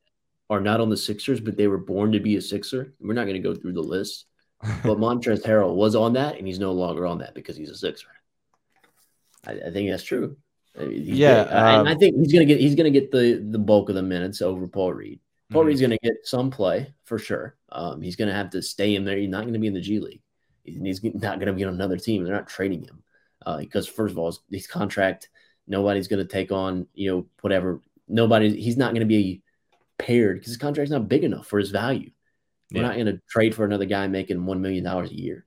are 0.48 0.60
not 0.60 0.80
on 0.80 0.90
the 0.90 0.96
Sixers, 0.96 1.40
but 1.40 1.56
they 1.56 1.66
were 1.66 1.78
born 1.78 2.12
to 2.12 2.20
be 2.20 2.36
a 2.36 2.40
Sixer. 2.40 2.94
We're 3.00 3.14
not 3.14 3.24
going 3.24 3.42
to 3.42 3.48
go 3.48 3.54
through 3.54 3.72
the 3.72 3.82
list, 3.82 4.26
but 4.60 4.98
Montrezl 4.98 5.42
Harrell 5.46 5.74
was 5.74 5.94
on 5.94 6.12
that, 6.12 6.38
and 6.38 6.46
he's 6.46 6.58
no 6.58 6.72
longer 6.72 7.06
on 7.06 7.18
that 7.18 7.34
because 7.34 7.56
he's 7.56 7.70
a 7.70 7.76
Sixer. 7.76 8.08
I, 9.46 9.52
I 9.52 9.70
think 9.72 9.90
that's 9.90 10.04
true. 10.04 10.36
I 10.78 10.84
mean, 10.84 11.04
he's 11.04 11.18
Yeah, 11.18 11.40
um, 11.40 11.86
I 11.86 11.94
think 11.96 12.16
he's 12.16 12.32
going 12.32 12.46
to 12.46 12.54
get 12.54 12.60
he's 12.60 12.74
going 12.74 12.92
to 12.92 12.98
get 12.98 13.10
the 13.10 13.44
the 13.50 13.58
bulk 13.58 13.88
of 13.88 13.94
the 13.94 14.02
minutes 14.02 14.40
over 14.40 14.66
Paul 14.68 14.94
Reed. 14.94 15.20
Paul 15.52 15.64
Mhm. 15.64 15.80
Going 15.80 15.90
to 15.90 15.98
get 16.02 16.26
some 16.26 16.50
play 16.50 16.94
for 17.04 17.18
sure. 17.18 17.56
Um, 17.70 18.00
he's 18.02 18.16
going 18.16 18.28
to 18.28 18.34
have 18.34 18.50
to 18.50 18.62
stay 18.62 18.94
in 18.94 19.04
there. 19.04 19.16
He's 19.16 19.28
not 19.28 19.42
going 19.42 19.54
to 19.54 19.58
be 19.58 19.66
in 19.66 19.74
the 19.74 19.80
G 19.80 19.98
League. 19.98 20.22
He's, 20.64 21.02
not 21.02 21.38
going 21.38 21.46
to 21.46 21.52
be 21.52 21.64
on 21.64 21.74
another 21.74 21.96
team. 21.96 22.24
They're 22.24 22.34
not 22.34 22.48
trading 22.48 22.82
him 22.82 23.02
uh, 23.44 23.58
because 23.58 23.88
first 23.88 24.12
of 24.12 24.18
all, 24.18 24.26
his, 24.26 24.40
his 24.50 24.66
contract. 24.66 25.28
Nobody's 25.66 26.08
going 26.08 26.24
to 26.26 26.30
take 26.30 26.50
on 26.50 26.86
you 26.94 27.10
know 27.10 27.26
whatever. 27.40 27.80
Nobody. 28.08 28.60
He's 28.60 28.76
not 28.76 28.92
going 28.92 29.00
to 29.00 29.06
be 29.06 29.42
paired 29.98 30.36
because 30.36 30.48
his 30.50 30.56
contract's 30.56 30.90
not 30.90 31.08
big 31.08 31.24
enough 31.24 31.46
for 31.46 31.58
his 31.58 31.70
value. 31.70 32.10
We're 32.72 32.82
not 32.82 32.94
going 32.94 33.06
to 33.06 33.20
trade 33.28 33.54
for 33.54 33.64
another 33.64 33.84
guy 33.84 34.06
making 34.08 34.44
one 34.44 34.62
million 34.62 34.84
dollars 34.84 35.10
a 35.10 35.14
year. 35.20 35.44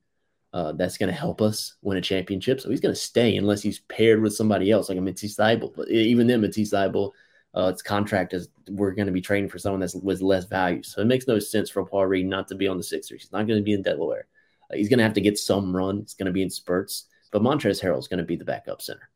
Uh, 0.54 0.72
that's 0.72 0.98
going 0.98 1.12
to 1.12 1.20
help 1.20 1.42
us 1.42 1.76
win 1.82 1.98
a 1.98 2.02
championship. 2.02 2.62
So 2.62 2.70
he's 2.70 2.80
going 2.80 2.96
to 2.96 3.00
stay 3.00 3.36
unless 3.36 3.62
he's 3.62 3.80
paired 3.80 4.22
with 4.22 4.34
somebody 4.34 4.72
else, 4.72 4.88
like 4.88 4.98
a 4.98 5.02
Matisse 5.02 5.36
Thybulle. 5.36 5.76
But 5.76 5.90
even 5.90 6.28
then, 6.28 6.40
Matisse 6.40 6.72
Thybulle, 6.72 7.12
uh, 7.56 7.68
its 7.68 7.82
contract 7.82 8.34
is 8.34 8.50
we're 8.70 8.92
going 8.92 9.06
to 9.06 9.14
be 9.14 9.22
trading 9.22 9.50
for 9.50 9.60
someone 9.60 9.80
that's 9.80 9.96
with 9.96 10.22
less 10.22 10.46
value. 10.46 10.84
So 10.84 11.02
it 11.02 11.06
makes 11.06 11.28
no 11.28 11.40
sense 11.40 11.70
for 11.70 11.86
Paul 11.86 12.06
Reed 12.08 12.26
not 12.26 12.48
to 12.50 12.56
be 12.56 12.68
on 12.68 12.78
the 12.78 12.84
Sixers. 12.84 13.22
He's 13.22 13.32
not 13.32 13.48
going 13.48 13.60
to 13.60 13.64
be 13.64 13.74
in 13.74 13.82
Delaware. 13.82 14.28
Uh, 14.70 14.76
he's 14.76 14.90
going 14.90 14.98
to 14.98 15.04
have 15.04 15.14
to 15.14 15.22
get 15.22 15.38
some 15.38 15.76
run. 15.76 16.00
It's 16.00 16.14
going 16.14 16.26
to 16.26 16.34
be 16.34 16.42
in 16.42 16.50
spurts. 16.50 17.06
But 17.32 17.42
Montrezl 17.42 17.82
Harrell 17.82 18.00
is 18.00 18.08
going 18.08 18.20
to 18.20 18.26
be 18.26 18.36
the 18.36 18.46
backup 18.46 18.82
center. 18.82 19.10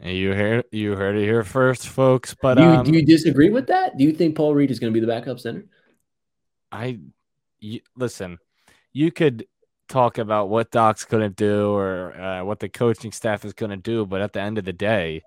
You 0.00 0.32
heard 0.32 0.64
you 0.72 0.96
heard 0.96 1.16
it 1.16 1.24
here 1.24 1.44
first, 1.44 1.86
folks. 1.88 2.34
But 2.40 2.54
do, 2.54 2.62
you, 2.62 2.68
um, 2.68 2.84
do 2.84 2.92
you 2.92 3.04
disagree 3.04 3.50
with 3.50 3.66
that? 3.66 3.98
Do 3.98 4.04
you 4.04 4.12
think 4.12 4.36
Paul 4.36 4.54
Reed 4.54 4.70
is 4.70 4.78
going 4.78 4.92
to 4.92 4.94
be 4.98 5.04
the 5.04 5.12
backup 5.12 5.38
center? 5.38 5.66
I 6.70 6.98
you, 7.60 7.80
listen. 7.96 8.38
You 8.92 9.12
could 9.12 9.46
talk 9.88 10.16
about 10.18 10.48
what 10.48 10.70
Doc's 10.70 11.04
going 11.04 11.22
to 11.22 11.28
do 11.28 11.72
or 11.72 12.18
uh, 12.18 12.44
what 12.44 12.58
the 12.60 12.68
coaching 12.68 13.12
staff 13.12 13.44
is 13.44 13.52
going 13.52 13.70
to 13.70 13.76
do, 13.76 14.06
but 14.06 14.22
at 14.22 14.32
the 14.32 14.40
end 14.40 14.56
of 14.56 14.64
the 14.64 14.72
day, 14.72 15.22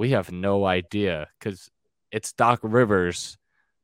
we 0.00 0.10
have 0.12 0.32
no 0.32 0.64
idea 0.64 1.28
because 1.38 1.70
it's 2.10 2.32
Doc 2.32 2.60
Rivers 2.62 3.36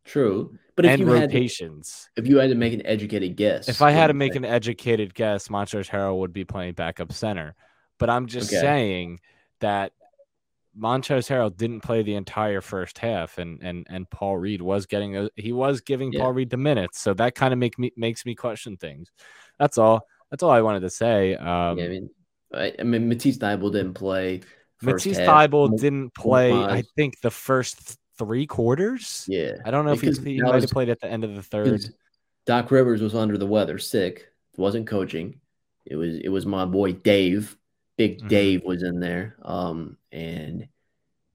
True, 0.07 0.57
but 0.75 0.85
if 0.87 0.93
and 0.93 1.01
you 1.03 1.07
had 1.09 1.29
to, 1.31 1.37
rotations. 1.37 2.09
if 2.17 2.27
you 2.27 2.39
had 2.39 2.49
to 2.49 2.55
make 2.57 2.73
an 2.73 2.87
educated 2.87 3.37
guess, 3.37 3.69
If 3.69 3.83
I 3.83 3.91
had 3.91 4.07
to 4.07 4.15
make 4.15 4.35
an 4.35 4.45
educated 4.45 5.15
guess, 5.15 5.49
Montrezl 5.49 5.91
Harrell 5.91 6.19
would 6.21 6.33
be 6.33 6.45
playing 6.45 6.73
backup 6.73 7.13
center. 7.13 7.55
But 7.99 8.09
I'm 8.09 8.27
just 8.27 8.49
Okay. 8.49 8.61
saying 8.61 9.21
that 9.61 9.93
Montrezl 10.79 11.29
Harrell 11.29 11.55
didn't 11.57 11.81
play 11.81 12.03
the 12.03 12.15
entire 12.15 12.61
first 12.63 12.99
half, 12.99 13.39
and 13.39 13.63
and 13.63 13.87
and 13.91 14.09
Paul 14.11 14.39
Reed 14.39 14.63
was 14.63 14.87
getting 14.87 15.13
those, 15.13 15.31
he 15.37 15.53
was 15.53 15.81
giving 15.83 16.13
Yeah. 16.13 16.21
Paul 16.21 16.33
Reed 16.33 16.51
the 16.51 16.57
minutes, 16.57 17.01
so 17.01 17.15
that 17.15 17.35
kind 17.35 17.53
of 17.53 17.59
make 17.59 17.79
me 17.79 17.93
makes 17.97 18.25
me 18.25 18.35
question 18.35 18.77
things. 18.77 19.11
That's 19.59 19.77
all. 19.79 20.07
That's 20.31 20.43
all 20.43 20.51
I 20.51 20.63
wanted 20.63 20.81
to 20.81 20.91
say. 20.91 21.35
Um, 21.35 21.79
yeah, 21.79 21.85
I 21.85 21.89
mean, 21.89 22.11
I, 22.53 22.73
I 22.79 22.83
mean, 22.83 23.09
Matisse 23.09 23.39
Thybulle 23.39 23.73
didn't 23.73 23.95
play. 23.95 24.43
Matisse 24.83 25.19
Mo- 25.51 25.69
didn't 25.77 26.15
play. 26.15 26.53
I 26.53 26.83
think 26.97 27.21
the 27.21 27.31
first 27.31 27.99
three 28.19 28.47
quarters. 28.47 29.25
Yeah, 29.29 29.53
I 29.65 29.71
don't 29.71 29.85
know 29.85 29.93
if 29.93 30.01
he, 30.01 30.35
he 30.35 30.41
might 30.43 30.61
have 30.63 30.71
played 30.71 30.89
at 30.89 31.01
the 31.01 31.11
end 31.11 31.25
of 31.25 31.35
the 31.35 31.43
third. 31.43 31.89
Doc 32.47 32.71
Rivers 32.71 33.03
was 33.03 33.15
under 33.15 33.37
the 33.37 33.47
weather, 33.47 33.79
sick, 33.79 34.33
wasn't 34.57 34.87
coaching. 34.87 35.41
It 35.85 35.97
was 35.97 36.17
it 36.17 36.29
was 36.29 36.47
my 36.47 36.65
boy 36.65 36.93
Dave. 36.93 37.57
Big 37.97 38.21
Mhm. 38.21 38.29
Dave 38.29 38.63
was 38.65 38.83
in 38.83 39.01
there, 39.01 39.37
um, 39.43 39.97
and 40.13 40.69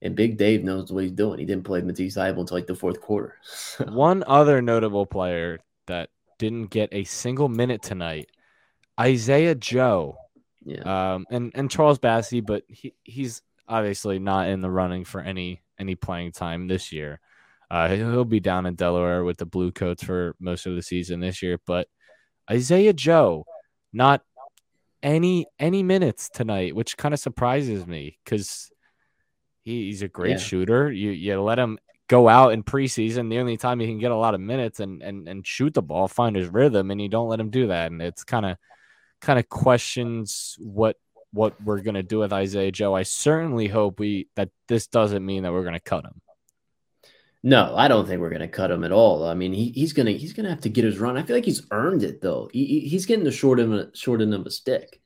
and 0.00 0.14
Big 0.14 0.36
Dave 0.36 0.62
knows 0.64 0.92
what 0.92 1.02
he's 1.02 1.12
doing. 1.12 1.38
He 1.38 1.44
didn't 1.44 1.64
play 1.64 1.80
Matisse 1.80 2.16
Thybulle 2.16 2.40
until 2.40 2.56
like 2.56 2.66
the 2.66 2.74
fourth 2.74 3.00
quarter. 3.00 3.36
One 3.88 4.22
other 4.26 4.62
notable 4.62 5.06
player 5.06 5.58
that 5.86 6.10
didn't 6.38 6.70
get 6.70 6.88
a 6.92 7.04
single 7.04 7.48
minute 7.48 7.82
tonight, 7.82 8.28
Isaiah 8.98 9.54
Joe, 9.54 10.16
yeah, 10.64 11.14
um, 11.14 11.26
and 11.30 11.52
and 11.54 11.70
Charles 11.70 11.98
Bassey, 11.98 12.44
but 12.44 12.62
he 12.68 12.94
he's 13.02 13.42
obviously 13.68 14.18
not 14.18 14.48
in 14.48 14.60
the 14.60 14.70
running 14.70 15.04
for 15.04 15.20
any 15.20 15.62
any 15.78 15.94
playing 15.94 16.32
time 16.32 16.68
this 16.68 16.92
year. 16.92 17.20
Uh, 17.70 17.88
he'll 17.88 18.24
be 18.24 18.40
down 18.40 18.66
in 18.66 18.74
Delaware 18.74 19.24
with 19.24 19.38
the 19.38 19.46
Blue 19.46 19.72
Coats 19.72 20.02
for 20.04 20.36
most 20.38 20.66
of 20.66 20.74
the 20.74 20.82
season 20.82 21.20
this 21.20 21.42
year. 21.42 21.58
But 21.66 21.88
Isaiah 22.50 22.92
Joe, 22.92 23.46
not 23.92 24.22
any 25.02 25.46
any 25.58 25.82
minutes 25.82 26.28
tonight, 26.28 26.74
which 26.76 26.96
kind 26.96 27.14
of 27.14 27.20
surprises 27.20 27.86
me 27.86 28.18
because 28.24 28.70
he, 29.62 29.86
he's 29.86 30.02
a 30.02 30.08
great 30.08 30.32
Yeah. 30.32 30.36
shooter. 30.36 30.92
You 30.92 31.10
you 31.10 31.40
let 31.40 31.58
him 31.58 31.78
go 32.08 32.28
out 32.28 32.52
in 32.52 32.62
preseason, 32.62 33.30
the 33.30 33.38
only 33.38 33.56
time 33.56 33.80
he 33.80 33.86
can 33.86 33.98
get 33.98 34.10
a 34.10 34.16
lot 34.16 34.34
of 34.34 34.40
minutes 34.40 34.80
and 34.80 35.02
and 35.02 35.26
and 35.26 35.46
shoot 35.46 35.72
the 35.72 35.82
ball, 35.82 36.08
find 36.08 36.36
his 36.36 36.48
rhythm, 36.48 36.90
and 36.90 37.00
you 37.00 37.08
don't 37.08 37.28
let 37.28 37.40
him 37.40 37.48
do 37.50 37.68
that, 37.68 37.90
and 37.90 38.02
it's 38.02 38.22
kind 38.22 38.44
of 38.44 38.58
kind 39.22 39.38
of 39.38 39.48
questions 39.48 40.56
what 40.60 40.96
what 41.32 41.54
we're 41.64 41.80
gonna 41.80 42.02
do 42.02 42.18
with 42.18 42.32
Isaiah 42.32 42.70
Joe. 42.72 42.94
I 42.94 43.04
certainly 43.04 43.66
hope 43.68 43.98
we 43.98 44.28
that 44.36 44.50
this 44.68 44.86
doesn't 44.86 45.24
mean 45.24 45.44
that 45.44 45.52
we're 45.52 45.64
gonna 45.64 45.80
cut 45.80 46.04
him. 46.04 46.20
No, 47.44 47.74
I 47.76 47.88
don't 47.88 48.06
think 48.06 48.20
we're 48.20 48.30
gonna 48.30 48.46
cut 48.48 48.70
him 48.70 48.84
at 48.84 48.92
all. 48.92 49.26
I 49.26 49.34
mean, 49.34 49.52
he, 49.52 49.70
he's 49.70 49.92
gonna 49.92 50.12
he's 50.12 50.32
gonna 50.32 50.50
have 50.50 50.60
to 50.60 50.68
get 50.68 50.84
his 50.84 50.98
run. 50.98 51.16
I 51.16 51.22
feel 51.22 51.34
like 51.34 51.44
he's 51.44 51.66
earned 51.70 52.02
it 52.02 52.20
though. 52.20 52.50
He, 52.52 52.64
he- 52.66 52.88
he's 52.88 53.06
getting 53.06 53.24
the 53.24 53.32
short 53.32 53.58
end 53.58 53.74
of, 53.74 53.90
short 53.96 54.20
end 54.22 54.34
of 54.34 54.46
a 54.46 54.50
stick. 54.50 55.00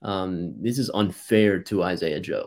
Um, 0.00 0.54
this 0.62 0.78
is 0.78 0.90
unfair 0.92 1.60
to 1.64 1.82
Isaiah 1.82 2.20
Joe. 2.20 2.46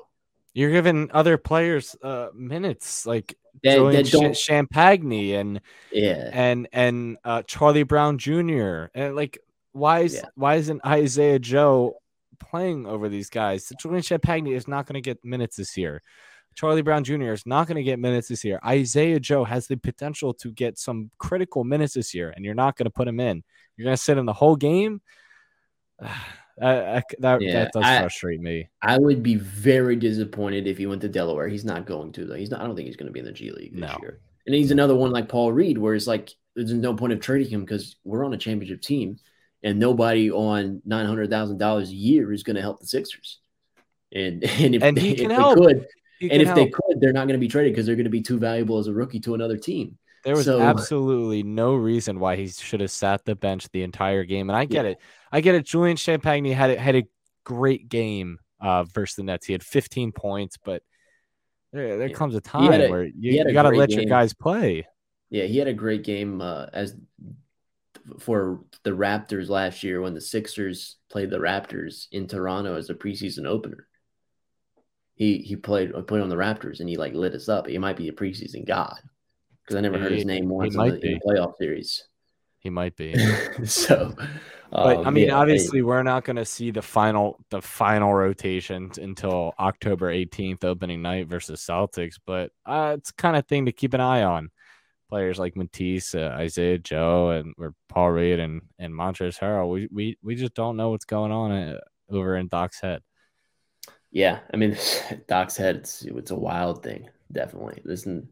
You're 0.53 0.71
giving 0.71 1.09
other 1.13 1.37
players 1.37 1.95
uh, 2.01 2.29
minutes 2.33 3.05
like 3.05 3.37
That, 3.63 3.75
Julian 3.75 4.03
that 4.03 4.11
don't, 4.11 4.33
Ch- 4.33 4.47
Champagnie 4.49 5.33
and 5.35 5.61
yeah, 5.91 6.29
and 6.33 6.67
and 6.73 7.17
uh, 7.23 7.43
Charlie 7.43 7.83
Brown 7.83 8.17
Jr. 8.17 8.85
and 8.95 9.15
like 9.15 9.37
why 9.75 9.99
is 10.01 10.15
Yeah. 10.15 10.29
why 10.35 10.55
isn't 10.55 10.85
Isaiah 10.85 11.37
Joe 11.39 11.97
playing 12.39 12.85
over 12.85 13.09
these 13.09 13.29
guys? 13.29 13.71
Julian 13.79 14.01
Champagnie 14.01 14.55
is 14.55 14.67
not 14.67 14.85
going 14.85 14.95
to 14.95 15.01
get 15.01 15.23
minutes 15.23 15.57
this 15.57 15.75
year. 15.77 16.01
Charlie 16.55 16.81
Brown 16.81 17.03
Jr. 17.03 17.33
is 17.33 17.45
not 17.45 17.67
going 17.67 17.75
to 17.75 17.83
get 17.83 17.99
minutes 17.99 18.29
this 18.29 18.45
year. 18.45 18.59
Isaiah 18.65 19.19
Joe 19.19 19.43
has 19.43 19.67
the 19.67 19.75
potential 19.75 20.33
to 20.35 20.51
get 20.51 20.77
some 20.79 21.11
critical 21.17 21.65
minutes 21.65 21.93
this 21.95 22.13
year, 22.13 22.29
and 22.33 22.45
you're 22.45 22.53
not 22.55 22.77
going 22.77 22.85
to 22.85 22.89
put 22.91 23.07
him 23.09 23.19
in. 23.19 23.43
You're 23.75 23.83
going 23.85 23.97
to 23.97 24.01
sit 24.01 24.17
in 24.17 24.25
the 24.25 24.31
whole 24.33 24.55
game. 24.55 25.01
that 26.57 27.03
that, 27.19 27.41
Yeah, 27.41 27.53
that 27.53 27.73
does 27.73 27.83
I- 27.83 27.99
frustrate 27.99 28.39
me. 28.39 28.69
I 28.81 28.97
would 28.97 29.21
be 29.21 29.35
very 29.35 29.95
disappointed 29.97 30.67
if 30.67 30.77
he 30.77 30.85
went 30.87 31.01
to 31.01 31.09
Delaware. 31.09 31.47
He's 31.49 31.65
not 31.65 31.85
going 31.85 32.13
to 32.13 32.25
though. 32.25 32.35
He's 32.35 32.51
not. 32.51 32.61
I 32.61 32.65
don't 32.65 32.75
think 32.75 32.87
he's 32.87 32.95
going 32.95 33.07
to 33.07 33.13
be 33.13 33.19
in 33.19 33.25
the 33.25 33.31
G 33.33 33.51
League 33.51 33.73
this 33.73 33.81
No. 33.81 33.97
year. 34.01 34.19
And 34.45 34.55
he's 34.55 34.71
another 34.71 34.95
one 34.95 35.11
like 35.11 35.27
Paul 35.27 35.51
Reed, 35.51 35.77
where 35.77 35.95
it's 35.95 36.07
like 36.07 36.31
there's 36.55 36.71
no 36.71 36.93
point 36.93 37.11
of 37.13 37.19
trading 37.19 37.49
him 37.49 37.61
because 37.61 37.97
we're 38.05 38.23
on 38.23 38.33
a 38.33 38.37
championship 38.37 38.81
team, 38.81 39.17
and 39.65 39.79
nobody 39.79 40.31
on 40.31 40.81
nine 40.85 41.05
hundred 41.05 41.29
thousand 41.29 41.57
dollars 41.57 41.89
a 41.89 41.95
year 41.95 42.31
is 42.31 42.43
going 42.43 42.55
to 42.55 42.61
help 42.61 42.79
the 42.79 42.87
Sixers. 42.87 43.39
And 44.13 44.43
and 44.61 44.75
if, 44.75 44.83
And 44.83 44.97
he 44.97 45.11
if 45.11 45.17
they 45.17 45.25
could, 45.35 45.87
He 46.19 46.31
and 46.31 46.41
if 46.41 46.55
they 46.55 46.67
could, 46.69 47.01
they're 47.01 47.11
not 47.11 47.27
going 47.27 47.37
to 47.39 47.43
be 47.45 47.49
traded 47.49 47.73
because 47.73 47.85
they're 47.85 47.95
going 47.97 48.05
to 48.05 48.09
be 48.09 48.21
too 48.21 48.39
valuable 48.39 48.77
as 48.77 48.87
a 48.87 48.93
rookie 48.93 49.19
to 49.21 49.33
another 49.33 49.57
team. 49.57 49.97
There 50.23 50.35
was 50.35 50.45
So- 50.45 50.61
absolutely 50.61 51.43
no 51.43 51.75
reason 51.75 52.19
why 52.19 52.35
he 52.35 52.47
should 52.47 52.79
have 52.79 52.91
sat 52.91 53.25
the 53.25 53.35
bench 53.35 53.67
the 53.73 53.83
entire 53.83 54.23
game. 54.23 54.49
And 54.49 54.55
I 54.57 54.65
get 54.65 54.85
it. 54.85 54.97
I 55.31 55.41
get 55.41 55.55
it. 55.55 55.65
Julian 55.65 55.97
Champagnie 55.97 56.53
had 56.53 56.69
a, 56.71 56.79
had 56.79 56.95
a 56.95 57.03
great 57.43 57.89
game 57.89 58.39
uh, 58.61 58.85
versus 58.85 59.15
the 59.17 59.23
Nets. 59.23 59.45
He 59.45 59.53
had 59.53 59.61
15 59.63 60.13
points, 60.13 60.57
but 60.63 60.81
there, 61.73 61.97
there 61.97 62.07
Yeah. 62.07 62.15
comes 62.15 62.33
a 62.33 62.41
time 62.41 62.71
a- 62.73 62.89
where 62.89 63.03
you, 63.03 63.13
you 63.45 63.53
got 63.53 63.63
to 63.63 63.69
let 63.69 63.91
your 63.91 64.05
guys 64.05 64.33
play. 64.33 64.87
Yeah, 65.29 65.43
he 65.43 65.57
had 65.57 65.67
a 65.67 65.73
great 65.73 66.03
game 66.03 66.39
uh, 66.41 66.67
as 66.73 66.95
for 68.19 68.63
the 68.83 68.91
Raptors 68.91 69.49
last 69.49 69.83
year 69.83 70.01
when 70.01 70.13
the 70.13 70.21
Sixers 70.21 70.97
played 71.09 71.29
the 71.29 71.39
Raptors 71.39 72.07
in 72.11 72.27
Toronto 72.27 72.75
as 72.75 72.89
a 72.89 72.93
preseason 72.93 73.45
opener. 73.45 73.87
He 75.15 75.37
he 75.37 75.55
played 75.55 75.93
played 76.07 76.21
on 76.21 76.29
the 76.29 76.35
Raptors 76.35 76.79
and 76.79 76.89
he 76.89 76.97
like 76.97 77.13
lit 77.13 77.33
us 77.33 77.49
up. 77.49 77.67
He 77.67 77.77
might 77.77 77.97
be 77.97 78.09
a 78.09 78.13
preseason 78.13 78.65
god 78.65 78.99
because 79.63 79.77
I 79.77 79.81
never 79.81 79.97
heard 79.97 80.11
his 80.11 80.21
He- 80.21 80.27
name 80.27 80.43
he 80.43 80.49
once 80.49 80.75
in 80.75 80.81
the, 80.81 81.05
in 81.05 81.13
the 81.13 81.21
playoff 81.25 81.57
series. 81.57 82.03
He 82.59 82.71
might 82.71 82.95
be. 82.95 83.15
so, 83.65 84.15
But 84.71 84.97
I 84.97 85.03
um, 85.03 85.13
mean, 85.13 85.27
yeah, 85.27 85.35
obviously, 85.35 85.83
we're 85.83 86.01
not 86.01 86.23
going 86.23 86.37
to 86.37 86.45
see 86.45 86.71
the 86.71 86.81
final 86.81 87.39
the 87.51 87.61
final 87.61 88.11
rotations 88.11 88.97
until 88.97 89.53
October 89.59 90.11
18th, 90.11 90.63
opening 90.63 91.03
night 91.03 91.27
versus 91.27 91.61
Celtics. 91.61 92.15
But 92.25 92.51
uh, 92.65 92.95
it's 92.97 93.11
kind 93.11 93.35
of 93.37 93.45
thing 93.45 93.67
to 93.67 93.71
keep 93.71 93.93
an 93.93 94.01
eye 94.01 94.23
on. 94.23 94.49
Players 95.09 95.39
like 95.39 95.55
Matisse, 95.55 96.15
uh, 96.15 96.35
Isaiah 96.37 96.77
Joe, 96.77 97.29
and 97.29 97.53
or 97.57 97.73
Paul 97.89 98.11
Reed 98.11 98.39
and 98.39 98.61
and 98.79 98.93
Montrezl 98.93 99.39
Harrell. 99.39 99.71
We 99.71 99.87
we 99.91 100.17
we 100.23 100.35
just 100.35 100.53
don't 100.53 100.77
know 100.77 100.89
what's 100.89 101.05
going 101.05 101.31
on 101.31 101.51
uh, 101.51 101.79
over 102.09 102.35
in 102.37 102.47
Doc's 102.47 102.79
head. 102.79 103.01
Yeah, 104.11 104.39
I 104.53 104.57
mean, 104.57 104.77
Doc's 105.27 105.57
head. 105.57 105.77
It's 105.77 106.03
it's 106.03 106.31
a 106.31 106.35
wild 106.35 106.83
thing. 106.83 107.09
Definitely, 107.31 107.81
this 107.83 108.05
is 108.05 108.23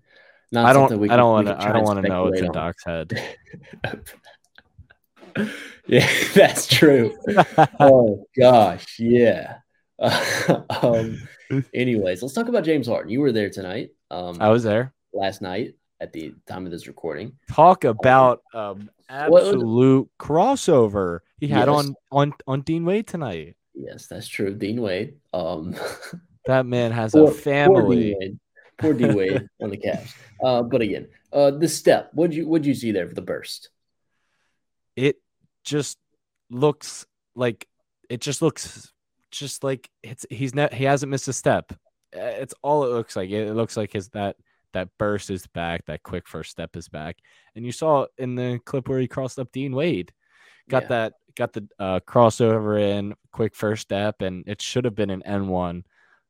not. 0.52 0.66
I 0.66 0.74
don't. 0.74 1.00
We 1.00 1.10
I 1.10 1.18
don't 1.18 1.32
want 1.32 1.48
to. 1.48 1.62
I 1.62 1.72
don't 1.72 1.84
want 1.84 2.02
to 2.02 2.08
know 2.08 2.24
what's 2.26 2.42
in 2.42 2.52
Doc's 2.52 2.84
head. 2.86 3.22
yeah, 5.88 6.08
that's 6.34 6.68
true. 6.68 7.18
oh 7.80 8.26
gosh, 8.38 9.00
yeah. 9.00 9.58
Um, 10.00 11.28
anyways, 11.74 12.22
let's 12.22 12.34
talk 12.34 12.48
about 12.48 12.64
James 12.64 12.88
Harden. 12.88 13.12
You 13.12 13.22
were 13.22 13.32
there 13.32 13.50
tonight. 13.50 13.92
Um, 14.12 14.38
I 14.40 14.50
was 14.50 14.64
there 14.64 14.94
last 15.14 15.42
night 15.42 15.76
at 16.04 16.12
the 16.12 16.36
time 16.46 16.66
of 16.66 16.72
this 16.72 16.86
recording. 16.86 17.32
Talk 17.50 17.86
about 17.86 18.42
um, 18.54 18.90
absolute 19.08 20.10
crossover 20.20 21.20
he 21.40 21.48
had 21.48 21.68
yes. 21.68 21.70
on 21.70 21.96
on 22.12 22.34
on 22.46 22.62
Dean 22.62 22.84
Wade 22.84 23.08
tonight. 23.08 23.56
Yes, 23.74 24.08
that's 24.08 24.28
true. 24.28 24.54
Dean 24.54 24.82
Wade. 24.82 25.16
Um, 25.34 25.76
that 26.46 26.66
man 26.66 26.92
has 26.92 27.14
poor, 27.14 27.30
a 27.30 27.34
family. 27.34 28.38
Poor 28.78 28.94
Dean 28.94 29.16
Wade, 29.16 29.32
Wade 29.32 29.50
on 29.62 29.70
the 29.70 29.78
Cavs. 29.78 30.14
Uh, 30.44 30.62
but 30.62 30.82
again, 30.82 31.08
uh, 31.32 31.52
the 31.52 31.70
step. 31.70 32.10
What'd 32.14 32.36
you 32.36 32.48
what'd 32.48 32.66
you 32.66 32.76
see 32.76 32.92
there 32.92 33.08
for 33.08 33.16
the 33.16 33.22
burst? 33.22 33.70
It 34.98 35.16
just 35.64 35.98
looks 36.50 37.06
like 37.34 37.66
it 38.10 38.20
just 38.20 38.42
looks 38.42 38.92
just 39.32 39.64
like 39.64 39.90
it's 40.04 40.26
he's 40.30 40.54
not 40.54 40.74
he 40.74 40.84
hasn't 40.84 41.10
missed 41.10 41.30
a 41.30 41.34
step. 41.34 41.72
Uh, 42.16 42.20
it's 42.20 42.54
all 42.62 42.84
it 42.84 42.90
looks 42.90 43.16
like. 43.16 43.30
It 43.30 43.54
looks 43.54 43.78
like 43.78 43.94
his 43.94 44.10
that 44.10 44.36
that 44.74 44.90
burst 44.98 45.30
is 45.30 45.48
back, 45.48 45.86
that 45.86 46.04
quick 46.04 46.28
first 46.28 46.52
step 46.52 46.76
is 46.76 46.90
back. 46.90 47.18
And 47.56 47.66
you 47.66 47.72
saw 47.72 48.08
in 48.18 48.36
the 48.36 48.60
clip 48.66 48.88
where 48.88 49.00
he 49.00 49.08
crossed 49.08 49.40
up 49.40 49.52
Dean 49.52 49.76
Wade, 49.76 50.12
got 50.70 50.84
yeah. 50.84 50.90
that 50.90 51.14
got 51.36 51.54
the 51.54 51.68
uh, 51.80 52.00
crossover 52.06 52.80
in, 52.80 53.16
quick 53.32 53.56
first 53.56 53.84
step, 53.84 54.22
and 54.22 54.44
it 54.48 54.62
should 54.62 54.86
have 54.86 54.96
been 54.96 55.10
an 55.10 55.24
N 55.24 55.48
one, 55.48 55.84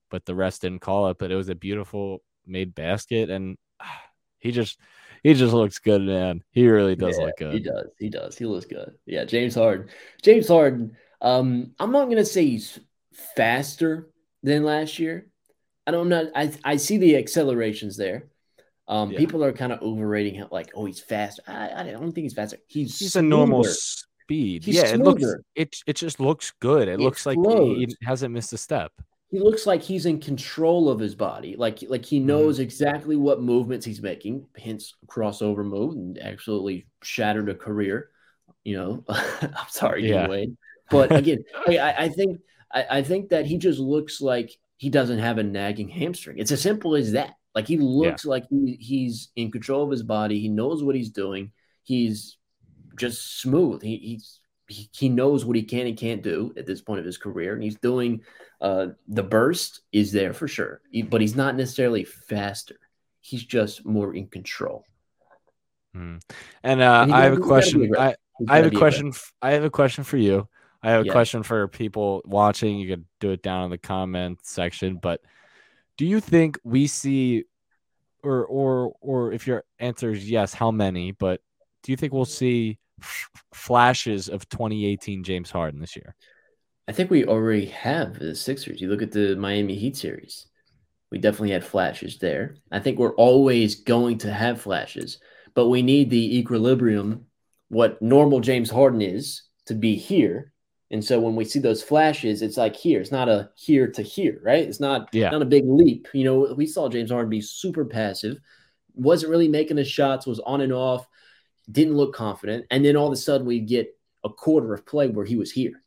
but 0.09 0.25
the 0.25 0.35
rest 0.35 0.61
didn't 0.61 0.81
call 0.81 1.09
it. 1.09 1.17
But 1.17 1.31
it 1.31 1.35
was 1.35 1.49
a 1.49 1.55
beautiful 1.55 2.21
made 2.45 2.75
basket, 2.75 3.29
and 3.29 3.57
uh, 3.79 3.85
he 4.39 4.51
just 4.51 4.79
he 5.23 5.33
just 5.33 5.53
looks 5.53 5.79
good, 5.79 6.01
man. 6.01 6.43
He 6.51 6.67
really 6.67 6.95
does 6.95 7.17
yeah, 7.17 7.25
look 7.25 7.37
good. 7.37 7.53
He 7.53 7.59
does. 7.59 7.87
He 7.97 8.09
does. 8.09 8.37
He 8.37 8.45
looks 8.45 8.65
good. 8.65 8.93
Yeah, 9.05 9.25
James 9.25 9.55
Harden. 9.55 9.87
James 10.21 10.47
Harden. 10.47 10.97
Um, 11.21 11.73
I'm 11.79 11.91
not 11.91 12.09
gonna 12.09 12.25
say 12.25 12.45
he's 12.45 12.79
faster 13.35 14.09
than 14.41 14.63
last 14.63 14.99
year. 14.99 15.27
I 15.87 15.91
don't. 15.91 16.11
I'm. 16.11 16.29
I 16.35 16.53
I 16.63 16.75
see 16.77 16.97
the 16.97 17.17
accelerations 17.17 17.97
there. 17.97 18.27
Um, 18.93 19.09
yeah. 19.09 19.17
people 19.17 19.43
are 19.43 19.51
kind 19.51 19.71
of 19.71 19.81
overrating 19.81 20.35
him, 20.35 20.49
like, 20.51 20.71
oh, 20.75 20.85
he's 20.85 20.99
fast. 20.99 21.39
I, 21.47 21.71
I 21.75 21.83
don't 21.91 22.11
think 22.11 22.25
he's 22.25 22.35
faster. 22.35 22.57
He's 22.67 22.99
he's 22.99 23.13
smoother. 23.13 23.25
a 23.25 23.29
normal 23.29 23.63
speed. 23.63 24.63
He's 24.63 24.75
yeah, 24.75 24.93
smoother. 24.93 25.01
it 25.01 25.03
looks 25.03 25.35
it 25.55 25.77
it 25.87 25.95
just 25.95 26.19
looks 26.19 26.53
good. 26.59 26.87
It, 26.87 26.93
it 26.93 26.99
looks 26.99 27.23
flows. 27.23 27.37
like 27.37 27.89
he 27.89 27.95
hasn't 28.03 28.35
missed 28.35 28.53
a 28.53 28.57
step. 28.57 28.91
He 29.31 29.39
looks 29.39 29.65
like 29.65 29.81
he's 29.81 30.05
in 30.05 30.19
control 30.19 30.89
of 30.89 30.99
his 30.99 31.15
body. 31.15 31.55
Like 31.55 31.83
like 31.87 32.05
he 32.05 32.19
mm-hmm. 32.19 32.27
knows 32.27 32.55
mm-hmm. 32.55 32.65
exactly 32.65 33.15
what 33.15 33.41
movements 33.41 33.83
he's 33.83 33.99
making. 33.99 34.45
Hence 34.55 34.93
crossover 35.07 35.65
move 35.65 35.95
and 35.95 36.19
absolutely 36.19 36.85
shattered 37.01 37.49
a 37.49 37.55
career. 37.55 38.11
You 38.63 38.77
know, 38.77 39.03
I'm 39.09 39.69
sorry, 39.69 40.07
yeah. 40.07 40.27
Wade. 40.27 40.55
But 40.91 41.11
again, 41.15 41.43
I, 41.67 41.95
I 41.97 42.09
think 42.09 42.41
I, 42.71 42.85
I 42.91 43.01
think 43.01 43.29
that 43.29 43.47
he 43.47 43.57
just 43.57 43.79
looks 43.79 44.21
like 44.21 44.51
he 44.77 44.91
doesn't 44.91 45.17
have 45.17 45.39
a 45.39 45.43
nagging 45.43 45.89
hamstring. 45.89 46.37
It's 46.37 46.51
as 46.51 46.61
simple 46.61 46.95
as 46.95 47.13
that. 47.13 47.33
Like 47.55 47.67
he 47.67 47.77
looks 47.77 48.25
yeah. 48.25 48.29
like 48.29 48.45
he, 48.49 48.77
he's 48.79 49.29
in 49.35 49.51
control 49.51 49.83
of 49.83 49.91
his 49.91 50.03
body. 50.03 50.39
He 50.39 50.49
knows 50.49 50.83
what 50.83 50.95
he's 50.95 51.09
doing. 51.09 51.51
He's 51.83 52.37
just 52.97 53.41
smooth. 53.41 53.81
He, 53.81 53.97
he's 53.97 54.39
he, 54.67 54.89
he 54.93 55.09
knows 55.09 55.45
what 55.45 55.55
he 55.55 55.63
can 55.63 55.87
and 55.87 55.97
can't 55.97 56.23
do 56.23 56.53
at 56.57 56.65
this 56.65 56.81
point 56.81 56.99
of 56.99 57.05
his 57.05 57.17
career, 57.17 57.53
and 57.53 57.61
he's 57.61 57.77
doing 57.77 58.21
uh, 58.61 58.87
the 59.07 59.23
burst 59.23 59.81
is 59.91 60.11
there 60.11 60.33
for 60.33 60.47
sure, 60.47 60.81
he, 60.89 61.01
but 61.01 61.21
he's 61.21 61.35
not 61.35 61.55
necessarily 61.55 62.05
faster. 62.05 62.75
He's 63.19 63.43
just 63.43 63.85
more 63.85 64.15
in 64.15 64.27
control. 64.27 64.85
Hmm. 65.93 66.17
And, 66.63 66.81
uh, 66.81 67.01
and 67.03 67.13
I 67.13 67.23
have 67.25 67.33
a 67.33 67.41
question. 67.41 67.93
I, 67.97 68.15
I 68.47 68.57
have 68.57 68.65
a 68.65 68.75
question. 68.75 69.09
F- 69.09 69.33
I 69.41 69.51
have 69.51 69.63
a 69.63 69.69
question 69.69 70.03
for 70.03 70.17
you. 70.17 70.47
I 70.81 70.91
have 70.91 71.03
a 71.03 71.05
yeah. 71.05 71.11
question 71.11 71.43
for 71.43 71.67
people 71.67 72.21
watching. 72.25 72.77
You 72.77 72.87
can 72.87 73.05
do 73.19 73.31
it 73.31 73.43
down 73.43 73.65
in 73.65 73.69
the 73.69 73.77
comment 73.77 74.39
section, 74.43 74.97
but 75.01 75.21
do 75.97 76.05
you 76.05 76.19
think 76.19 76.59
we 76.63 76.87
see 76.87 77.45
or 78.23 78.45
or 78.45 78.93
or 79.01 79.33
if 79.33 79.45
your 79.45 79.63
answer 79.79 80.11
is 80.11 80.29
yes, 80.29 80.53
how 80.53 80.71
many? 80.71 81.11
But 81.11 81.41
do 81.83 81.91
you 81.91 81.97
think 81.97 82.13
we'll 82.13 82.25
see 82.25 82.79
f- 83.01 83.29
flashes 83.53 84.29
of 84.29 84.47
2018 84.49 85.23
James 85.23 85.51
Harden 85.51 85.79
this 85.79 85.95
year? 85.95 86.15
I 86.87 86.91
think 86.91 87.09
we 87.09 87.25
already 87.25 87.67
have 87.67 88.19
the 88.19 88.35
Sixers. 88.35 88.81
You 88.81 88.89
look 88.89 89.01
at 89.01 89.11
the 89.11 89.35
Miami 89.35 89.75
Heat 89.75 89.95
series. 89.95 90.47
We 91.11 91.19
definitely 91.19 91.51
had 91.51 91.63
flashes 91.63 92.17
there. 92.17 92.55
I 92.71 92.79
think 92.79 92.97
we're 92.97 93.15
always 93.15 93.75
going 93.75 94.17
to 94.19 94.33
have 94.33 94.61
flashes, 94.61 95.19
but 95.53 95.69
we 95.69 95.81
need 95.81 96.09
the 96.09 96.39
equilibrium, 96.39 97.27
what 97.69 98.01
normal 98.01 98.39
James 98.39 98.71
Harden 98.71 99.01
is, 99.01 99.43
to 99.67 99.75
be 99.75 99.95
here 99.95 100.52
and 100.93 101.03
so 101.03 101.19
when 101.19 101.35
we 101.35 101.43
see 101.43 101.57
those 101.57 101.81
flashes, 101.81 102.43
it's 102.43 102.55
like 102.55 102.75
here. 102.75 103.01
It's 103.01 103.11
not 103.11 103.27
a 103.27 103.49
here 103.55 103.87
to 103.87 104.03
here, 104.03 104.39
right? 104.43 104.63
It's 104.63 104.79
not 104.79 105.09
yeah. 105.11 105.31
not 105.31 105.41
a 105.41 105.45
big 105.45 105.63
leap. 105.65 106.07
You 106.13 106.23
know, 106.23 106.53
we 106.53 106.67
saw 106.67 106.87
James 106.87 107.09
Harden 107.09 107.31
be 107.31 107.41
super 107.41 107.83
passive, 107.83 108.37
wasn't 108.93 109.31
really 109.31 109.47
making 109.47 109.77
his 109.77 109.87
shots, 109.87 110.27
was 110.27 110.39
on 110.41 110.61
and 110.61 110.71
off, 110.71 111.07
didn't 111.71 111.97
look 111.97 112.13
confident, 112.13 112.67
and 112.69 112.85
then 112.85 112.95
all 112.95 113.07
of 113.07 113.13
a 113.13 113.17
sudden 113.17 113.47
we 113.47 113.59
get 113.59 113.97
a 114.23 114.29
quarter 114.29 114.71
of 114.71 114.85
play 114.85 115.07
where 115.07 115.25
he 115.25 115.35
was 115.35 115.51
here, 115.51 115.81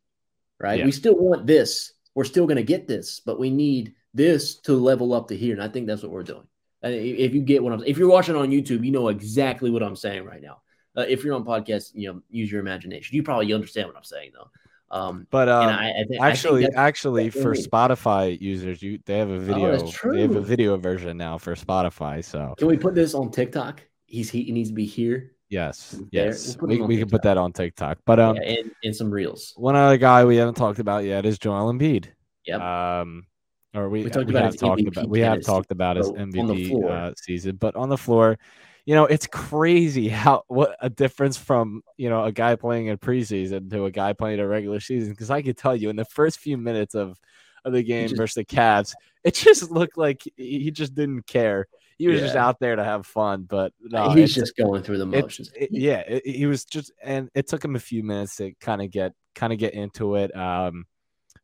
right? 0.59 0.81
Yeah. 0.81 0.87
We 0.87 0.93
still 0.93 1.15
want 1.15 1.47
this. 1.47 1.93
We're 2.17 2.25
still 2.25 2.47
going 2.47 2.57
to 2.57 2.65
get 2.65 2.89
this, 2.89 3.21
but 3.21 3.39
we 3.39 3.49
need 3.49 3.95
this 4.13 4.57
to 4.63 4.73
level 4.73 5.15
up 5.15 5.29
to 5.29 5.37
here, 5.37 5.55
and 5.55 5.63
I 5.63 5.69
think 5.69 5.87
that's 5.87 6.03
what 6.03 6.11
we're 6.11 6.25
doing. 6.25 6.49
If 6.83 7.33
you 7.33 7.43
get 7.43 7.63
what 7.63 7.73
I'm, 7.73 7.85
if 7.85 7.97
you're 7.97 8.11
watching 8.11 8.35
on 8.35 8.51
YouTube, 8.51 8.85
you 8.85 8.91
know 8.91 9.07
exactly 9.07 9.71
what 9.71 9.85
I'm 9.85 9.95
saying 9.95 10.25
right 10.25 10.43
now. 10.43 10.63
Uh, 10.97 11.05
if 11.09 11.23
you're 11.23 11.37
on 11.37 11.45
podcast, 11.45 11.93
you 11.95 12.13
know, 12.13 12.23
use 12.29 12.51
your 12.51 12.61
imagination. 12.61 13.15
You 13.15 13.23
probably 13.23 13.53
understand 13.53 13.87
what 13.87 13.97
I'm 13.97 14.03
saying 14.03 14.33
though. 14.35 14.51
Um, 14.91 15.27
but 15.31 15.49
um, 15.49 15.69
I, 15.69 15.91
I 15.91 16.05
th- 16.09 16.21
actually, 16.21 16.67
actually, 16.75 17.31
for 17.31 17.55
Spotify 17.55 18.41
users, 18.41 18.83
you 18.83 18.99
they 19.05 19.19
have 19.19 19.31
a 19.31 19.35
oh, 19.35 19.41
video. 19.41 19.77
Oh, 19.77 20.13
they 20.13 20.23
have 20.23 20.37
a 20.37 20.41
video 20.41 20.77
version 20.77 21.17
now 21.17 21.39
for 21.39 21.55
Spotify. 21.55 22.25
So 22.25 22.55
can 22.57 22.69
we 22.69 22.77
put 22.77 22.95
this 22.95 23.15
on 23.15 23.31
TikTok? 23.31 23.83
He's 24.07 24.31
he 24.31 24.51
needs 24.53 24.69
to 24.69 24.75
be 24.75 24.87
here. 24.87 25.33
Yes, 25.49 26.01
yes, 26.11 26.57
we'll 26.61 26.69
we, 26.69 26.81
we 26.83 26.99
can 26.99 27.09
put 27.09 27.23
that 27.23 27.37
on 27.37 27.53
TikTok. 27.53 27.99
But 28.05 28.21
um, 28.21 28.37
yeah, 28.37 28.59
and, 28.59 28.71
and 28.85 28.97
some 28.97 29.11
reels. 29.11 29.55
One 29.57 29.77
other 29.77 29.97
guy 29.97 30.25
we 30.25 30.37
haven't 30.37 30.55
talked 30.55 30.79
about 30.79 31.05
yet 31.05 31.27
is 31.27 31.39
Joel 31.39 31.73
Embiid. 31.73 32.07
Yep. 32.47 32.61
Um, 32.61 33.27
or 33.75 33.89
we, 33.89 34.05
we, 34.05 34.25
we 34.25 34.35
have 34.35 34.57
talked 34.57 34.81
MVP 34.81 34.89
about 34.89 35.09
we 35.09 35.21
have 35.21 35.43
talked 35.43 35.71
about 35.71 35.97
his 35.97 36.11
MVP 36.11 36.91
uh, 36.91 37.13
season, 37.17 37.57
but 37.57 37.77
on 37.77 37.89
the 37.89 37.99
floor, 37.99 38.39
you 38.87 38.95
know, 38.95 39.05
it's 39.05 39.27
crazy 39.27 40.09
how 40.09 40.45
what 40.47 40.77
a 40.81 40.89
difference 40.89 41.37
from 41.37 41.83
you 41.97 42.09
know 42.09 42.25
a 42.25 42.33
guy 42.33 42.55
playing 42.55 42.87
in 42.87 42.97
preseason 42.97 43.69
to 43.71 43.85
a 43.85 43.91
guy 43.91 44.13
playing 44.13 44.39
a 44.39 44.47
regular 44.47 44.81
season. 44.81 45.11
Because 45.11 45.31
I 45.31 45.43
could 45.43 45.59
tell 45.59 45.75
you 45.77 45.91
in 45.91 45.97
the 45.97 46.05
first 46.05 46.39
few 46.39 46.57
minutes 46.57 46.95
of 46.95 47.19
of 47.65 47.73
the 47.73 47.83
game 47.83 48.09
just, 48.09 48.17
versus 48.17 48.35
the 48.35 48.45
Cavs, 48.45 48.95
it 49.25 49.35
just 49.35 49.71
looked 49.73 49.99
like 49.99 50.23
he 50.37 50.71
just 50.71 50.95
didn't 50.95 51.27
care. 51.27 51.67
He 51.99 52.07
was 52.07 52.21
yeah. 52.21 52.27
just 52.27 52.37
out 52.37 52.61
there 52.61 52.77
to 52.77 52.85
have 52.85 53.07
fun, 53.07 53.47
but 53.49 53.73
no, 53.81 54.11
he's 54.11 54.35
just 54.35 54.57
going 54.57 54.83
through 54.83 54.99
the 54.99 55.07
motions. 55.07 55.51
It, 55.57 55.63
it, 55.63 55.69
yeah, 55.73 56.01
it, 56.07 56.27
he 56.27 56.45
was 56.45 56.65
just, 56.67 56.93
and 57.03 57.31
it 57.35 57.49
took 57.49 57.65
him 57.65 57.75
a 57.75 57.81
few 57.81 58.03
minutes 58.03 58.37
to 58.37 58.53
kind 58.61 58.83
of 58.83 58.91
get 58.91 59.13
kind 59.35 59.53
of 59.53 59.59
get 59.59 59.75
into 59.75 60.15
it. 60.17 60.37
Um, 60.37 60.85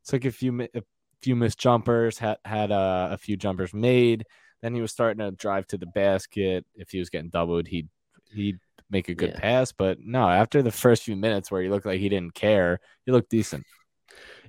took 0.05 0.25
a 0.27 0.31
few 0.31 0.61
a 0.75 0.83
few 1.23 1.35
missed 1.35 1.59
jumpers, 1.59 2.19
had 2.19 2.37
had 2.45 2.71
uh, 2.71 3.09
a 3.11 3.17
few 3.17 3.37
jumpers 3.37 3.73
made. 3.75 4.27
Then 4.63 4.75
he 4.75 4.81
was 4.81 4.93
starting 4.93 5.19
to 5.19 5.33
drive 5.33 5.67
to 5.69 5.79
the 5.79 5.87
basket. 5.87 6.65
If 6.75 6.91
he 6.91 6.99
was 6.99 7.11
getting 7.11 7.31
doubled, 7.31 7.67
he'd 7.67 7.89
he'd 8.33 8.59
make 8.91 9.09
a 9.09 9.15
good 9.15 9.31
yeah. 9.31 9.41
pass. 9.41 9.73
But 9.73 9.99
no, 10.01 10.29
after 10.29 10.63
the 10.63 10.71
first 10.71 11.03
few 11.03 11.17
minutes 11.17 11.51
where 11.51 11.63
he 11.63 11.69
looked 11.69 11.87
like 11.87 12.01
he 12.01 12.09
didn't 12.09 12.35
care, 12.35 12.81
he 13.05 13.13
looked 13.13 13.31
decent. 13.31 13.65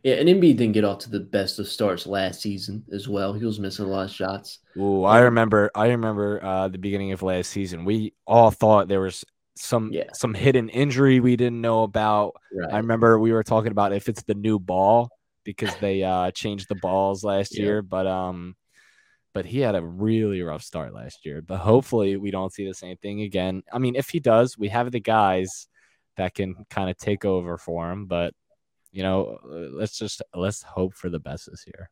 Yeah, 0.03 0.15
and 0.15 0.27
Embiid 0.27 0.57
didn't 0.57 0.73
get 0.73 0.83
off 0.83 0.99
to 0.99 1.09
the 1.09 1.21
best 1.21 1.59
of 1.59 1.67
starts 1.67 2.05
last 2.05 2.41
season 2.41 2.83
as 2.91 3.07
well. 3.07 3.33
He 3.33 3.45
was 3.45 3.59
missing 3.59 3.85
a 3.85 3.87
lot 3.87 4.05
of 4.05 4.11
shots. 4.11 4.59
Ooh, 4.77 5.05
I 5.05 5.21
remember. 5.21 5.71
I 5.73 5.87
remember 5.87 6.43
uh, 6.43 6.67
the 6.67 6.77
beginning 6.77 7.13
of 7.13 7.23
last 7.23 7.49
season. 7.49 7.85
We 7.85 8.13
all 8.27 8.51
thought 8.51 8.89
there 8.89 8.99
was 8.99 9.23
some 9.55 9.91
yeah. 9.93 10.11
some 10.13 10.33
hidden 10.33 10.67
injury 10.69 11.21
we 11.21 11.37
didn't 11.37 11.61
know 11.61 11.83
about. 11.83 12.35
Right. 12.53 12.73
I 12.73 12.77
remember 12.77 13.17
we 13.17 13.31
were 13.31 13.43
talking 13.43 13.71
about 13.71 13.93
if 13.93 14.09
it's 14.09 14.23
the 14.23 14.33
new 14.33 14.59
ball 14.59 15.09
because 15.45 15.73
they 15.77 16.03
uh, 16.03 16.31
changed 16.31 16.67
the 16.67 16.75
balls 16.75 17.23
last 17.23 17.57
yeah. 17.57 17.63
year, 17.63 17.81
but 17.81 18.05
um, 18.05 18.55
but 19.33 19.45
he 19.45 19.59
had 19.59 19.75
a 19.75 19.81
really 19.81 20.41
rough 20.41 20.63
start 20.63 20.93
last 20.93 21.25
year. 21.25 21.41
But 21.41 21.57
hopefully, 21.57 22.17
we 22.17 22.31
don't 22.31 22.53
see 22.53 22.67
the 22.67 22.73
same 22.73 22.97
thing 22.97 23.21
again. 23.21 23.63
I 23.71 23.79
mean, 23.79 23.95
if 23.95 24.09
he 24.09 24.19
does, 24.19 24.57
we 24.57 24.69
have 24.69 24.91
the 24.91 24.99
guys 24.99 25.67
that 26.17 26.35
can 26.35 26.65
kind 26.69 26.89
of 26.89 26.97
take 26.97 27.25
over 27.25 27.57
for 27.57 27.91
him. 27.91 28.05
But 28.05 28.33
you 28.91 29.03
know, 29.03 29.39
let's 29.43 29.97
just 29.97 30.21
let's 30.33 30.61
hope 30.63 30.93
for 30.93 31.09
the 31.09 31.19
best 31.19 31.49
this 31.49 31.65
year. 31.65 31.89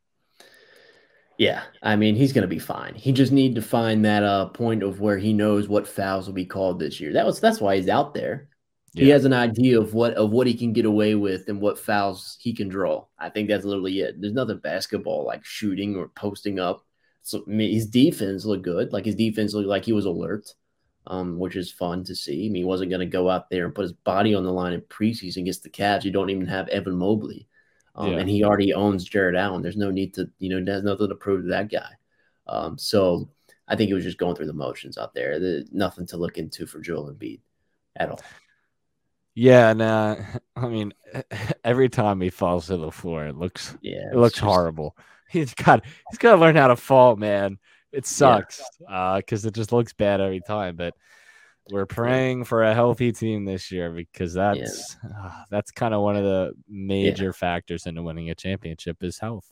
Yeah, 1.38 1.64
I 1.82 1.96
mean 1.96 2.16
he's 2.16 2.34
going 2.34 2.44
to 2.44 2.48
be 2.48 2.60
fine. 2.60 2.94
He 2.94 3.12
just 3.12 3.32
need 3.32 3.56
to 3.56 3.62
find 3.62 4.06
that 4.06 4.24
uh 4.24 4.50
point 4.50 4.84
of 4.84 5.00
where 5.00 5.18
he 5.18 5.34
knows 5.34 5.68
what 5.68 5.88
fouls 5.88 6.28
will 6.28 6.36
be 6.36 6.46
called 6.46 6.80
this 6.80 7.00
year. 7.00 7.14
That 7.14 7.26
was 7.26 7.40
that's 7.40 7.60
why 7.60 7.76
he's 7.78 7.90
out 7.90 8.14
there. 8.14 8.50
Yeah. 8.94 9.06
He 9.06 9.10
has 9.10 9.26
an 9.26 9.34
idea 9.34 9.80
of 9.80 9.96
what 9.96 10.14
of 10.14 10.30
what 10.30 10.46
he 10.46 10.54
can 10.54 10.74
get 10.74 10.86
away 10.86 11.16
with 11.16 11.48
and 11.48 11.60
what 11.60 11.80
fouls 11.80 12.38
he 12.40 12.54
can 12.54 12.70
draw. 12.70 13.06
I 13.18 13.30
think 13.30 13.48
that's 13.48 13.66
literally 13.66 14.02
it. 14.02 14.22
There's 14.22 14.34
nothing 14.34 14.60
basketball 14.60 15.26
like 15.26 15.44
shooting 15.44 15.96
or 15.96 16.10
posting 16.10 16.60
up. 16.60 16.86
So 17.22 17.44
I 17.48 17.50
mean, 17.50 17.74
his 17.74 17.88
defense 17.88 18.46
looked 18.46 18.64
good. 18.64 18.92
Like 18.94 19.06
his 19.06 19.16
defense 19.16 19.54
looked 19.54 19.68
like 19.68 19.86
he 19.86 19.94
was 19.94 20.06
alert, 20.06 20.54
um, 21.08 21.38
which 21.40 21.56
is 21.56 21.72
fun 21.72 22.04
to 22.06 22.16
see. 22.16 22.46
I 22.46 22.50
mean, 22.50 22.64
he 22.64 22.64
wasn't 22.64 22.90
going 22.90 23.02
to 23.02 23.06
go 23.06 23.30
out 23.30 23.50
there 23.50 23.66
and 23.66 23.76
put 23.76 23.84
his 23.84 23.94
body 23.94 24.34
on 24.34 24.44
the 24.44 24.52
line 24.52 24.74
in 24.74 24.82
preseason 24.82 25.42
against 25.42 25.64
the 25.64 25.70
Cavs. 25.70 26.04
You 26.04 26.12
don't 26.12 26.30
even 26.30 26.48
have 26.48 26.68
Evan 26.70 26.96
Mobley. 26.96 27.48
Um, 27.96 28.14
yeah. 28.14 28.20
And 28.20 28.30
he 28.30 28.44
already 28.44 28.74
owns 28.74 29.04
Jarrett 29.04 29.36
Allen. 29.36 29.62
There's 29.62 29.78
no 29.78 29.92
need 29.92 30.14
to, 30.16 30.30
you 30.40 30.50
know, 30.50 30.64
there's 30.64 30.84
nothing 30.84 31.10
to 31.10 31.16
prove 31.16 31.44
to 31.44 31.50
that 31.50 31.72
guy. 31.72 31.90
Um, 32.48 32.78
so 32.78 33.30
I 33.68 33.76
think 33.76 33.90
he 33.90 33.94
was 33.94 34.04
just 34.04 34.18
going 34.18 34.36
through 34.36 34.48
the 34.48 34.54
motions 34.54 34.98
out 34.98 35.14
there. 35.14 35.40
There's 35.40 35.72
nothing 35.72 36.08
to 36.08 36.18
look 36.18 36.38
into 36.38 36.66
for 36.66 36.80
Joel 36.80 37.12
Embiid 37.12 37.40
at 37.96 38.10
all. 38.10 38.20
Yeah, 39.34 39.72
and 39.72 39.82
uh, 39.82 40.16
I 40.56 40.68
mean, 40.68 40.94
every 41.64 41.90
time 41.90 42.22
he 42.22 42.30
falls 42.30 42.68
to 42.68 42.78
the 42.78 42.92
floor, 42.92 43.26
it 43.26 43.38
looks 43.38 43.76
yeah, 43.82 44.10
it 44.12 44.18
looks 44.18 44.36
just... 44.36 44.46
horrible. 44.46 44.96
He's 45.34 45.54
got 45.54 45.86
he's 46.10 46.18
got 46.18 46.36
to 46.36 46.42
learn 46.42 46.56
how 46.56 46.68
to 46.68 46.76
fall, 46.76 47.16
man. 47.16 47.58
It 47.92 48.06
sucks 48.06 48.62
because 48.80 49.44
yeah. 49.44 49.48
uh, 49.48 49.48
it 49.48 49.54
just 49.54 49.72
looks 49.72 49.94
bad 49.94 50.22
every 50.22 50.42
time. 50.42 50.76
But 50.76 50.94
we're 51.70 51.86
praying 51.86 52.46
for 52.46 52.64
a 52.64 52.74
healthy 52.74 53.12
team 53.12 53.46
this 53.46 53.72
year 53.72 53.92
because 53.92 54.34
that's 54.34 54.98
yeah. 55.04 55.10
uh, 55.24 55.44
that's 55.50 55.72
kind 55.72 55.94
of 55.94 56.02
one 56.02 56.16
of 56.16 56.24
the 56.24 56.54
major 56.68 57.26
yeah. 57.26 57.32
factors 57.32 57.86
into 57.86 58.04
winning 58.04 58.30
a 58.30 58.36
championship 58.36 58.98
is 59.02 59.20
health. 59.20 59.50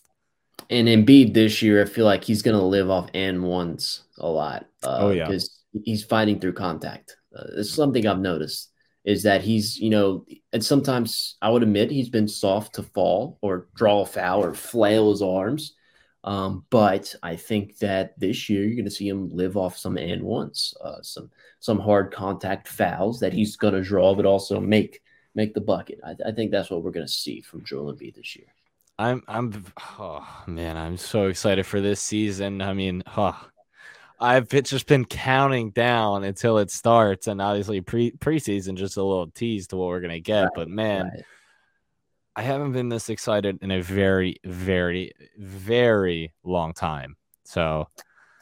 And 0.69 0.87
Embiid 0.87 1.33
this 1.33 1.61
year, 1.61 1.81
I 1.81 1.85
feel 1.85 2.05
like 2.05 2.23
he's 2.23 2.41
going 2.41 2.57
to 2.57 2.63
live 2.63 2.89
off 2.89 3.09
and 3.13 3.43
ones 3.43 4.03
a 4.17 4.27
lot. 4.27 4.65
Uh, 4.83 4.97
oh 4.99 5.11
yeah, 5.11 5.25
because 5.25 5.63
he's 5.85 6.03
fighting 6.03 6.39
through 6.39 6.53
contact. 6.53 7.15
Uh, 7.33 7.43
it's 7.57 7.73
something 7.73 8.05
I've 8.05 8.19
noticed 8.19 8.69
is 9.09 9.23
that 9.23 9.41
he's 9.41 9.79
you 9.79 9.89
know, 9.89 10.23
and 10.53 10.63
sometimes 10.63 11.35
I 11.41 11.49
would 11.49 11.63
admit 11.63 11.89
he's 11.89 12.09
been 12.09 12.27
soft 12.27 12.75
to 12.75 12.83
fall 12.83 13.39
or 13.41 13.67
draw 13.73 14.01
a 14.01 14.05
foul 14.05 14.43
or 14.43 14.53
flail 14.53 15.09
his 15.09 15.23
arms. 15.23 15.73
Um, 16.23 16.65
but 16.69 17.15
I 17.23 17.35
think 17.35 17.77
that 17.79 18.19
this 18.19 18.49
year 18.49 18.63
you're 18.63 18.75
going 18.75 18.85
to 18.85 18.91
see 18.91 19.07
him 19.07 19.29
live 19.29 19.57
off 19.57 19.77
some 19.77 19.97
and 19.97 20.21
ones, 20.21 20.75
uh, 20.83 21.01
some 21.01 21.31
some 21.59 21.79
hard 21.79 22.13
contact 22.13 22.67
fouls 22.67 23.19
that 23.21 23.33
he's 23.33 23.57
going 23.57 23.73
to 23.73 23.81
draw, 23.81 24.13
but 24.13 24.27
also 24.27 24.59
make 24.59 25.01
make 25.33 25.55
the 25.55 25.61
bucket. 25.61 25.99
I, 26.05 26.15
I 26.27 26.31
think 26.31 26.51
that's 26.51 26.69
what 26.69 26.83
we're 26.83 26.91
going 26.91 27.07
to 27.07 27.11
see 27.11 27.41
from 27.41 27.63
Joel 27.63 27.93
Embiid 27.93 28.15
this 28.15 28.35
year. 28.35 28.47
I'm 28.99 29.23
I'm 29.27 29.65
oh 29.97 30.43
man, 30.45 30.77
I'm 30.77 30.97
so 30.97 31.27
excited 31.27 31.65
for 31.65 31.81
this 31.81 31.99
season. 31.99 32.61
I 32.61 32.73
mean, 32.73 33.01
oh, 33.17 33.47
I've 34.19 34.49
just 34.49 34.85
been 34.87 35.05
counting 35.05 35.71
down 35.71 36.23
until 36.23 36.57
it 36.57 36.71
starts, 36.71 37.27
and 37.27 37.41
obviously 37.41 37.81
pre 37.81 38.11
preseason 38.11 38.75
just 38.75 38.97
a 38.97 39.03
little 39.03 39.27
tease 39.31 39.67
to 39.67 39.77
what 39.77 39.87
we're 39.87 40.01
gonna 40.01 40.19
get. 40.19 40.43
Right, 40.43 40.51
but 40.55 40.69
man, 40.69 41.05
right. 41.05 41.23
I 42.35 42.41
haven't 42.41 42.73
been 42.73 42.89
this 42.89 43.09
excited 43.09 43.59
in 43.61 43.71
a 43.71 43.81
very, 43.81 44.37
very, 44.43 45.13
very 45.37 46.33
long 46.43 46.73
time. 46.73 47.15
So 47.43 47.87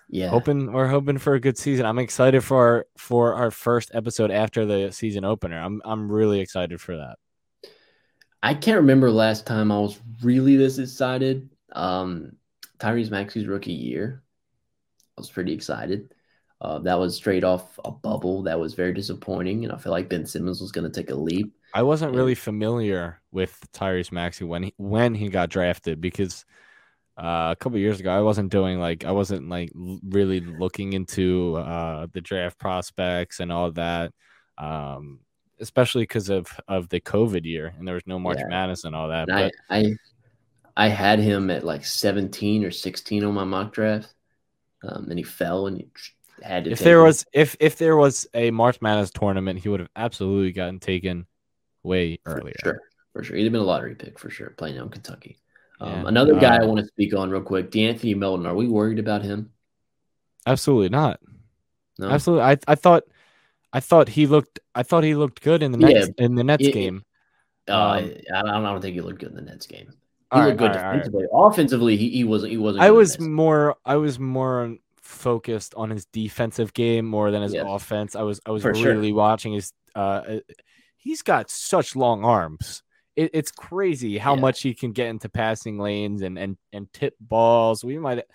yeah, 0.09 0.29
hoping 0.29 0.71
we're 0.71 0.87
hoping 0.87 1.17
for 1.17 1.33
a 1.33 1.39
good 1.39 1.57
season. 1.57 1.85
I'm 1.85 1.99
excited 1.99 2.43
for 2.43 2.57
our, 2.57 2.85
for 2.97 3.33
our 3.35 3.51
first 3.51 3.91
episode 3.93 4.31
after 4.31 4.65
the 4.65 4.91
season 4.91 5.25
opener. 5.25 5.59
I'm 5.59 5.81
I'm 5.85 6.11
really 6.11 6.39
excited 6.39 6.79
for 6.81 6.97
that. 6.97 7.17
I 8.41 8.53
can't 8.53 8.77
remember 8.77 9.11
last 9.11 9.45
time 9.45 9.71
I 9.71 9.79
was 9.79 9.99
really 10.21 10.55
this 10.55 10.77
excited. 10.77 11.49
Um, 11.73 12.33
Tyrese 12.79 13.11
Maxey's 13.11 13.47
rookie 13.47 13.73
year, 13.73 14.23
I 15.17 15.21
was 15.21 15.29
pretty 15.29 15.53
excited. 15.53 16.13
Uh, 16.59 16.79
that 16.79 16.97
was 16.97 17.15
straight 17.15 17.43
off 17.43 17.79
a 17.85 17.91
bubble 17.91 18.43
that 18.43 18.59
was 18.59 18.73
very 18.73 18.93
disappointing, 18.93 19.63
and 19.63 19.73
I 19.73 19.77
feel 19.77 19.91
like 19.91 20.09
Ben 20.09 20.25
Simmons 20.25 20.59
was 20.61 20.71
going 20.71 20.89
to 20.89 20.99
take 21.01 21.11
a 21.11 21.15
leap. 21.15 21.53
I 21.73 21.83
wasn't 21.83 22.09
and, 22.09 22.17
really 22.17 22.35
familiar 22.35 23.21
with 23.31 23.59
Tyrese 23.73 24.11
Maxey 24.11 24.43
when 24.43 24.63
he 24.63 24.73
when 24.77 25.13
he 25.13 25.29
got 25.29 25.49
drafted 25.49 26.01
because 26.01 26.45
uh, 27.17 27.49
a 27.51 27.55
couple 27.59 27.77
years 27.77 27.99
ago 27.99 28.11
I 28.11 28.21
wasn't 28.21 28.51
doing 28.51 28.79
like 28.79 29.05
I 29.05 29.11
wasn't 29.11 29.49
like 29.49 29.71
really 29.75 30.39
looking 30.39 30.93
into 30.93 31.57
uh, 31.57 32.07
the 32.11 32.21
draft 32.21 32.57
prospects 32.57 33.39
and 33.39 33.51
all 33.51 33.71
that, 33.71 34.11
um, 34.57 35.19
especially 35.59 36.03
because 36.03 36.29
of 36.29 36.47
of 36.67 36.89
the 36.89 37.01
COVID 37.01 37.45
year 37.45 37.73
and 37.77 37.87
there 37.87 37.95
was 37.95 38.07
no 38.07 38.17
March 38.17 38.39
yeah. 38.39 38.47
Madness 38.47 38.83
and 38.83 38.95
all 38.95 39.09
that. 39.09 39.27
but 39.27 39.51
I, 39.69 39.79
I 39.79 39.95
I 40.77 40.87
had 40.89 41.17
him 41.17 41.49
at 41.49 41.63
like 41.63 41.83
17 41.83 42.63
or 42.63 42.69
16 42.69 43.23
on 43.23 43.33
my 43.33 43.43
mock 43.43 43.73
draft, 43.73 44.13
um, 44.83 45.07
and 45.09 45.17
he 45.17 45.23
fell 45.23 45.67
and 45.67 45.77
he 45.77 45.87
had 46.43 46.65
to. 46.65 46.71
If 46.71 46.79
there 46.79 46.99
him. 46.99 47.05
was 47.05 47.25
if 47.33 47.55
if 47.59 47.77
there 47.77 47.97
was 47.97 48.27
a 48.33 48.51
March 48.51 48.81
Madness 48.81 49.11
tournament, 49.11 49.59
he 49.59 49.69
would 49.69 49.79
have 49.79 49.89
absolutely 49.95 50.51
gotten 50.51 50.79
taken 50.79 51.25
way 51.83 52.19
earlier. 52.25 52.55
For 52.59 52.65
sure, 52.65 52.81
for 53.13 53.23
sure, 53.23 53.37
he'd 53.37 53.43
have 53.43 53.51
been 53.51 53.61
a 53.61 53.65
lottery 53.65 53.95
pick 53.95 54.19
for 54.19 54.29
sure, 54.29 54.51
playing 54.51 54.77
out 54.77 54.85
in 54.85 54.89
Kentucky. 54.89 55.37
Um, 55.79 55.91
yeah. 55.91 56.03
Another 56.07 56.35
uh, 56.35 56.39
guy 56.39 56.57
I 56.57 56.65
want 56.65 56.79
to 56.79 56.85
speak 56.85 57.15
on 57.15 57.29
real 57.29 57.41
quick, 57.41 57.71
De'Anthony 57.71 58.15
Melton. 58.15 58.45
Are 58.45 58.55
we 58.55 58.67
worried 58.67 58.99
about 58.99 59.23
him? 59.23 59.51
Absolutely 60.45 60.89
not. 60.89 61.19
No? 61.99 62.09
Absolutely. 62.09 62.45
I 62.45 62.57
I 62.67 62.75
thought 62.75 63.03
I 63.73 63.79
thought 63.79 64.07
he 64.09 64.27
looked 64.27 64.59
I 64.73 64.83
thought 64.83 65.03
he 65.03 65.15
looked 65.15 65.41
good 65.41 65.61
in 65.63 65.71
the 65.71 65.77
Nets 65.77 66.09
yeah, 66.17 66.25
in 66.25 66.35
the 66.35 66.43
Nets 66.43 66.65
it, 66.65 66.73
game. 66.73 67.03
Uh, 67.67 67.71
um, 67.73 67.91
I, 68.33 68.41
don't, 68.41 68.49
I 68.49 68.71
don't 68.71 68.81
think 68.81 68.95
he 68.95 69.01
looked 69.01 69.19
good 69.19 69.29
in 69.29 69.35
the 69.35 69.41
Nets 69.41 69.67
game. 69.67 69.93
He 70.33 70.39
looked 70.39 70.49
right, 70.49 70.57
good 70.57 70.73
defensively. 70.73 71.23
Right. 71.23 71.47
Offensively, 71.47 71.97
he, 71.97 72.09
he 72.09 72.23
wasn't. 72.23 72.51
He 72.51 72.57
wasn't. 72.57 72.83
I 72.83 72.91
was 72.91 73.19
more. 73.19 73.77
I 73.85 73.95
was 73.95 74.19
more 74.19 74.75
focused 74.97 75.73
on 75.75 75.89
his 75.89 76.05
defensive 76.05 76.73
game 76.73 77.05
more 77.05 77.31
than 77.31 77.41
his 77.41 77.53
offense. 77.53 78.15
I 78.15 78.23
was. 78.23 78.41
I 78.45 78.51
was 78.51 78.63
For 78.63 78.73
really 78.73 79.09
sure. 79.09 79.15
watching 79.15 79.53
his. 79.53 79.71
Uh, 79.95 80.39
he's 80.97 81.21
got 81.21 81.49
such 81.49 81.95
long 81.95 82.25
arms. 82.25 82.83
It, 83.15 83.31
it's 83.33 83.51
crazy 83.51 84.17
how 84.17 84.35
yeah. 84.35 84.41
much 84.41 84.61
he 84.61 84.73
can 84.73 84.91
get 84.91 85.07
into 85.07 85.29
passing 85.29 85.79
lanes 85.79 86.21
and 86.21 86.37
and 86.37 86.57
and 86.73 86.91
tip 86.91 87.15
balls. 87.21 87.83
We 87.83 87.97
might 87.97 88.25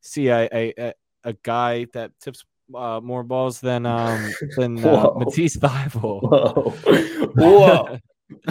see 0.00 0.28
a 0.28 0.48
a, 0.52 0.94
a 1.24 1.32
guy 1.42 1.86
that 1.92 2.12
tips 2.20 2.44
uh, 2.74 3.00
more 3.02 3.24
balls 3.24 3.60
than 3.60 3.84
um 3.84 4.32
than 4.56 4.84
uh, 4.84 5.10
Matisse 5.16 5.56
Thybulle. 5.56 6.22
Whoa, 6.22 6.70
whoa. 7.34 7.98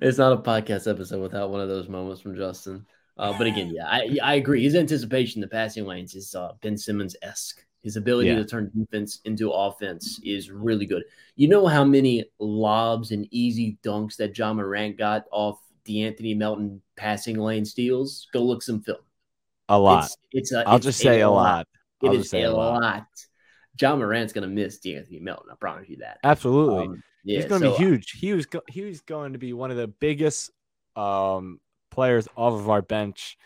it's 0.00 0.18
not 0.18 0.32
a 0.32 0.36
podcast 0.36 0.90
episode 0.90 1.20
without 1.20 1.50
one 1.50 1.60
of 1.60 1.68
those 1.68 1.88
moments 1.88 2.20
from 2.20 2.36
Justin. 2.36 2.86
Uh, 3.18 3.36
but 3.38 3.46
again, 3.46 3.72
yeah, 3.74 3.86
I, 3.86 4.18
I 4.22 4.34
agree. 4.34 4.62
His 4.62 4.74
anticipation, 4.74 5.40
the 5.40 5.48
passing 5.48 5.86
lanes, 5.86 6.14
is 6.14 6.34
uh, 6.34 6.52
Ben 6.60 6.76
Simmons 6.76 7.16
esque. 7.22 7.64
His 7.82 7.96
ability 7.96 8.30
yeah. 8.30 8.36
to 8.36 8.44
turn 8.44 8.70
defense 8.76 9.20
into 9.24 9.50
offense 9.50 10.20
is 10.24 10.50
really 10.50 10.86
good. 10.86 11.04
You 11.36 11.48
know 11.48 11.66
how 11.66 11.84
many 11.84 12.24
lobs 12.38 13.12
and 13.12 13.28
easy 13.30 13.78
dunks 13.84 14.16
that 14.16 14.36
Ja 14.36 14.52
Morant 14.52 14.98
got 14.98 15.24
off 15.30 15.60
De'Anthony 15.86 16.36
Melton 16.36 16.82
passing 16.96 17.38
lane 17.38 17.64
steals? 17.64 18.26
Go 18.32 18.42
look 18.42 18.62
some 18.62 18.82
film. 18.82 18.98
A 19.68 19.78
lot. 19.78 20.04
It's, 20.04 20.16
it's 20.32 20.52
a, 20.52 20.68
I'll 20.68 20.76
it's 20.76 20.86
just 20.86 20.98
say 20.98 21.20
a 21.20 21.30
lot. 21.30 21.66
lot. 22.02 22.12
It 22.12 22.20
is 22.20 22.34
a, 22.34 22.48
lot. 22.48 22.82
lot. 22.82 23.06
Ja 23.80 23.94
Morant's 23.94 24.32
going 24.32 24.48
to 24.48 24.54
miss 24.54 24.78
De'Anthony 24.80 25.20
Melton. 25.20 25.50
I 25.50 25.54
promise 25.54 25.88
you 25.88 25.98
that. 25.98 26.18
Absolutely. 26.24 26.86
Um, 26.86 27.02
yeah, 27.26 27.40
he's 27.40 27.46
going 27.46 27.60
to 27.62 27.72
so, 27.72 27.78
be 27.78 27.84
huge. 27.84 28.12
He 28.12 28.32
was 28.32 28.46
go- 28.46 28.62
he 28.68 28.82
was 28.82 29.00
going 29.00 29.32
to 29.32 29.38
be 29.38 29.52
one 29.52 29.72
of 29.72 29.76
the 29.76 29.88
biggest 29.88 30.50
um, 30.94 31.60
players 31.90 32.28
off 32.36 32.54
of 32.54 32.70
our 32.70 32.82
bench. 32.82 33.36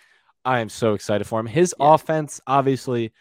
I 0.44 0.60
am 0.60 0.68
so 0.68 0.94
excited 0.94 1.26
for 1.26 1.40
him. 1.40 1.46
His 1.46 1.74
yeah. 1.80 1.94
offense, 1.94 2.40
obviously, 2.46 3.12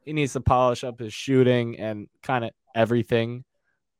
he 0.00 0.12
needs 0.12 0.32
to 0.32 0.40
polish 0.40 0.82
up 0.82 0.98
his 0.98 1.14
shooting 1.14 1.78
and 1.78 2.08
kind 2.22 2.44
of 2.44 2.50
everything. 2.74 3.44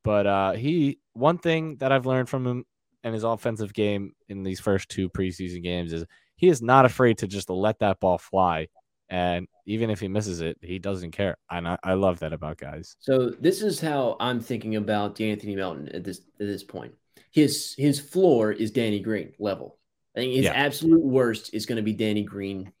But 0.03 0.27
uh, 0.27 0.51
he 0.53 0.99
one 1.13 1.37
thing 1.37 1.77
that 1.77 1.91
I've 1.91 2.05
learned 2.05 2.27
from 2.27 2.45
him 2.45 2.65
and 3.03 3.13
his 3.13 3.23
offensive 3.23 3.73
game 3.73 4.13
in 4.27 4.43
these 4.43 4.59
first 4.59 4.89
two 4.89 5.09
preseason 5.09 5.63
games 5.63 5.93
is 5.93 6.05
he 6.35 6.49
is 6.49 6.61
not 6.61 6.85
afraid 6.85 7.19
to 7.19 7.27
just 7.27 7.49
let 7.49 7.79
that 7.79 8.01
ball 8.01 8.17
fly 8.17 8.67
and 9.09 9.47
even 9.65 9.89
if 9.89 9.99
he 9.99 10.07
misses 10.07 10.41
it, 10.41 10.57
he 10.61 10.79
doesn't 10.79 11.11
care. 11.11 11.37
And 11.49 11.67
I, 11.67 11.77
I 11.83 11.93
love 11.93 12.19
that 12.19 12.33
about 12.33 12.57
guys. 12.57 12.95
So 12.99 13.29
this 13.29 13.61
is 13.61 13.79
how 13.79 14.17
I'm 14.19 14.39
thinking 14.39 14.75
about 14.75 15.19
Anthony 15.19 15.55
Melton 15.55 15.89
at 15.89 16.03
this 16.03 16.19
at 16.39 16.47
this 16.47 16.63
point. 16.63 16.93
His 17.31 17.75
his 17.77 17.99
floor 17.99 18.51
is 18.51 18.71
Danny 18.71 18.99
Green 18.99 19.33
level. 19.39 19.77
I 20.15 20.19
think 20.19 20.35
his 20.35 20.45
yeah. 20.45 20.53
absolute 20.53 21.03
worst 21.03 21.53
is 21.53 21.65
going 21.65 21.77
to 21.77 21.83
be 21.83 21.93
Danny 21.93 22.23
Green. 22.23 22.71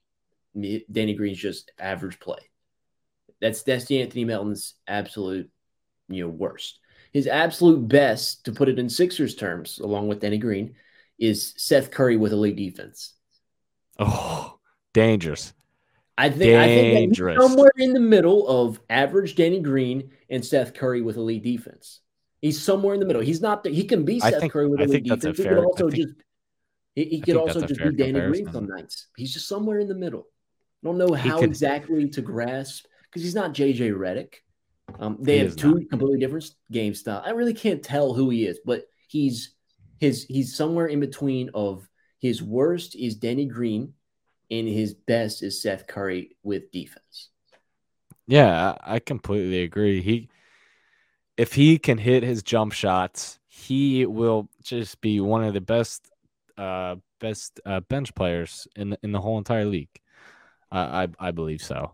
Danny 0.55 1.13
Green's 1.13 1.37
just 1.37 1.71
average 1.79 2.19
play. 2.19 2.39
That's 3.41 3.63
that's 3.63 3.89
Anthony 3.89 4.25
Melton's 4.25 4.75
absolute, 4.87 5.49
you 6.09 6.23
know, 6.23 6.29
worst. 6.29 6.79
His 7.11 7.27
absolute 7.27 7.87
best, 7.87 8.45
to 8.45 8.51
put 8.51 8.69
it 8.69 8.77
in 8.77 8.87
Sixers 8.87 9.33
terms, 9.33 9.79
along 9.79 10.09
with 10.09 10.19
Danny 10.19 10.37
Green, 10.37 10.75
is 11.17 11.55
Seth 11.57 11.89
Curry 11.89 12.17
with 12.17 12.33
elite 12.33 12.55
defense. 12.55 13.15
Oh, 13.97 14.59
dangerous. 14.93 15.53
I 16.19 16.29
think 16.29 16.39
Dangerous. 16.39 17.37
I 17.37 17.39
think 17.39 17.49
somewhere 17.49 17.71
in 17.77 17.93
the 17.93 17.99
middle 18.01 18.45
of 18.45 18.81
average 18.89 19.35
Danny 19.35 19.61
Green 19.61 20.11
and 20.29 20.45
Seth 20.45 20.73
Curry 20.73 21.01
with 21.01 21.15
elite 21.15 21.43
defense. 21.43 22.01
He's 22.41 22.61
somewhere 22.61 22.93
in 22.93 22.99
the 22.99 23.05
middle. 23.05 23.21
He's 23.21 23.41
not. 23.41 23.63
The, 23.63 23.69
he 23.69 23.85
can 23.85 24.03
be 24.03 24.19
Seth 24.19 24.41
think, 24.41 24.51
Curry 24.51 24.67
with 24.67 24.81
elite 24.81 25.05
defense. 25.05 25.37
He 25.37 25.43
could 25.45 25.57
also 25.57 25.89
think, 25.89 26.07
just. 26.07 26.15
He, 26.95 27.05
he 27.05 27.21
could 27.21 27.37
also 27.37 27.61
just 27.61 27.79
be 27.79 27.91
Danny. 27.95 28.19
Green 28.19 28.51
some 28.51 28.67
nights. 28.67 29.07
He's 29.15 29.33
just 29.33 29.47
somewhere 29.47 29.79
in 29.79 29.87
the 29.87 29.95
middle. 29.95 30.27
I 30.83 30.87
don't 30.87 30.97
know 30.97 31.13
how 31.13 31.39
could- 31.39 31.49
exactly 31.49 32.09
to 32.09 32.21
grasp 32.21 32.85
because 33.03 33.21
he's 33.21 33.35
not 33.35 33.53
JJ 33.53 33.93
Redick. 33.93 34.33
Um, 34.99 35.19
they 35.21 35.37
have 35.37 35.55
two 35.55 35.75
not. 35.75 35.89
completely 35.89 36.19
different 36.19 36.51
game 36.69 36.95
style. 36.95 37.21
I 37.25 37.29
really 37.29 37.53
can't 37.53 37.81
tell 37.81 38.13
who 38.13 38.29
he 38.29 38.45
is, 38.45 38.59
but 38.65 38.85
he's 39.07 39.53
his 39.99 40.25
he's 40.25 40.55
somewhere 40.55 40.87
in 40.87 40.99
between 40.99 41.49
of 41.53 41.87
his 42.19 42.43
worst 42.43 42.95
is 42.95 43.15
Danny 43.15 43.45
Green 43.45 43.93
and 44.51 44.67
his 44.67 44.93
best 44.93 45.43
is 45.43 45.61
Seth 45.61 45.87
Curry 45.87 46.35
with 46.43 46.71
defense. 46.71 47.29
Yeah, 48.27 48.75
I 48.81 48.99
completely 48.99 49.63
agree. 49.63 50.01
He 50.01 50.29
if 51.37 51.53
he 51.53 51.77
can 51.77 51.97
hit 51.97 52.23
his 52.23 52.43
jump 52.43 52.73
shots, 52.73 53.39
he 53.47 54.05
will 54.05 54.49
just 54.63 55.01
be 55.01 55.19
one 55.19 55.43
of 55.43 55.53
the 55.53 55.61
best 55.61 56.09
uh 56.57 56.95
best 57.19 57.59
uh, 57.65 57.79
bench 57.81 58.13
players 58.15 58.67
in 58.75 58.91
the, 58.91 58.99
in 59.03 59.11
the 59.11 59.19
whole 59.21 59.37
entire 59.37 59.65
league. 59.65 59.89
I 60.71 61.03
I, 61.03 61.07
I 61.19 61.31
believe 61.31 61.61
so. 61.61 61.93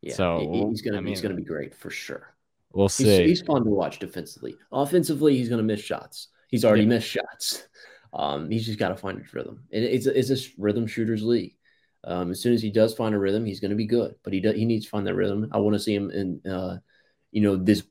Yeah, 0.00 0.14
So, 0.14 0.68
he's 0.70 0.82
gonna 0.82 0.98
I 0.98 1.00
he's 1.08 1.20
gonna 1.20 1.34
be 1.34 1.44
great 1.44 1.74
for 1.74 1.90
sure. 1.90 2.34
We'll 2.72 2.88
see. 2.88 3.26
he's 3.26 3.42
fun 3.42 3.64
to 3.64 3.70
watch 3.70 3.98
defensively. 3.98 4.56
Offensively, 4.72 5.36
he's 5.36 5.48
gonna 5.48 5.62
miss 5.62 5.80
shots. 5.80 6.28
He's 6.48 6.64
already 6.64 6.82
Yeah. 6.82 6.88
missed 6.88 7.08
shots. 7.08 7.68
Um, 8.14 8.50
he's 8.50 8.66
just 8.66 8.78
got 8.78 8.90
to 8.90 8.94
find 8.96 9.18
his 9.18 9.32
rhythm. 9.32 9.64
And 9.72 9.84
it's 9.84 10.04
it's 10.04 10.28
a 10.28 10.36
rhythm 10.58 10.86
shooters 10.86 11.22
league. 11.22 11.56
Um, 12.04 12.30
as 12.30 12.40
soon 12.40 12.52
as 12.52 12.62
he 12.62 12.70
does 12.70 12.94
find 12.94 13.14
a 13.14 13.18
rhythm, 13.18 13.44
he's 13.44 13.60
going 13.60 13.70
to 13.70 13.76
be 13.76 13.86
good. 13.86 14.14
But 14.22 14.32
he 14.32 14.40
does, 14.40 14.56
he 14.56 14.64
needs 14.64 14.86
to 14.86 14.90
find 14.90 15.06
that 15.06 15.14
rhythm. 15.14 15.48
I 15.52 15.58
want 15.58 15.74
to 15.74 15.80
see 15.80 15.94
him 15.94 16.10
in, 16.10 16.50
uh, 16.50 16.78
you 17.30 17.40
know, 17.40 17.56
this 17.56 17.82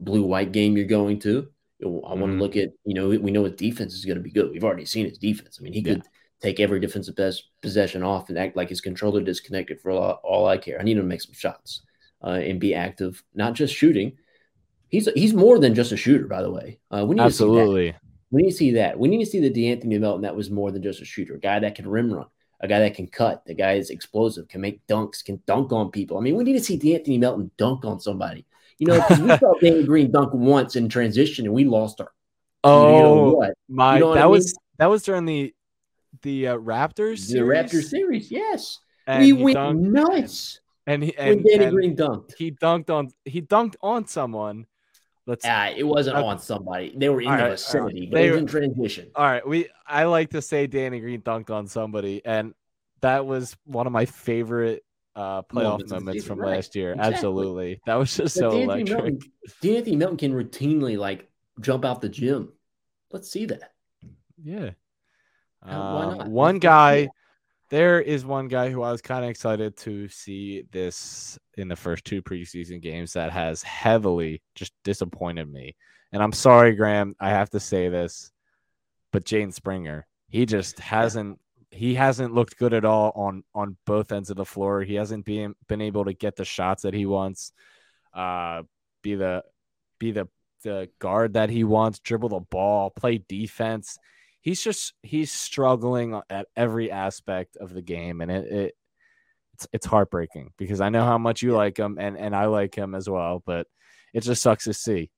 blue 0.00 0.24
white 0.24 0.52
game 0.52 0.76
you're 0.76 0.86
going 0.86 1.20
to. 1.20 1.48
I 1.84 1.86
want 1.86 2.32
to 2.32 2.38
look 2.38 2.56
at, 2.56 2.70
you 2.84 2.94
know, 2.94 3.08
we 3.08 3.30
know 3.32 3.44
his 3.44 3.54
defense 3.54 3.94
is 3.94 4.04
going 4.04 4.18
to 4.18 4.22
be 4.22 4.30
good. 4.30 4.50
We've 4.50 4.62
already 4.62 4.84
seen 4.84 5.08
his 5.08 5.18
defense. 5.18 5.58
I 5.60 5.64
mean, 5.64 5.72
he 5.72 5.80
Yeah. 5.80 5.94
could 5.94 6.02
take 6.40 6.60
every 6.60 6.80
defensive 6.80 7.16
best 7.16 7.50
possession 7.60 8.02
off 8.02 8.28
and 8.28 8.38
act 8.38 8.56
like 8.56 8.68
his 8.68 8.80
controller 8.80 9.20
disconnected 9.20 9.80
for 9.80 9.90
all, 9.90 10.20
all 10.22 10.46
I 10.46 10.58
care. 10.58 10.80
I 10.80 10.84
need 10.84 10.96
him 10.96 11.04
to 11.04 11.08
make 11.08 11.20
some 11.20 11.34
shots 11.34 11.82
uh, 12.24 12.30
and 12.30 12.60
be 12.60 12.74
active, 12.74 13.22
not 13.34 13.54
just 13.54 13.74
shooting. 13.74 14.18
He's 14.88 15.08
he's 15.14 15.34
more 15.34 15.58
than 15.58 15.74
just 15.74 15.92
a 15.92 15.96
shooter, 15.96 16.26
by 16.26 16.42
the 16.42 16.50
way. 16.50 16.78
Uh, 16.90 17.04
we 17.06 17.16
need 17.16 17.22
to 17.22 17.30
see 17.30 17.44
that. 17.44 17.50
Absolutely. 17.50 17.94
We 18.30 18.42
need 18.42 18.50
to 18.50 18.56
see 18.56 18.70
that. 18.72 18.98
We 18.98 19.08
need 19.08 19.24
to 19.24 19.30
see 19.30 19.40
the 19.40 19.50
De'Anthony 19.50 19.98
Melton 19.98 20.22
that 20.22 20.36
was 20.36 20.50
more 20.50 20.70
than 20.70 20.82
just 20.82 21.00
a 21.00 21.04
shooter, 21.04 21.34
a 21.34 21.40
guy 21.40 21.58
that 21.60 21.74
can 21.74 21.88
rim 21.88 22.12
run, 22.12 22.26
a 22.62 22.68
guy 22.68 22.78
that 22.80 22.94
can 22.94 23.08
cut, 23.08 23.44
the 23.44 23.54
guy 23.54 23.72
is 23.74 23.90
explosive, 23.90 24.48
can 24.48 24.60
make 24.60 24.86
dunks, 24.86 25.24
can 25.24 25.42
dunk 25.46 25.72
on 25.72 25.90
people. 25.90 26.16
I 26.16 26.20
mean, 26.20 26.36
we 26.36 26.44
need 26.44 26.52
to 26.54 26.60
see 26.64 26.78
De'Anthony 26.78 27.18
Melton 27.18 27.50
dunk 27.58 27.84
on 27.84 28.00
somebody. 28.00 28.46
You 28.78 28.86
know, 28.88 29.00
because 29.00 29.20
we 29.20 29.28
saw 29.38 29.54
Danny 29.60 29.84
Green 29.84 30.10
dunk 30.10 30.32
once 30.32 30.76
in 30.76 30.88
transition 30.88 31.44
and 31.44 31.54
we 31.54 31.64
lost 31.64 32.00
our. 32.00 32.12
you 32.64 32.70
know 32.70 33.04
Oh 33.04 33.32
what? 33.32 33.54
my! 33.68 33.94
You 33.94 34.00
know 34.00 34.08
what 34.08 34.14
that 34.14 34.24
I 34.24 34.26
was 34.26 34.54
that 34.78 34.86
was 34.86 35.02
during 35.02 35.24
the 35.24 35.54
the 36.22 36.48
uh, 36.48 36.56
Raptors. 36.56 37.30
The 37.30 37.40
Raptor 37.40 37.70
series, 37.82 37.90
series, 37.90 38.30
yes. 38.30 38.78
and 39.06 39.22
we 39.22 39.32
went 39.32 39.58
dunked, 39.58 39.80
nuts 39.80 40.60
and 40.86 41.02
he 41.02 41.14
when 41.16 41.42
Danny 41.42 41.64
and 41.64 41.74
Green 41.74 41.96
dunked. 41.96 42.34
he 42.36 42.50
dunked 42.52 42.90
on 42.90 43.10
he 43.24 43.42
dunked 43.42 43.74
on 43.82 44.06
someone. 44.06 44.66
Let's 45.26 45.44
Ah, 45.46 45.68
it 45.76 45.84
wasn't 45.84 46.16
Okay. 46.16 46.26
on 46.26 46.38
somebody. 46.40 46.92
They 46.96 47.08
were 47.08 47.20
in 47.20 47.30
the 47.30 47.36
right, 47.36 47.50
vicinity, 47.50 48.00
right. 48.00 48.10
but 48.10 48.16
They 48.16 48.26
it 48.26 48.30
was 48.30 48.36
were- 48.36 48.38
in 48.38 48.46
transition. 48.74 49.10
all 49.14 49.24
right. 49.24 49.46
We 49.46 49.68
I 49.86 50.04
like 50.04 50.30
to 50.30 50.42
say 50.42 50.66
Danny 50.66 50.98
Green 51.00 51.22
dunked 51.22 51.50
on 51.50 51.66
somebody, 51.68 52.20
and 52.24 52.54
that 53.02 53.24
was 53.24 53.56
one 53.64 53.86
of 53.86 53.92
my 53.92 54.04
favorite 54.06 54.84
uh 55.14 55.42
playoff 55.42 55.52
Moments 55.80 55.92
moments 55.92 56.24
from 56.24 56.38
right. 56.40 56.56
last 56.56 56.74
year. 56.74 56.92
Exactly. 56.92 57.14
Absolutely, 57.14 57.80
that 57.86 57.94
was 57.96 58.16
just 58.16 58.34
But 58.36 58.40
so 58.40 58.50
De'Anthony 58.52 58.62
electric. 58.64 58.88
Melton, 58.88 59.18
De'Anthony 59.62 59.96
Melton 59.98 60.16
can 60.16 60.32
routinely 60.32 60.98
like 60.98 61.30
jump 61.60 61.84
out 61.84 62.00
the 62.00 62.08
gym. 62.08 62.52
Let's 63.12 63.30
see 63.30 63.44
that. 63.46 63.72
Yeah. 64.42 64.70
Uh, 65.62 65.68
why 65.68 66.02
Um, 66.04 66.18
not? 66.18 66.28
one 66.28 66.54
Let's- 66.54 66.54
let's 66.54 66.54
see 66.54 66.58
guy. 66.60 67.08
There 67.72 68.02
is 68.02 68.26
one 68.26 68.48
guy 68.48 68.68
who 68.68 68.82
I 68.82 68.92
was 68.92 69.00
kind 69.00 69.24
of 69.24 69.30
excited 69.30 69.78
to 69.78 70.06
see 70.06 70.64
this 70.72 71.38
in 71.56 71.68
the 71.68 71.74
first 71.74 72.04
two 72.04 72.20
preseason 72.20 72.82
games 72.82 73.14
that 73.14 73.32
has 73.32 73.62
heavily 73.62 74.42
just 74.54 74.74
disappointed 74.84 75.50
me. 75.50 75.74
And 76.12 76.22
I'm 76.22 76.34
sorry, 76.34 76.74
Graeme, 76.74 77.16
I 77.18 77.30
have 77.30 77.48
to 77.48 77.60
say 77.60 77.88
this, 77.88 78.30
but 79.10 79.24
Jaden 79.24 79.54
Springer, 79.54 80.06
he 80.28 80.44
just 80.44 80.78
hasn't 80.80 81.38
he 81.70 81.94
hasn't 81.94 82.34
looked 82.34 82.58
good 82.58 82.74
at 82.74 82.84
all 82.84 83.10
on 83.16 83.42
on 83.54 83.78
both 83.86 84.12
ends 84.12 84.28
of 84.28 84.36
the 84.36 84.44
floor. 84.44 84.82
He 84.82 84.96
hasn't 84.96 85.24
been 85.24 85.54
been 85.66 85.80
able 85.80 86.04
to 86.04 86.12
get 86.12 86.36
the 86.36 86.44
shots 86.44 86.82
that 86.82 86.92
he 86.92 87.06
wants, 87.06 87.52
uh, 88.12 88.64
be 89.00 89.14
the 89.14 89.44
be 89.98 90.10
the 90.10 90.28
the 90.62 90.90
guard 90.98 91.32
that 91.32 91.48
he 91.48 91.64
wants, 91.64 92.00
dribble 92.00 92.28
the 92.28 92.40
ball, 92.40 92.90
play 92.90 93.24
defense. 93.26 93.96
He's 94.42 94.62
just 94.62 94.92
he's 95.02 95.32
struggling 95.32 96.20
at 96.28 96.48
every 96.56 96.90
aspect 96.90 97.56
of 97.56 97.72
the 97.72 97.82
game, 97.82 98.20
and 98.20 98.30
it, 98.30 98.52
it 98.52 98.74
it's 99.54 99.68
it's 99.72 99.86
heartbreaking 99.86 100.50
because 100.58 100.80
I 100.80 100.88
know 100.88 101.04
how 101.04 101.16
much 101.18 101.42
you 101.42 101.52
like 101.52 101.78
him, 101.78 101.96
and 101.98 102.18
and 102.18 102.34
I 102.34 102.46
like 102.46 102.74
him 102.74 102.94
as 102.94 103.08
well, 103.08 103.42
but 103.46 103.66
it 104.12 104.22
just 104.22 104.42
sucks 104.42 104.64
to 104.64 104.74
see. 104.74 105.10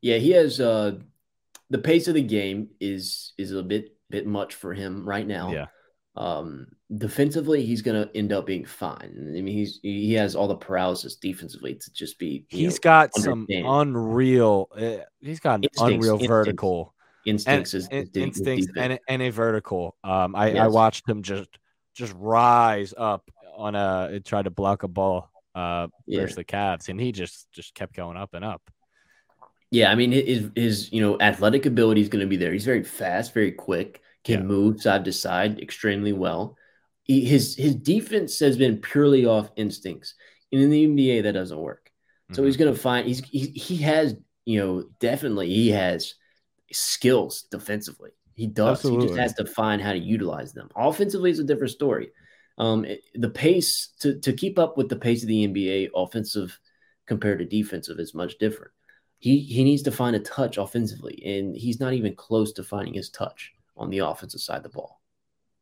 Yeah, 0.00 0.16
he 0.16 0.30
has 0.30 0.60
uh 0.60 0.98
the 1.70 1.78
pace 1.78 2.08
of 2.08 2.14
the 2.14 2.22
game 2.22 2.70
is 2.80 3.32
is 3.36 3.52
a 3.52 3.62
bit 3.62 3.96
bit 4.10 4.26
much 4.26 4.54
for 4.54 4.72
him 4.72 5.06
right 5.06 5.26
now. 5.26 5.52
Yeah. 5.52 5.66
Um 6.16 6.68
defensively 6.96 7.64
he's 7.64 7.82
gonna 7.82 8.08
end 8.14 8.32
up 8.32 8.46
being 8.46 8.64
fine. 8.64 9.14
I 9.36 9.40
mean 9.42 9.46
he's 9.46 9.78
he 9.82 10.14
has 10.14 10.34
all 10.34 10.48
the 10.48 10.56
paralysis 10.56 11.16
defensively 11.16 11.74
to 11.74 11.92
just 11.92 12.18
be 12.18 12.46
He's 12.48 12.76
know, 12.76 12.80
got 12.82 13.14
some 13.14 13.46
unreal. 13.50 14.68
Uh, 14.74 15.04
he's 15.20 15.40
got 15.40 15.56
an 15.56 15.64
Instincts, 15.64 15.82
unreal 15.82 16.14
instincts. 16.14 16.28
vertical 16.28 16.94
and, 17.26 17.32
instincts 17.34 17.74
is, 17.74 17.88
is 17.90 18.08
de- 18.10 18.22
instincts 18.22 18.66
defense. 18.66 18.98
and, 19.08 19.20
and 19.20 19.22
a 19.22 19.30
vertical. 19.30 19.96
Um, 20.04 20.34
I, 20.36 20.52
I 20.56 20.66
watched 20.68 21.08
him 21.08 21.22
just 21.22 21.50
just 21.94 22.14
rise 22.16 22.94
up 22.96 23.28
on 23.56 23.74
a 23.74 24.20
try 24.24 24.42
to 24.42 24.50
block 24.50 24.82
a 24.84 24.88
ball 24.88 25.30
uh 25.54 25.88
Yeah. 26.06 26.20
versus 26.20 26.36
the 26.36 26.44
Cavs, 26.44 26.88
and 26.88 27.00
he 27.00 27.12
just 27.12 27.50
just 27.52 27.74
kept 27.74 27.94
going 27.94 28.16
up 28.16 28.34
and 28.34 28.44
up. 28.44 28.62
Yeah, 29.70 29.90
I 29.90 29.94
mean 29.96 30.12
his 30.12 30.50
his 30.54 30.92
you 30.92 31.02
know 31.02 31.18
athletic 31.20 31.66
ability 31.66 32.00
is 32.00 32.08
going 32.08 32.24
to 32.24 32.28
be 32.28 32.36
there. 32.36 32.52
He's 32.52 32.64
very 32.64 32.84
fast, 32.84 33.34
very 33.34 33.52
quick, 33.52 34.00
can 34.24 34.40
Yeah. 34.40 34.46
move 34.46 34.80
side 34.80 35.04
to 35.06 35.12
side 35.12 35.60
extremely 35.60 36.12
well. 36.12 36.56
He, 37.02 37.24
his 37.24 37.56
his 37.56 37.74
defense 37.74 38.38
has 38.40 38.56
been 38.56 38.78
purely 38.78 39.26
off 39.26 39.50
instincts, 39.56 40.14
and 40.52 40.62
in 40.62 40.70
the 40.70 40.84
NBA 40.86 41.22
that 41.24 41.32
doesn't 41.32 41.58
work. 41.58 41.90
So 42.32 42.42
Mhm. 42.42 42.46
he's 42.46 42.56
going 42.56 42.72
to 42.74 42.78
find 42.80 43.06
he's 43.06 43.20
he, 43.24 43.46
he 43.48 43.76
has 43.78 44.14
you 44.46 44.60
know 44.60 44.84
definitely 45.00 45.48
he 45.48 45.70
has 45.70 46.14
skills 46.72 47.42
defensively. 47.50 48.10
He 48.34 48.46
does. 48.46 48.82
He 48.82 48.96
just 48.98 49.16
has 49.16 49.34
to 49.34 49.44
find 49.46 49.82
how 49.82 49.92
to 49.92 49.98
utilize 49.98 50.52
them. 50.52 50.68
Offensively 50.76 51.30
is 51.30 51.38
a 51.40 51.44
different 51.44 51.72
story. 51.72 52.10
Um, 52.56 52.84
it- 52.84 53.02
the 53.14 53.30
pace 53.30 53.88
to 54.00 54.18
to 54.20 54.32
keep 54.32 54.58
up 54.58 54.76
with 54.76 54.88
the 54.88 54.96
pace 54.96 55.22
of 55.22 55.28
the 55.28 55.44
NBA, 55.46 55.90
offensive 55.94 56.58
compared 57.06 57.38
to 57.40 57.44
defensive, 57.44 57.98
is 57.98 58.14
much 58.14 58.38
different. 58.38 58.72
He 59.18 59.40
he 59.40 59.64
needs 59.64 59.82
to 59.82 59.90
find 59.90 60.14
a 60.14 60.20
touch 60.20 60.58
offensively, 60.58 61.20
and 61.26 61.56
he's 61.56 61.80
not 61.80 61.94
even 61.94 62.14
close 62.14 62.52
to 62.54 62.62
finding 62.62 62.94
his 62.94 63.10
touch 63.10 63.52
on 63.76 63.90
the 63.90 63.98
offensive 63.98 64.40
side 64.40 64.58
of 64.58 64.62
the 64.64 64.68
ball. 64.68 65.00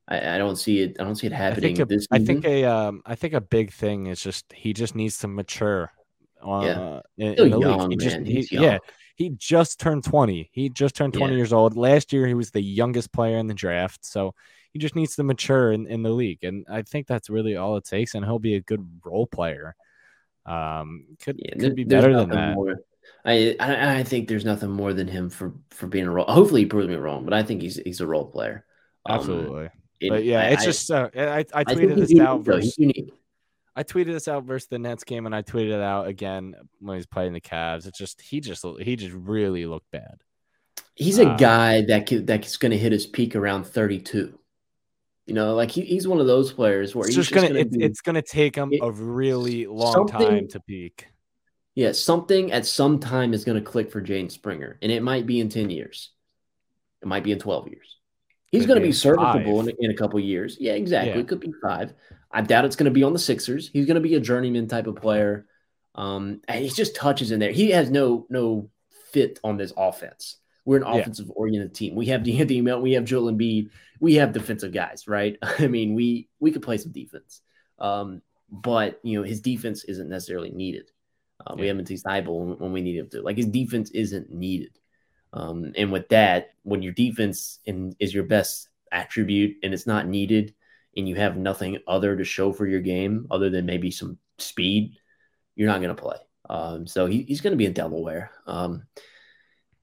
I, 0.09 0.35
I 0.37 0.39
don't 0.39 0.57
see 0.57 0.81
it. 0.81 0.97
I 1.01 1.05
don't 1.05 1.17
see 1.17 1.27
it 1.27 1.33
I 1.33 1.37
happening 1.37 1.77
think 1.77 1.81
a, 1.81 1.85
this 1.95 2.07
I 2.11 2.19
think 2.19 2.45
a 2.45 2.65
um 2.65 3.03
I 3.07 3.15
think 3.15 3.33
a 3.35 3.41
big 3.41 3.73
thing 3.73 4.07
is 4.07 4.23
just 4.23 4.53
he 4.53 4.73
just 4.73 4.95
needs 4.95 5.19
to 5.19 5.29
mature. 5.29 5.91
Uh, 6.47 6.63
Yeah. 6.63 7.01
in, 7.17 7.53
in 7.53 7.61
young. 7.61 7.91
He 7.91 7.97
just 7.97 8.19
he, 8.21 8.47
yeah 8.51 8.79
he 9.17 9.31
just 9.31 9.81
turned 9.81 10.05
twenty. 10.05 10.49
He 10.53 10.69
just 10.69 10.95
turned 10.95 11.15
twenty 11.15 11.33
Yeah. 11.35 11.39
years 11.39 11.53
old. 11.53 11.77
Last 11.77 12.13
year 12.13 12.27
he 12.27 12.35
was 12.35 12.51
the 12.51 12.63
youngest 12.63 13.13
player 13.13 13.39
in 13.39 13.47
the 13.49 13.55
draft, 13.55 14.05
so 14.05 14.35
he 14.73 14.79
just 14.79 14.95
needs 14.95 15.17
to 15.17 15.23
mature 15.25 15.73
in, 15.73 15.87
in 15.87 16.03
the 16.03 16.11
league, 16.11 16.45
and 16.45 16.65
I 16.71 16.83
think 16.83 17.07
that's 17.07 17.31
really 17.31 17.57
all 17.57 17.77
it 17.77 17.85
takes. 17.85 18.15
And 18.15 18.25
he'll 18.25 18.39
be 18.39 18.55
a 18.55 18.61
good 18.61 18.87
role 19.05 19.27
player. 19.27 19.75
Um, 20.45 21.07
could 21.21 21.41
Yeah, 21.43 21.59
could 21.59 21.75
be 21.75 21.85
better 21.85 22.15
than 22.15 22.29
that. 22.31 22.55
More. 22.55 22.77
I, 23.25 23.57
I 23.59 23.99
I 23.99 24.03
think 24.05 24.29
there's 24.29 24.45
nothing 24.45 24.71
more 24.71 24.93
than 24.93 25.09
him 25.09 25.31
for 25.31 25.55
for 25.71 25.87
being 25.87 26.07
a 26.07 26.11
role. 26.11 26.27
Hopefully, 26.27 26.63
he 26.63 26.67
proves 26.67 26.89
me 26.89 26.97
wrong, 26.97 27.25
but 27.25 27.35
I 27.35 27.43
think 27.43 27.63
he's 27.63 27.77
he's 27.77 28.01
a 28.01 28.07
role 28.07 28.27
player. 28.27 28.65
Um, 29.07 29.19
Absolutely, 29.19 29.69
and 30.03 30.11
but 30.11 30.25
yeah, 30.25 30.41
I- 30.41 30.51
it's 30.51 30.65
just 30.65 30.91
uh, 30.91 31.09
I 31.15 31.45
I 31.55 31.65
tweeted 31.65 31.97
this 31.97 32.21
out 32.21 32.43
versus 32.45 32.77
unique. 32.79 33.13
I 33.79 33.83
tweeted 33.83 34.07
this 34.13 34.27
out 34.27 34.45
versus 34.45 34.69
the 34.69 34.79
Nets 34.79 35.05
game, 35.05 35.27
and 35.27 35.35
I 35.35 35.43
tweeted 35.43 35.69
it 35.75 35.81
out 35.83 36.07
again 36.09 36.55
when 36.81 36.97
he's 36.97 37.07
playing 37.07 37.35
the 37.35 37.41
Cavs. 37.43 37.87
It's 37.87 37.99
just 37.99 38.21
he 38.23 38.41
just 38.41 38.65
he 38.81 38.97
just 38.97 39.15
really 39.15 39.67
looked 39.67 39.91
bad. 39.91 40.17
He's 40.95 41.19
a 41.19 41.29
Uh, 41.29 41.37
guy 41.37 41.83
that 41.83 42.07
could, 42.07 42.27
that's 42.27 42.57
going 42.57 42.73
to 42.73 42.79
hit 42.79 42.91
his 42.91 43.07
peak 43.07 43.37
around 43.37 43.67
32. 43.67 44.39
You 45.27 45.35
know, 45.35 45.55
like 45.55 45.71
he, 45.71 45.83
he's 45.83 46.09
one 46.09 46.21
of 46.21 46.27
those 46.27 46.53
players 46.53 46.95
where 46.95 47.07
It's 47.07 47.15
he's 47.17 47.27
just 47.27 47.35
gonna, 47.35 47.49
gonna 47.49 47.61
it's, 47.61 47.77
be- 47.77 47.85
it's 47.85 48.01
gonna 48.01 48.23
take 48.23 48.55
him 48.57 48.73
it- 48.73 48.81
a 48.83 48.91
really 48.91 49.67
long 49.67 50.07
time 50.09 50.49
to 50.49 50.61
peak. 50.61 51.09
yeah, 51.75 51.93
something 51.93 52.51
at 52.53 52.65
some 52.65 52.99
time 52.99 53.35
is 53.35 53.45
going 53.45 53.59
to 53.63 53.65
click 53.71 53.91
for 53.93 54.01
Jaden 54.01 54.31
Springer, 54.31 54.79
and 54.81 54.91
it 54.91 55.03
might 55.03 55.27
be 55.27 55.39
in 55.41 55.49
10 55.51 55.69
years. 55.69 56.11
It 57.03 57.09
might 57.09 57.25
be 57.25 57.33
in 57.33 57.39
12 57.39 57.69
years. 57.69 57.97
He's 58.51 58.63
Could 58.65 58.77
to 58.77 58.81
be 58.81 58.85
be 58.85 58.89
in 58.89 58.95
serviceable 58.95 59.61
in, 59.61 59.75
in 59.81 59.91
a 59.91 59.95
couple 59.95 60.19
years. 60.21 60.57
Yeah, 60.59 60.73
exactly. 60.73 61.13
Yeah. 61.13 61.19
It 61.19 61.29
could 61.29 61.41
be 61.41 61.53
five. 61.63 61.93
I 62.31 62.43
doubt 62.43 62.65
it's 62.65 62.77
going 62.77 62.87
to 62.87 62.91
be 62.91 63.03
on 63.05 63.13
the 63.13 63.19
Sixers. 63.19 63.71
He's 63.73 63.87
going 63.87 63.97
to 63.97 64.01
be 64.01 64.15
a 64.15 64.21
journeyman 64.21 64.69
type 64.69 64.87
of 64.87 64.97
player. 64.97 65.47
Um, 65.95 66.41
and 66.49 66.63
he's 66.63 66.77
just 66.77 66.97
touches 66.97 67.31
in 67.31 67.41
there. 67.41 67.53
He 67.53 67.71
has 67.71 67.91
no 67.91 68.27
no 68.29 68.71
fit 69.13 69.41
on 69.43 69.57
this 69.57 69.73
offense. 69.77 70.37
We're 70.65 70.79
an 70.79 70.83
Yeah. 70.85 71.01
offensive 71.01 71.31
oriented 71.35 71.75
team. 71.75 71.95
We 71.95 72.07
have 72.07 72.21
De'Anthony 72.25 72.63
Melton, 72.63 72.83
we 72.83 72.93
have 72.93 73.05
Joel 73.05 73.33
Embiid, 73.33 73.71
we 74.01 74.15
have 74.17 74.33
defensive 74.33 74.73
guys, 74.73 75.09
right? 75.09 75.39
I 75.43 75.69
mean, 75.69 75.95
we 75.95 76.29
we 76.41 76.51
could 76.51 76.63
play 76.63 76.77
some 76.77 76.93
defense. 76.93 77.41
Um, 77.79 78.23
but 78.51 79.01
you 79.03 79.19
know, 79.19 79.25
his 79.25 79.41
defense 79.41 79.85
isn't 79.85 80.09
necessarily 80.09 80.51
needed. 80.51 80.91
Uh, 81.41 81.55
yeah. 81.57 81.61
We 81.63 81.67
haven't 81.69 81.89
seen 81.89 82.01
when 82.05 82.73
we 82.73 82.83
need 82.83 82.97
him 82.97 83.09
to. 83.11 83.23
Like 83.23 83.37
his 83.37 83.47
defense 83.47 83.91
isn't 83.91 84.33
needed. 84.33 84.79
Um, 85.33 85.73
and 85.77 85.93
with 85.93 86.09
that, 86.09 86.51
when 86.63 86.83
your 86.83 86.93
defense 86.93 87.59
in, 87.65 87.95
is 87.99 88.15
your 88.15 88.25
best 88.25 88.69
attribute 88.91 89.57
and 89.63 89.75
it's 89.75 89.87
not 89.87 90.07
needed, 90.07 90.55
and 90.97 91.09
you 91.09 91.15
have 91.17 91.37
nothing 91.37 91.79
other 91.87 92.17
to 92.17 92.25
show 92.25 92.53
for 92.53 92.67
your 92.67 92.81
game 92.81 93.27
other 93.31 93.51
than 93.51 93.67
maybe 93.67 93.91
some 93.91 94.19
speed, 94.39 94.97
you're 95.55 95.69
not 95.69 95.81
going 95.81 95.95
to 95.95 96.03
play. 96.03 96.17
Um, 96.49 96.87
so 96.87 97.07
he, 97.07 97.23
he's 97.23 97.41
going 97.41 97.53
to 97.53 97.57
be 97.57 97.67
in 97.67 97.73
Delaware. 97.73 98.31
Um, 98.47 98.85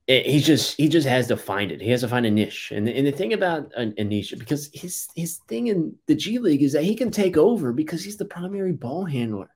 he's 0.08 0.46
just 0.46 0.78
he 0.78 0.90
just 0.90 1.08
has 1.08 1.28
to 1.28 1.38
find 1.38 1.72
it. 1.72 1.82
He 1.82 1.90
has 1.92 2.02
to 2.02 2.08
find 2.08 2.26
a 2.26 2.32
niche. 2.32 2.72
And, 2.72 2.88
and 2.88 3.08
the 3.08 3.12
thing 3.12 3.34
about 3.34 3.72
a, 3.76 3.94
a, 3.98 4.04
niche, 4.04 4.34
because 4.38 4.70
his 4.74 5.08
his 5.16 5.40
thing 5.48 5.68
in 5.68 5.96
the 6.08 6.16
G 6.16 6.40
League 6.40 6.64
is 6.64 6.74
that 6.74 6.84
he 6.84 6.96
can 6.96 7.12
take 7.12 7.38
over 7.38 7.72
because 7.72 8.04
he's 8.04 8.18
the 8.18 8.26
primary 8.26 8.74
ball 8.74 9.06
handler. 9.06 9.50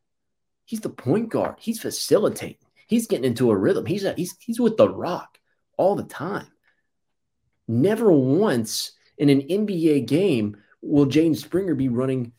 He's 0.66 0.82
the 0.82 0.90
point 0.90 1.30
guard. 1.30 1.56
He's 1.60 1.80
facilitating. 1.80 2.58
He's 2.88 3.08
getting 3.08 3.26
into 3.26 3.52
a 3.52 3.58
rhythm. 3.58 3.86
He's 3.86 4.04
a, 4.04 4.14
he's 4.14 4.36
he's 4.40 4.60
with 4.60 4.78
the 4.78 4.90
rock 4.90 5.38
all 5.78 5.96
the 5.96 6.04
time. 6.04 6.48
Never 7.68 8.12
once 8.12 8.94
in 9.18 9.30
an 9.30 9.42
NBA 9.42 10.08
game 10.08 10.58
will 10.88 11.06
Jaden 11.06 11.36
Springer 11.36 11.76
be 11.76 11.90
running 11.90 12.32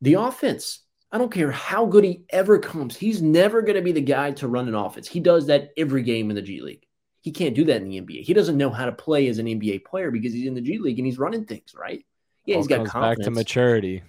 the 0.00 0.14
offense. 0.14 0.80
I 1.12 1.18
don't 1.18 1.32
care 1.32 1.50
how 1.50 1.86
good 1.86 2.04
he 2.04 2.24
ever 2.30 2.58
comes. 2.58 2.96
He's 2.96 3.22
never 3.22 3.62
going 3.62 3.76
to 3.76 3.82
be 3.82 3.92
the 3.92 4.00
guy 4.00 4.32
to 4.32 4.48
run 4.48 4.68
an 4.68 4.74
offense. 4.74 5.08
He 5.08 5.20
does 5.20 5.46
that 5.46 5.70
every 5.76 6.02
game 6.02 6.30
in 6.30 6.36
the 6.36 6.42
G 6.42 6.60
League. 6.60 6.84
He 7.20 7.32
can't 7.32 7.54
do 7.54 7.64
that 7.64 7.82
in 7.82 7.88
the 7.88 8.00
NBA. 8.00 8.22
He 8.22 8.34
doesn't 8.34 8.56
know 8.56 8.70
how 8.70 8.86
to 8.86 8.92
play 8.92 9.26
as 9.28 9.38
an 9.38 9.46
NBA 9.46 9.84
player 9.84 10.10
because 10.10 10.32
he's 10.32 10.46
in 10.46 10.54
the 10.54 10.60
G 10.60 10.78
League 10.78 10.98
and 10.98 11.06
he's 11.06 11.18
running 11.18 11.44
things, 11.44 11.74
right? 11.74 12.04
Yeah, 12.44 12.56
All 12.56 12.62
he's 12.62 12.68
got 12.68 12.86
confidence. 12.86 13.18
back 13.18 13.24
to 13.24 13.30
maturity. 13.30 14.02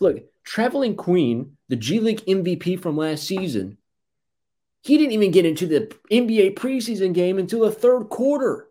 Look, 0.00 0.24
Trevelin 0.44 0.96
Queen, 0.96 1.56
the 1.68 1.76
G 1.76 2.00
League 2.00 2.24
MVP 2.26 2.80
from 2.80 2.96
last 2.96 3.24
season, 3.24 3.78
he 4.82 4.96
didn't 4.96 5.12
even 5.12 5.30
get 5.30 5.46
into 5.46 5.66
the 5.66 5.92
NBA 6.10 6.54
preseason 6.54 7.12
game 7.12 7.38
until 7.38 7.60
the 7.60 7.72
third 7.72 8.04
quarter. 8.04 8.67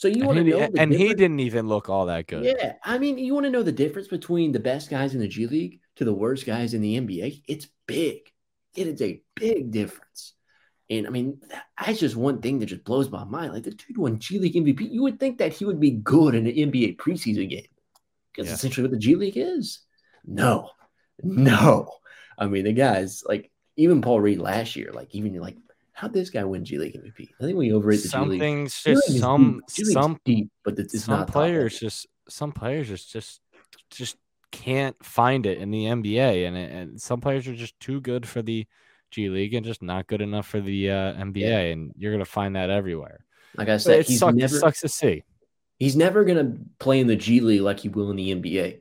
So 0.00 0.08
you 0.08 0.24
want 0.24 0.38
to 0.38 0.44
know, 0.44 0.60
and 0.60 0.72
difference? 0.72 0.96
he 0.96 1.08
didn't 1.08 1.40
even 1.40 1.68
look 1.68 1.90
all 1.90 2.06
that 2.06 2.26
good. 2.26 2.42
Yeah, 2.42 2.76
I 2.82 2.96
mean, 2.96 3.18
you 3.18 3.34
want 3.34 3.44
to 3.44 3.50
know 3.50 3.62
the 3.62 3.70
difference 3.70 4.08
between 4.08 4.50
the 4.50 4.58
best 4.58 4.88
guys 4.88 5.12
in 5.12 5.20
the 5.20 5.28
G 5.28 5.46
League 5.46 5.80
to 5.96 6.06
the 6.06 6.14
worst 6.14 6.46
guys 6.46 6.72
in 6.72 6.80
the 6.80 6.98
NBA? 6.98 7.42
It's 7.46 7.68
big. 7.86 8.20
It 8.74 8.86
is 8.86 9.02
a 9.02 9.20
big 9.34 9.72
difference. 9.72 10.32
And 10.88 11.06
I 11.06 11.10
mean, 11.10 11.42
that's 11.78 12.00
just 12.00 12.16
one 12.16 12.40
thing 12.40 12.60
that 12.60 12.66
just 12.66 12.82
blows 12.82 13.10
my 13.10 13.24
mind. 13.24 13.52
Like 13.52 13.64
the 13.64 13.72
dude 13.72 13.98
won 13.98 14.18
G 14.18 14.38
League 14.38 14.54
MVP. 14.54 14.90
You 14.90 15.02
would 15.02 15.20
think 15.20 15.36
that 15.36 15.52
he 15.52 15.66
would 15.66 15.78
be 15.78 15.90
good 15.90 16.34
in 16.34 16.46
an 16.46 16.54
NBA 16.54 16.96
preseason 16.96 17.50
game 17.50 17.66
because 18.32 18.48
yeah. 18.48 18.54
essentially 18.54 18.84
what 18.84 18.92
the 18.92 18.98
G 18.98 19.16
League 19.16 19.36
is. 19.36 19.80
No, 20.24 20.70
no. 21.22 21.92
I 22.38 22.46
mean, 22.46 22.64
the 22.64 22.72
guys 22.72 23.22
like 23.26 23.52
even 23.76 24.00
Paul 24.00 24.22
Reed 24.22 24.38
last 24.38 24.76
year, 24.76 24.92
like 24.94 25.14
even 25.14 25.34
like 25.34 25.58
how 26.00 26.08
this 26.08 26.30
guy 26.30 26.44
win 26.44 26.64
G 26.64 26.78
League 26.78 26.94
MVP? 26.94 27.28
I 27.40 27.44
think 27.44 27.58
we 27.58 27.72
overrate 27.72 28.02
the 28.02 28.08
Something's 28.08 28.82
G 28.82 28.94
League. 28.94 29.02
Just 29.04 29.20
some 29.20 29.62
deep. 29.76 29.86
some 29.86 30.20
deep, 30.24 30.50
but 30.64 30.78
it's 30.78 31.04
some 31.04 31.18
not 31.18 31.28
players 31.28 31.78
just 31.78 32.06
some 32.28 32.52
players 32.52 32.88
just 32.88 33.12
just 33.12 33.40
just 33.90 34.16
can't 34.50 34.96
find 35.04 35.44
it 35.44 35.58
in 35.58 35.70
the 35.70 35.84
NBA, 35.84 36.48
and 36.48 36.56
and 36.56 37.00
some 37.00 37.20
players 37.20 37.46
are 37.48 37.54
just 37.54 37.78
too 37.80 38.00
good 38.00 38.26
for 38.26 38.40
the 38.40 38.66
G 39.10 39.28
League 39.28 39.52
and 39.52 39.64
just 39.64 39.82
not 39.82 40.06
good 40.06 40.22
enough 40.22 40.46
for 40.46 40.60
the 40.60 40.90
uh, 40.90 41.12
NBA, 41.12 41.36
yeah. 41.36 41.58
and 41.58 41.92
you're 41.96 42.12
gonna 42.12 42.24
find 42.24 42.56
that 42.56 42.70
everywhere. 42.70 43.26
Like 43.56 43.68
I 43.68 43.76
said, 43.76 44.00
it 44.00 44.08
he's 44.08 44.20
sucks, 44.20 44.36
never 44.36 44.56
it 44.56 44.60
sucks 44.60 44.80
to 44.80 44.88
see. 44.88 45.22
He's 45.78 45.96
never 45.96 46.24
gonna 46.24 46.56
play 46.78 47.00
in 47.00 47.08
the 47.08 47.16
G 47.16 47.40
League 47.40 47.60
like 47.60 47.80
he 47.80 47.90
will 47.90 48.10
in 48.10 48.16
the 48.16 48.34
NBA 48.34 48.80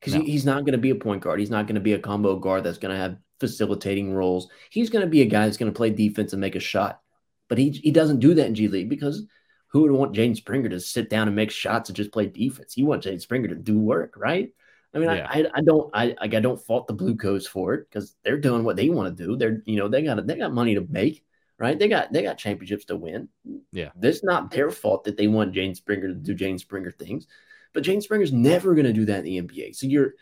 because 0.00 0.14
no. 0.14 0.20
he, 0.20 0.32
he's 0.32 0.44
not 0.44 0.66
gonna 0.66 0.76
be 0.76 0.90
a 0.90 0.96
point 0.96 1.22
guard. 1.22 1.40
He's 1.40 1.50
not 1.50 1.66
gonna 1.66 1.80
be 1.80 1.94
a 1.94 1.98
combo 1.98 2.36
guard 2.36 2.64
that's 2.64 2.78
gonna 2.78 2.96
have 2.96 3.16
facilitating 3.40 4.12
roles. 4.12 4.48
He's 4.70 4.90
gonna 4.90 5.06
be 5.06 5.22
a 5.22 5.26
guy 5.26 5.44
that's 5.44 5.56
gonna 5.56 5.72
play 5.72 5.90
defense 5.90 6.32
and 6.32 6.40
make 6.40 6.56
a 6.56 6.60
shot. 6.60 7.00
But 7.48 7.58
he 7.58 7.70
he 7.70 7.90
doesn't 7.90 8.20
do 8.20 8.34
that 8.34 8.46
in 8.46 8.54
G 8.54 8.68
League 8.68 8.88
because 8.88 9.24
who 9.68 9.82
would 9.82 9.90
want 9.90 10.14
Jaden 10.14 10.36
Springer 10.36 10.68
to 10.70 10.80
sit 10.80 11.10
down 11.10 11.28
and 11.28 11.36
make 11.36 11.50
shots 11.50 11.88
and 11.88 11.96
just 11.96 12.12
play 12.12 12.26
defense? 12.26 12.76
You 12.76 12.86
want 12.86 13.04
Jaden 13.04 13.20
Springer 13.20 13.48
to 13.48 13.54
do 13.54 13.78
work, 13.78 14.14
right? 14.16 14.50
I 14.94 14.98
mean, 14.98 15.10
yeah. 15.10 15.26
I, 15.28 15.40
I, 15.40 15.46
I 15.54 15.60
don't 15.60 15.90
I 15.94 16.16
I 16.20 16.26
don't 16.28 16.60
fault 16.60 16.86
the 16.86 16.94
Blue 16.94 17.16
Coats 17.16 17.46
for 17.46 17.74
it 17.74 17.88
because 17.88 18.16
they're 18.24 18.38
doing 18.38 18.64
what 18.64 18.76
they 18.76 18.88
want 18.88 19.16
to 19.16 19.24
do. 19.24 19.36
They're 19.36 19.62
you 19.66 19.76
know 19.76 19.88
they 19.88 20.02
got 20.02 20.26
they 20.26 20.36
got 20.36 20.52
money 20.52 20.74
to 20.74 20.86
make, 20.88 21.24
right? 21.58 21.78
They 21.78 21.88
got 21.88 22.12
they 22.12 22.22
got 22.22 22.38
championships 22.38 22.86
to 22.86 22.96
win. 22.96 23.28
Yeah, 23.72 23.90
it's 24.00 24.24
not 24.24 24.50
their 24.50 24.70
fault 24.70 25.04
that 25.04 25.16
they 25.16 25.26
want 25.26 25.54
Jaden 25.54 25.76
Springer 25.76 26.08
to 26.08 26.14
do 26.14 26.34
Jaden 26.34 26.58
Springer 26.58 26.90
things, 26.90 27.26
but 27.74 27.82
Jaden 27.82 28.02
Springer's 28.02 28.32
never 28.32 28.74
going 28.74 28.86
to 28.86 28.92
do 28.92 29.04
that 29.06 29.24
in 29.24 29.24
the 29.24 29.42
NBA. 29.42 29.76
So 29.76 29.86
you're 29.86 30.14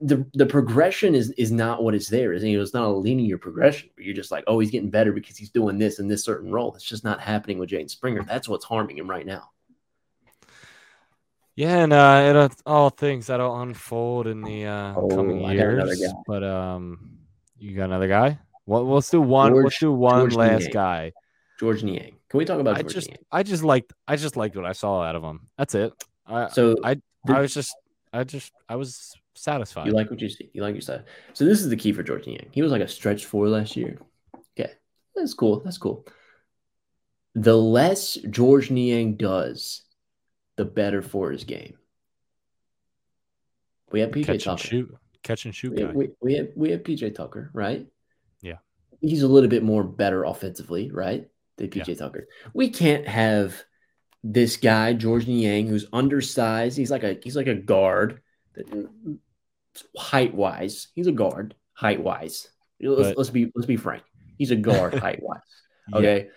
the 0.00 0.26
the 0.34 0.46
progression 0.46 1.14
is 1.14 1.30
is 1.32 1.50
not 1.50 1.82
what 1.82 1.94
is 1.94 2.08
there. 2.08 2.32
Is 2.32 2.44
you 2.44 2.56
know, 2.56 2.62
it's 2.62 2.74
not 2.74 2.88
a 2.88 2.92
linear 2.92 3.38
progression 3.38 3.90
where 3.94 4.04
you're 4.04 4.14
just 4.14 4.30
like, 4.30 4.44
oh, 4.46 4.58
he's 4.58 4.70
getting 4.70 4.90
better 4.90 5.12
because 5.12 5.36
he's 5.36 5.50
doing 5.50 5.78
this 5.78 5.98
in 5.98 6.08
this 6.08 6.24
certain 6.24 6.50
role. 6.50 6.74
It's 6.74 6.84
just 6.84 7.04
not 7.04 7.20
happening 7.20 7.58
with 7.58 7.70
Jaden 7.70 7.90
Springer. 7.90 8.22
That's 8.22 8.48
what's 8.48 8.64
harming 8.64 8.98
him 8.98 9.08
right 9.08 9.26
now. 9.26 9.50
Yeah, 11.54 11.78
and 11.78 11.92
uh, 11.94 12.22
it, 12.26 12.36
uh, 12.36 12.48
all 12.66 12.90
things 12.90 13.28
that'll 13.28 13.62
unfold 13.62 14.26
in 14.26 14.42
the 14.42 14.66
uh, 14.66 14.94
oh, 14.94 15.08
coming 15.08 15.40
years. 15.40 16.04
But 16.26 16.44
um, 16.44 17.16
you 17.58 17.74
got 17.74 17.84
another 17.84 18.08
guy. 18.08 18.38
Well, 18.66 18.84
let's 18.84 19.08
do 19.08 19.22
one. 19.22 19.52
Georges, 19.52 19.64
let's 19.64 19.78
do 19.78 19.92
one 19.92 20.18
Georges 20.20 20.36
last 20.36 20.60
Niang. 20.60 20.72
guy. 20.72 21.12
Georges 21.58 21.84
Niang. 21.84 22.16
Can 22.28 22.38
we 22.38 22.44
talk 22.44 22.60
about? 22.60 22.76
I 22.76 22.82
Georges 22.82 22.94
just, 22.94 23.08
Niang? 23.08 23.18
I 23.32 23.42
just 23.42 23.62
liked, 23.62 23.94
I 24.06 24.16
just 24.16 24.36
liked 24.36 24.54
what 24.56 24.66
I 24.66 24.72
saw 24.72 25.02
out 25.02 25.16
of 25.16 25.22
him. 25.22 25.46
That's 25.56 25.74
it. 25.74 25.94
I, 26.26 26.48
so 26.48 26.76
I, 26.84 27.00
I 27.26 27.40
was 27.40 27.54
just, 27.54 27.74
I 28.12 28.24
just, 28.24 28.52
I 28.68 28.76
was 28.76 29.14
satisfied. 29.36 29.86
You 29.86 29.92
like 29.92 30.10
what 30.10 30.20
you 30.20 30.28
see. 30.28 30.50
You 30.52 30.62
like 30.62 30.74
your 30.74 30.82
stuff. 30.82 31.02
So 31.32 31.44
this 31.44 31.60
is 31.60 31.68
the 31.68 31.76
key 31.76 31.92
for 31.92 32.02
Georges 32.02 32.26
Niang. 32.26 32.48
He 32.52 32.62
was 32.62 32.72
like 32.72 32.82
a 32.82 32.88
stretch 32.88 33.24
four 33.24 33.48
last 33.48 33.76
year. 33.76 33.98
Okay, 34.58 34.72
that's 35.14 35.34
cool. 35.34 35.60
That's 35.60 35.78
cool. 35.78 36.06
The 37.34 37.56
less 37.56 38.14
Georges 38.14 38.70
Niang 38.70 39.16
does, 39.16 39.82
the 40.56 40.64
better 40.64 41.02
for 41.02 41.30
his 41.30 41.44
game. 41.44 41.74
We 43.92 44.00
have 44.00 44.10
PJ 44.10 44.26
catch 44.26 44.44
Tucker. 44.44 44.50
And 44.52 44.60
shoot. 44.60 44.96
Catch 45.22 45.44
and 45.44 45.54
shoot 45.54 45.72
we 45.72 45.78
guy. 45.78 45.86
Have, 45.86 45.94
we, 45.94 46.08
we 46.20 46.34
have 46.34 46.48
we 46.56 46.70
have 46.70 46.82
PJ 46.82 47.14
Tucker, 47.14 47.50
right? 47.52 47.86
Yeah. 48.40 48.56
He's 49.00 49.22
a 49.22 49.28
little 49.28 49.50
bit 49.50 49.62
more 49.62 49.84
better 49.84 50.24
offensively, 50.24 50.90
right? 50.90 51.26
Than 51.56 51.68
PJ 51.68 51.88
yeah. 51.88 51.94
Tucker. 51.94 52.26
We 52.54 52.70
can't 52.70 53.06
have 53.06 53.62
this 54.24 54.56
guy, 54.56 54.92
Georges 54.92 55.28
Niang, 55.28 55.68
who's 55.68 55.86
undersized. 55.92 56.76
He's 56.76 56.90
like 56.90 57.04
a 57.04 57.18
he's 57.22 57.36
like 57.36 57.46
a 57.46 57.54
guard 57.54 58.20
height 59.96 60.34
wise, 60.34 60.88
he's 60.94 61.06
a 61.06 61.12
guard 61.12 61.54
height 61.72 62.02
wise. 62.02 62.48
Let's, 62.80 63.08
but, 63.10 63.18
let's 63.18 63.30
be 63.30 63.52
let's 63.54 63.66
be 63.66 63.76
frank. 63.76 64.02
He's 64.38 64.50
a 64.50 64.56
guard 64.56 64.94
height 64.98 65.22
wise. 65.22 65.40
Okay, 65.94 66.24
yeah. 66.24 66.30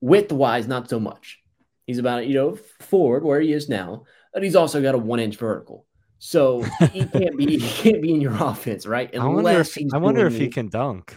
width 0.00 0.32
wise, 0.32 0.68
not 0.68 0.88
so 0.88 1.00
much. 1.00 1.40
He's 1.86 1.98
about 1.98 2.26
you 2.26 2.34
know 2.34 2.58
forward 2.80 3.24
where 3.24 3.40
he 3.40 3.52
is 3.52 3.68
now, 3.68 4.04
but 4.32 4.42
he's 4.42 4.56
also 4.56 4.80
got 4.82 4.94
a 4.94 4.98
one 4.98 5.20
inch 5.20 5.36
vertical. 5.36 5.86
So 6.18 6.62
he 6.92 7.04
can't 7.06 7.36
be 7.36 7.58
he 7.58 7.68
can't 7.68 8.00
be 8.02 8.14
in 8.14 8.20
your 8.20 8.34
offense, 8.34 8.86
right? 8.86 9.12
Unless 9.14 9.26
I 9.26 9.28
wonder 9.28 9.60
if, 9.60 9.94
I 9.94 9.98
wonder 9.98 10.26
if 10.26 10.36
he 10.36 10.48
can 10.48 10.68
dunk. 10.68 11.16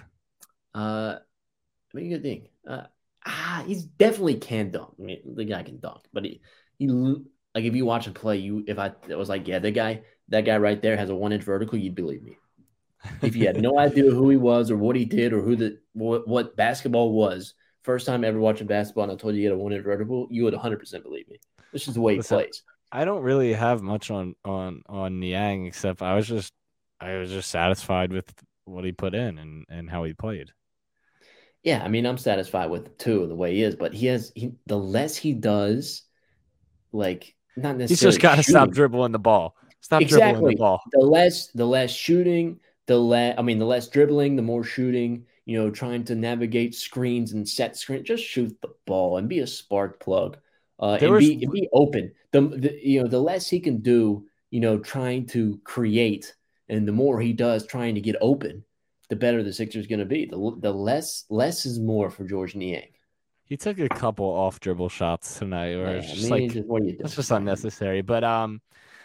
Uh, 0.73 1.17
I 1.19 1.97
mean, 1.97 2.09
good 2.09 2.23
thing. 2.23 2.47
Uh, 2.67 2.83
ah, 3.25 3.63
he's 3.65 3.83
definitely 3.83 4.35
can 4.35 4.71
dunk. 4.71 4.93
I 4.99 5.03
mean, 5.03 5.35
the 5.35 5.45
guy 5.45 5.63
can 5.63 5.79
dunk, 5.79 6.01
but 6.11 6.25
he, 6.25 6.41
he 6.77 6.87
like 6.87 7.63
if 7.63 7.75
you 7.75 7.85
watch 7.85 8.05
him 8.05 8.13
play, 8.13 8.37
you 8.37 8.63
if 8.67 8.77
I 8.77 8.91
it 9.07 9.17
was 9.17 9.29
like, 9.29 9.47
yeah, 9.47 9.59
the 9.59 9.71
guy 9.71 10.01
that 10.29 10.45
guy 10.45 10.57
right 10.57 10.81
there 10.81 10.97
has 10.97 11.09
a 11.09 11.15
one 11.15 11.33
inch 11.33 11.43
vertical, 11.43 11.77
you'd 11.77 11.95
believe 11.95 12.23
me. 12.23 12.37
If 13.21 13.35
you 13.35 13.47
had 13.47 13.61
no 13.61 13.77
idea 13.79 14.11
who 14.11 14.29
he 14.29 14.37
was 14.37 14.71
or 14.71 14.77
what 14.77 14.95
he 14.95 15.05
did 15.05 15.31
or 15.31 15.41
who 15.41 15.55
the 15.55 15.79
what, 15.93 16.27
what 16.27 16.55
basketball 16.55 17.13
was, 17.13 17.53
first 17.83 18.05
time 18.05 18.23
ever 18.23 18.39
watching 18.39 18.67
basketball 18.67 19.03
and 19.03 19.13
I 19.13 19.15
told 19.15 19.35
you 19.35 19.41
you 19.41 19.49
had 19.49 19.55
a 19.55 19.57
one 19.57 19.71
inch 19.71 19.83
vertical, 19.83 20.27
you 20.29 20.43
would 20.43 20.53
100 20.53 20.79
percent 20.79 21.03
believe 21.03 21.27
me. 21.29 21.39
This 21.71 21.87
is 21.87 21.93
the 21.93 22.01
way 22.01 22.17
Listen, 22.17 22.39
he 22.39 22.43
plays. 22.45 22.63
I 22.91 23.05
don't 23.05 23.23
really 23.23 23.53
have 23.53 23.81
much 23.81 24.11
on 24.11 24.35
on 24.43 24.81
on 24.87 25.19
Niang 25.19 25.65
except 25.65 26.01
I 26.01 26.15
was 26.15 26.27
just 26.27 26.53
I 26.99 27.17
was 27.17 27.29
just 27.29 27.49
satisfied 27.49 28.11
with 28.11 28.31
what 28.65 28.83
he 28.83 28.91
put 28.91 29.13
in 29.13 29.37
and 29.37 29.65
and 29.69 29.89
how 29.89 30.03
he 30.03 30.13
played. 30.13 30.51
Yeah, 31.63 31.83
I 31.83 31.87
mean 31.87 32.05
I'm 32.05 32.17
satisfied 32.17 32.69
with 32.69 32.97
too 32.97 33.27
the 33.27 33.35
way 33.35 33.55
he 33.55 33.63
is, 33.63 33.75
but 33.75 33.93
he 33.93 34.07
has 34.07 34.31
he 34.35 34.53
the 34.65 34.77
less 34.77 35.15
he 35.15 35.33
does, 35.33 36.03
like 36.91 37.35
not 37.55 37.77
necessarily. 37.77 37.87
He's 37.87 38.01
just 38.01 38.21
got 38.21 38.35
to 38.35 38.43
stop 38.43 38.71
dribbling 38.71 39.11
the 39.11 39.19
ball. 39.19 39.55
Stop 39.81 40.01
exactly. 40.01 40.31
dribbling 40.33 40.55
the 40.55 40.59
ball. 40.59 40.81
The 40.91 40.99
less, 40.99 41.47
the 41.47 41.65
less 41.65 41.91
shooting, 41.91 42.59
the 42.87 42.97
less. 42.97 43.35
I 43.37 43.41
mean, 43.41 43.59
the 43.59 43.65
less 43.65 43.87
dribbling, 43.87 44.35
the 44.35 44.41
more 44.41 44.63
shooting. 44.63 45.25
You 45.45 45.57
know, 45.57 45.71
trying 45.71 46.03
to 46.05 46.15
navigate 46.15 46.75
screens 46.75 47.31
and 47.31 47.47
set 47.47 47.77
screen. 47.77 48.03
Just 48.03 48.23
shoot 48.23 48.57
the 48.61 48.69
ball 48.85 49.17
and 49.17 49.29
be 49.29 49.39
a 49.39 49.47
spark 49.47 49.99
plug. 49.99 50.37
Uh, 50.79 50.97
and, 50.99 51.11
was... 51.11 51.25
be, 51.25 51.41
and 51.41 51.51
be 51.51 51.69
open. 51.73 52.11
The, 52.31 52.41
the 52.41 52.79
you 52.83 53.01
know 53.01 53.07
the 53.07 53.21
less 53.21 53.47
he 53.47 53.59
can 53.59 53.77
do, 53.79 54.25
you 54.51 54.59
know, 54.59 54.77
trying 54.77 55.25
to 55.27 55.59
create, 55.63 56.35
and 56.67 56.87
the 56.87 56.91
more 56.91 57.21
he 57.21 57.31
does 57.31 57.65
trying 57.65 57.95
to 57.95 58.01
get 58.01 58.17
open, 58.19 58.65
the 59.09 59.15
better 59.15 59.41
the 59.41 59.53
Sixers 59.53 59.87
going 59.87 59.99
to 59.99 60.05
be. 60.05 60.25
The 60.25 60.57
the 60.59 60.73
less 60.73 61.23
less 61.29 61.65
is 61.65 61.79
more 61.79 62.09
for 62.09 62.25
Georges 62.25 62.55
Niang. 62.55 62.89
He 63.45 63.55
took 63.55 63.79
a 63.79 63.87
couple 63.87 64.25
off 64.25 64.59
dribble 64.59 64.89
shots 64.89 65.39
tonight, 65.39 65.75
or 65.75 65.85
yeah, 65.85 65.91
it's 65.91 66.11
just 66.11 66.29
like 66.29 66.51
just, 66.51 66.67
what 66.67 66.81
are 66.81 66.85
you 66.85 66.97
doing? 66.97 67.07
just 67.09 67.31
unnecessary. 67.31 68.01
But 68.01 68.25
um, 68.25 68.59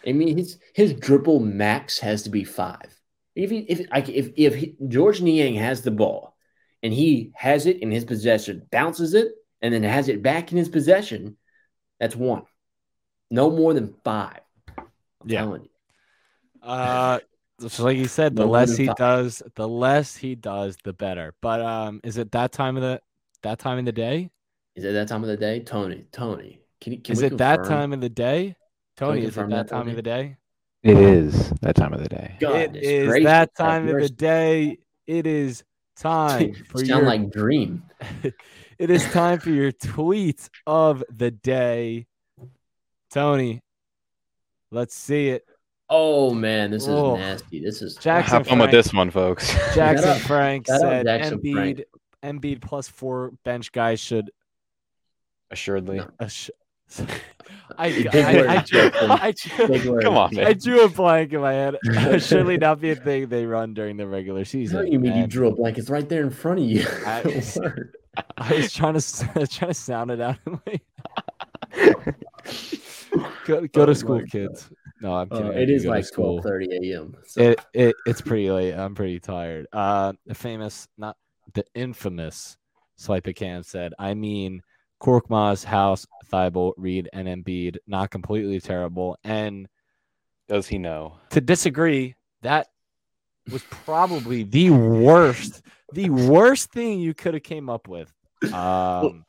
I 0.05 0.11
mean, 0.11 0.37
his 0.37 0.57
his 0.73 0.93
dribble 0.93 1.39
max 1.39 1.99
has 1.99 2.23
to 2.23 2.29
be 2.29 2.43
five. 2.43 2.99
If 3.35 3.49
he, 3.49 3.59
if 3.59 3.89
like 3.89 4.09
if 4.09 4.31
if 4.35 4.55
he, 4.55 4.75
Georges 4.87 5.21
Niang 5.21 5.55
has 5.55 5.81
the 5.81 5.91
ball 5.91 6.35
and 6.81 6.93
he 6.93 7.31
has 7.35 7.65
it 7.65 7.81
in 7.81 7.91
his 7.91 8.05
possession, 8.05 8.67
bounces 8.71 9.13
it, 9.13 9.31
and 9.61 9.73
then 9.73 9.83
has 9.83 10.09
it 10.09 10.21
back 10.21 10.51
in 10.51 10.57
his 10.57 10.69
possession, 10.69 11.37
that's 11.99 12.15
one. 12.15 12.43
No 13.31 13.49
more 13.49 13.73
than 13.73 13.95
five. 14.03 14.41
I'm 14.77 14.85
Yeah. 15.25 15.41
telling 15.41 15.63
you. 15.63 15.69
Uh, 16.61 17.19
just 17.61 17.79
like 17.79 17.97
you 17.97 18.07
said, 18.07 18.35
the 18.35 18.43
No 18.43 18.51
less 18.51 18.75
he 18.75 18.87
five. 18.87 18.95
does, 18.97 19.41
the 19.55 19.67
less 19.67 20.15
he 20.17 20.35
does, 20.35 20.77
the 20.83 20.93
better. 20.93 21.33
But 21.41 21.61
um, 21.61 22.01
is 22.03 22.17
it 22.17 22.31
that 22.31 22.51
time 22.51 22.75
of 22.77 22.83
the 22.83 23.01
that 23.41 23.59
time 23.59 23.79
of 23.79 23.85
the 23.85 23.91
day? 23.91 24.29
Is 24.75 24.83
it 24.83 24.93
that 24.93 25.07
time 25.07 25.23
of 25.23 25.29
the 25.29 25.37
day, 25.37 25.59
Tony? 25.61 26.05
Tony, 26.11 26.59
can 26.81 26.93
you? 26.93 26.99
Can 26.99 27.13
is 27.13 27.21
it 27.21 27.37
that 27.37 27.63
time 27.63 27.93
of 27.93 28.01
the 28.01 28.09
day? 28.09 28.55
Tony, 28.95 29.23
is 29.23 29.29
it 29.29 29.35
that 29.35 29.49
that, 29.49 29.67
time 29.69 29.87
of 29.89 29.95
the 29.95 30.01
day? 30.01 30.37
It 30.83 30.97
is 30.97 31.49
that 31.61 31.75
time 31.75 31.93
of 31.93 32.01
the 32.03 32.09
day. 32.09 32.35
It 32.35 32.39
Goodness 32.39 32.83
is 32.83 33.07
gracious, 33.07 33.25
that 33.25 33.55
time 33.55 33.87
of 33.87 34.01
the 34.01 34.09
day. 34.09 34.77
It 35.07 35.25
is 35.25 35.63
time 35.95 36.53
for 36.69 36.79
Sound 36.79 36.87
your 36.89 37.01
like 37.03 37.31
Dream. 37.31 37.83
it 38.77 38.89
is 38.89 39.03
time 39.11 39.39
for 39.39 39.49
your 39.49 39.71
tweet 39.71 40.49
of 40.67 41.03
the 41.09 41.31
day. 41.31 42.05
Tony, 43.11 43.61
let's 44.71 44.95
see 44.95 45.29
it. 45.29 45.45
Oh 45.89 46.33
man, 46.33 46.71
this 46.71 46.83
is 46.83 46.89
Oh. 46.89 47.15
nasty. 47.15 47.59
This 47.63 47.81
is 47.81 47.95
Jackson 47.95 48.37
Have 48.37 48.47
fun 48.47 48.57
with 48.59 48.71
Frank. 48.71 48.83
this 48.83 48.93
one, 48.93 49.11
folks. 49.11 49.53
Jackson 49.75 50.19
Frank 50.19 50.67
said 50.67 51.05
Jackson 51.05 51.39
Embiid, 51.39 51.53
Frank. 51.53 52.41
Embiid 52.41 52.61
plus 52.61 52.87
four 52.87 53.31
bench 53.43 53.71
guys 53.71 53.99
should. 53.99 54.31
Assuredly. 55.51 55.97
No. 55.97 56.09
Uh, 56.99 57.05
sh- 57.05 57.09
I, 57.77 57.89
Big 57.89 58.07
I, 58.15 58.55
I, 58.55 58.61
drew, 58.61 58.91
I, 58.93 59.31
drew, 59.31 59.67
Big. 59.67 59.83
Come 60.03 60.15
on, 60.17 60.35
man. 60.35 60.45
I 60.45 60.53
drew 60.53 60.83
a 60.83 60.89
blank 60.89 61.33
in 61.33 61.41
my 61.41 61.53
head. 61.53 61.77
Surely 62.21 62.57
not 62.57 62.79
be 62.79 62.91
a 62.91 62.95
thing 62.95 63.27
they 63.29 63.45
run 63.45 63.73
during 63.73 63.97
the 63.97 64.05
regular 64.07 64.45
season. 64.45 64.77
What 64.77 64.85
do 64.85 64.91
you 64.91 64.99
mean 64.99 65.15
you 65.15 65.25
drew 65.27 65.47
a 65.47 65.55
blank? 65.55 65.77
It's 65.77 65.89
right 65.89 66.07
there 66.07 66.21
in 66.23 66.29
front 66.29 66.59
of 66.59 66.65
you. 66.65 66.85
I- 67.05 67.23
Word. 67.57 67.95
I 68.37 68.53
was 68.55 68.71
trying 68.71 68.93
to 68.93 69.39
was 69.39 69.49
trying 69.49 69.71
to 69.71 69.73
sound 69.73 70.11
it 70.11 70.21
out. 70.21 70.37
go 73.45 73.67
go 73.67 73.81
Oh 73.81 73.85
to 73.85 73.95
school, 73.95 74.21
kids. 74.29 74.69
No, 75.01 75.15
I'm 75.15 75.27
Uh, 75.31 75.37
kidding. 75.37 75.51
I 75.51 75.55
it 75.61 75.65
do 75.65 75.73
is 75.73 75.83
go 75.83 75.89
to 75.89 75.95
like 75.95 76.05
school. 76.05 76.39
twelve 76.41 76.43
thirty 76.43 76.91
a.m. 76.93 77.15
So 77.25 77.41
It, 77.41 77.59
it 77.73 77.95
it's 78.05 78.21
pretty 78.21 78.51
late. 78.51 78.73
I'm 78.73 78.93
pretty 78.95 79.19
tired. 79.19 79.67
Uh, 79.73 80.13
the 80.25 80.35
famous, 80.35 80.87
not 80.97 81.17
the 81.53 81.65
infamous, 81.73 82.57
Swipe 82.97 83.27
a 83.27 83.33
Cam 83.33 83.63
said. 83.63 83.93
I 83.97 84.13
mean, 84.13 84.61
Korkmaz, 85.03 85.63
House, 85.65 86.07
Thybulle, 86.31 86.73
Reed, 86.77 87.09
and 87.13 87.27
Embiid, 87.27 87.77
not 87.87 88.09
completely 88.09 88.59
terrible. 88.61 89.17
And 89.23 89.67
Does 90.47 90.67
he 90.67 90.77
know? 90.77 91.17
to 91.31 91.41
disagree, 91.41 92.15
that 92.41 92.67
was 93.51 93.63
probably 93.69 94.43
the 94.43 94.69
worst, 94.69 95.61
the 95.91 96.09
worst 96.09 96.71
thing 96.71 96.99
you 96.99 97.13
could 97.13 97.33
have 97.33 97.43
came 97.43 97.69
up 97.69 97.87
with. 97.87 98.11
Um, 98.53 99.25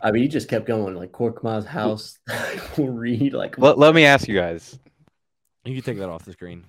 I 0.00 0.10
mean, 0.10 0.22
you 0.22 0.28
just 0.28 0.48
kept 0.48 0.66
going 0.66 0.94
like 0.96 1.12
Korkmaz 1.12 1.64
house. 1.64 2.18
will 2.76 2.88
read 2.88 3.32
like 3.34 3.56
Let, 3.58 3.78
let 3.78 3.94
me 3.94 4.04
ask 4.04 4.26
you 4.28 4.34
guys. 4.34 4.78
you 5.64 5.74
can 5.74 5.82
take 5.82 5.98
that 5.98 6.08
off 6.08 6.24
the 6.24 6.32
screen. 6.32 6.64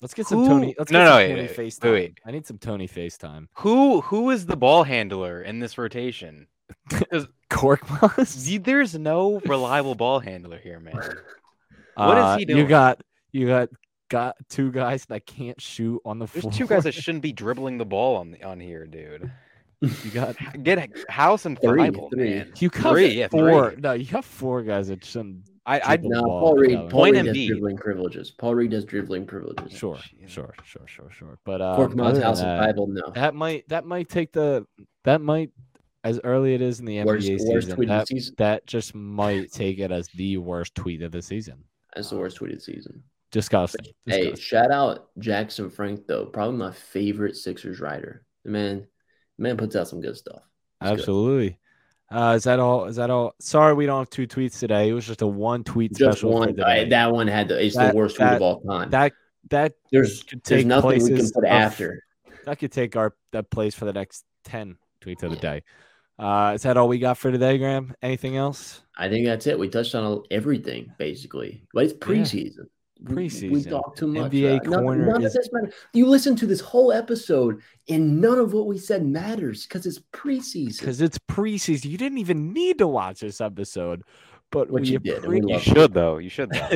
Let's 0.00 0.14
get 0.14 0.26
some 0.26 0.40
Who- 0.40 0.48
Tony. 0.48 0.74
Let's 0.78 0.90
No, 0.90 0.98
get 0.98 1.04
no, 1.04 1.10
some 1.10 1.16
wait, 1.18 1.28
Tony 1.28 1.40
wait, 1.42 1.56
FaceTime. 1.56 1.92
wait. 1.92 2.20
I 2.26 2.30
need 2.32 2.46
some 2.46 2.58
Tony 2.58 2.86
FaceTime. 2.88 3.46
Who 3.58 4.00
who 4.02 4.30
is 4.30 4.46
the 4.46 4.56
ball 4.56 4.82
handler 4.84 5.42
in 5.42 5.58
this 5.60 5.78
rotation? 5.78 6.46
Korkmaz. 7.50 8.50
Y- 8.50 8.58
There's 8.62 8.94
no 8.98 9.40
reliable 9.46 9.94
ball 9.94 10.20
handler 10.20 10.58
here, 10.58 10.80
man. 10.80 10.94
What 11.94 12.18
is 12.18 12.24
Uh, 12.24 12.36
he 12.38 12.44
You 12.52 12.66
got 12.66 13.02
you 13.32 13.46
got 13.46 13.68
got 14.08 14.36
two 14.48 14.70
guys 14.70 15.04
that 15.06 15.26
can't 15.26 15.60
shoot 15.60 16.00
on 16.04 16.18
the 16.18 16.26
There's 16.26 16.42
floor. 16.42 16.52
two 16.52 16.66
guys 16.66 16.84
that 16.84 16.94
shouldn't 16.94 17.22
be 17.22 17.32
dribbling 17.32 17.78
the 17.78 17.84
ball 17.86 18.16
on 18.16 18.36
on 18.44 18.60
here, 18.60 18.86
dude. 18.86 19.30
you 19.80 20.10
got 20.12 20.36
Get 20.62 20.90
House 21.08 21.44
and 21.46 21.58
Three, 21.60 21.82
Thybulle, 21.82 22.10
three. 22.10 22.30
man. 22.36 22.52
you 22.58 22.68
got 22.70 22.92
Three, 22.92 23.08
yeah, 23.18 23.28
four. 23.28 23.72
three. 23.72 23.80
No, 23.80 23.92
you 23.92 24.06
have 24.06 24.24
four 24.24 24.62
guys 24.62 24.88
that 24.88 25.04
shouldn't. 25.04 25.48
I, 25.68 25.80
I 25.80 25.96
no. 26.00 26.22
ball, 26.22 26.40
Paul 26.40 26.54
Reed. 26.56 26.70
yeah. 26.70 26.78
Paul 26.82 26.88
Point 26.90 27.16
Reed 27.16 27.26
has 27.26 27.36
Embiid. 27.36 27.46
dribbling 27.48 27.76
privileges. 27.76 28.30
Paul 28.30 28.54
Reed 28.54 28.72
has 28.72 28.84
dribbling 28.84 29.26
privileges. 29.26 29.76
Sure, 29.76 29.96
Jeez. 29.96 30.28
sure, 30.28 30.54
sure, 30.64 30.86
sure, 30.86 31.10
sure. 31.10 31.38
But 31.44 31.60
um, 31.60 31.76
Korkmaz 31.76 32.06
other 32.10 32.22
house 32.22 32.38
than 32.40 32.50
and 32.50 32.60
Bible. 32.66 32.86
No. 32.86 33.10
that 33.14 33.34
might 33.34 33.68
that 33.68 33.84
might 33.84 34.08
take 34.08 34.32
the 34.32 34.64
that 35.04 35.20
might 35.20 35.50
as 36.06 36.20
early 36.24 36.54
it 36.54 36.60
is 36.62 36.78
in 36.80 36.86
the 36.86 37.02
Worst, 37.02 37.26
NBA 37.26 37.38
worst 37.48 37.66
season. 37.66 37.74
tweet 37.76 37.88
of 37.90 37.96
That, 37.98 38.06
the 38.08 38.14
season. 38.20 38.34
that 38.38 38.66
just 38.66 38.94
might 38.94 39.50
take 39.52 39.78
it 39.78 39.90
as 39.90 40.08
the 40.08 40.36
worst 40.38 40.74
tweet 40.74 41.02
of 41.02 41.12
the 41.12 41.20
season. 41.22 41.64
That's 41.94 42.10
the 42.10 42.16
worst 42.18 42.38
tweeted 42.38 42.62
season. 42.62 43.02
Disgusting. 43.32 43.86
Hey, 44.06 44.34
shout 44.36 44.70
out 44.70 45.08
Jackson 45.18 45.68
Frank 45.68 46.06
though. 46.06 46.26
Probably 46.26 46.56
my 46.56 46.70
favorite 46.72 47.36
Sixers 47.36 47.80
writer. 47.80 48.24
The 48.44 48.50
man, 48.50 48.86
the 49.36 49.42
man 49.42 49.56
puts 49.56 49.74
out 49.76 49.88
some 49.88 50.00
good 50.00 50.16
stuff. 50.16 50.42
Good. 50.80 50.92
Absolutely. 50.92 51.58
Uh, 52.10 52.34
is 52.36 52.44
that 52.44 52.60
all? 52.60 52.84
Is 52.84 52.96
that 52.96 53.10
all? 53.10 53.34
Sorry, 53.40 53.74
we 53.74 53.84
don't 53.84 53.98
have 53.98 54.10
two 54.10 54.28
tweets 54.28 54.60
today. 54.60 54.88
It 54.88 54.92
was 54.92 55.06
just 55.06 55.22
a 55.22 55.26
one 55.26 55.64
tweet 55.64 55.92
Just 55.96 56.18
special. 56.18 56.32
one. 56.34 56.60
I- 56.62 56.84
that 56.84 57.10
one 57.12 57.26
had 57.26 57.48
the. 57.48 57.62
It's 57.64 57.74
That- 57.74 57.90
the 57.90 57.96
worst 57.96 58.16
tweet 58.16 58.28
of 58.28 58.42
all 58.42 58.60
time. 58.60 58.90
that 58.90 59.12
that 59.50 59.72
there's 59.90 60.22
could 60.22 60.42
there's 60.44 60.60
take 60.60 60.66
nothing 60.66 61.02
we 61.02 61.08
can 61.16 61.30
put 61.30 61.44
of- 61.44 61.50
after. 61.50 62.04
that 62.44 62.58
could 62.60 62.70
take 62.70 62.94
our 62.94 63.16
that 63.32 63.50
place 63.50 63.74
for 63.74 63.86
the 63.86 63.92
next 63.92 64.24
ten 64.44 64.76
tweets 65.00 65.24
of 65.24 65.30
the 65.30 65.36
day. 65.36 65.62
Uh, 66.18 66.52
is 66.54 66.62
that 66.62 66.76
all 66.76 66.88
we 66.88 66.98
got 66.98 67.18
for 67.18 67.30
today, 67.30 67.58
Graeme? 67.58 67.94
Anything 68.02 68.36
else? 68.36 68.82
I 68.96 69.08
think 69.08 69.26
that's 69.26 69.46
it. 69.46 69.58
We 69.58 69.68
touched 69.68 69.94
on 69.94 70.22
everything 70.30 70.90
basically, 70.98 71.62
but 71.74 71.84
it's 71.84 71.92
preseason. 71.92 72.58
We- 72.58 72.66
We, 72.98 73.28
Preseason. 73.28 73.68
talk 73.68 73.94
too 73.94 74.06
much. 74.06 74.32
NBA 74.32 74.56
Uh, 74.66 74.70
none- 74.70 74.82
corner 74.84 75.04
none 75.04 75.20
is- 75.22 75.26
of 75.36 75.42
this 75.42 75.50
matters. 75.52 75.74
You 75.92 76.06
listen 76.06 76.34
to 76.36 76.46
this 76.46 76.60
whole 76.60 76.90
episode, 76.92 77.60
and 77.90 78.22
none 78.22 78.38
of 78.38 78.54
what 78.54 78.66
we 78.66 78.78
said 78.78 79.04
matters 79.04 79.66
because 79.66 79.84
it's 79.84 80.00
preseason. 80.14 80.78
Because 80.80 81.02
it's 81.02 81.18
preseason. 81.18 81.90
You 81.90 81.98
didn't 81.98 82.16
even 82.16 82.54
need 82.54 82.78
to 82.78 82.86
watch 82.86 83.20
this 83.20 83.42
episode, 83.42 84.02
but 84.50 84.70
Which 84.70 84.84
we, 84.84 84.92
you 84.92 84.98
did, 84.98 85.26
we 85.26 85.40
appre- 85.40 85.48
You 85.48 85.54
love 85.56 85.62
should 85.62 85.92
though. 85.92 86.16
You 86.16 86.30
should 86.30 86.48
though. 86.50 86.70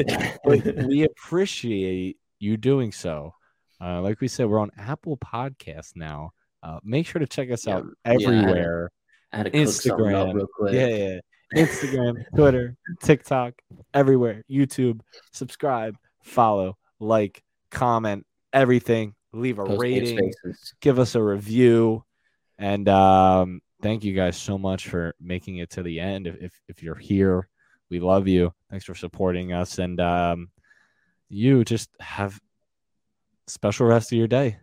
we 0.89 1.05
appreciate 1.05 2.19
you 2.39 2.59
doing 2.59 2.93
so. 2.93 3.33
Uh, 3.81 4.03
like 4.03 4.21
we 4.21 4.29
said, 4.29 4.47
we're 4.47 4.59
on 4.59 4.71
Apple 4.77 5.17
Podcasts 5.17 5.97
now. 5.97 6.33
Uh, 6.63 6.81
make 6.85 7.07
sure 7.07 7.21
to 7.21 7.27
check 7.27 7.51
us 7.51 7.67
Yeah, 7.67 7.79
out 7.79 8.21
yeah, 8.21 8.89
I 9.33 9.37
had 9.39 9.47
to- 9.47 9.57
everywhere. 9.57 9.63
I 9.63 9.63
had 9.63 9.67
to 9.67 9.89
cook 9.89 9.99
something 9.99 10.15
up 10.15 10.29
Instagram. 10.29 10.35
real 10.35 10.47
quick. 10.57 10.75
Yeah, 10.75 10.87
yeah. 10.87 11.21
Instagram, 11.55 12.25
Twitter, 12.37 12.77
TikTok, 13.03 13.55
everywhere. 13.93 14.45
YouTube. 14.51 15.01
Subscribe, 15.33 15.97
follow, 16.23 16.77
like, 17.01 17.43
comment, 17.71 18.27
everything. 18.53 19.15
Leave 19.33 19.59
a 19.59 19.65
Post 19.65 19.81
rating, 19.81 20.33
give 20.81 20.99
us 20.99 21.15
a 21.15 21.23
review, 21.23 22.05
and 22.59 22.89
um, 22.89 23.61
thank 23.81 24.03
you 24.03 24.13
guys 24.13 24.37
so 24.37 24.59
much 24.59 24.89
for 24.89 25.15
making 25.21 25.59
it 25.59 25.71
to 25.71 25.83
the 25.85 26.01
end. 26.01 26.27
If 26.27 26.37
if, 26.43 26.61
if 26.69 26.83
you're 26.83 26.97
here, 26.97 27.49
we 27.91 28.01
love 28.01 28.27
you. 28.27 28.53
Thanks 28.71 28.85
for 28.85 28.95
supporting 28.97 29.53
us, 29.53 29.79
and 29.79 30.01
um, 30.01 30.51
you 31.29 31.65
just 31.65 31.91
have 32.01 32.41
special 33.47 33.87
rest 33.87 34.11
of 34.11 34.19
your 34.19 34.27
day. 34.27 34.59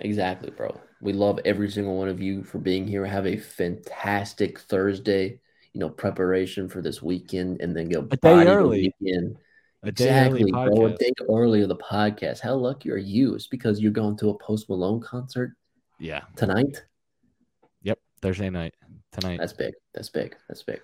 Exactly, 0.00 0.50
bro. 0.50 0.80
We 1.00 1.12
love 1.12 1.40
every 1.44 1.70
single 1.70 1.96
one 1.96 2.08
of 2.08 2.20
you 2.20 2.42
for 2.44 2.58
being 2.58 2.86
here. 2.86 3.04
Have 3.04 3.26
a 3.26 3.36
fantastic 3.36 4.58
Thursday. 4.60 5.38
You 5.72 5.80
know, 5.80 5.88
preparation 5.88 6.68
for 6.68 6.82
this 6.82 7.00
weekend, 7.02 7.60
and 7.62 7.74
then 7.74 7.88
go 7.88 8.06
A 8.10 8.16
day 8.16 8.46
early. 8.46 8.92
Weekend. 9.00 9.36
A 9.82 9.90
day 9.90 10.10
early 10.26 10.42
Exactly, 10.42 10.52
bro. 10.52 10.86
A 10.86 10.96
day 10.96 11.12
early 11.28 11.62
of 11.62 11.68
the 11.68 11.76
podcast. 11.76 12.40
How 12.40 12.54
lucky 12.54 12.90
are 12.90 12.98
you? 12.98 13.34
It's 13.34 13.46
because 13.46 13.80
you're 13.80 13.90
going 13.90 14.16
to 14.18 14.28
a 14.30 14.38
Post 14.38 14.68
Malone 14.68 15.00
concert 15.00 15.54
Yeah. 15.98 16.20
tonight. 16.36 16.84
Yep. 17.82 17.98
Thursday 18.20 18.50
night 18.50 18.74
tonight. 19.12 19.38
That's 19.40 19.54
big. 19.54 19.72
That's 19.94 20.10
big. 20.10 20.36
That's 20.46 20.62
big. 20.62 20.80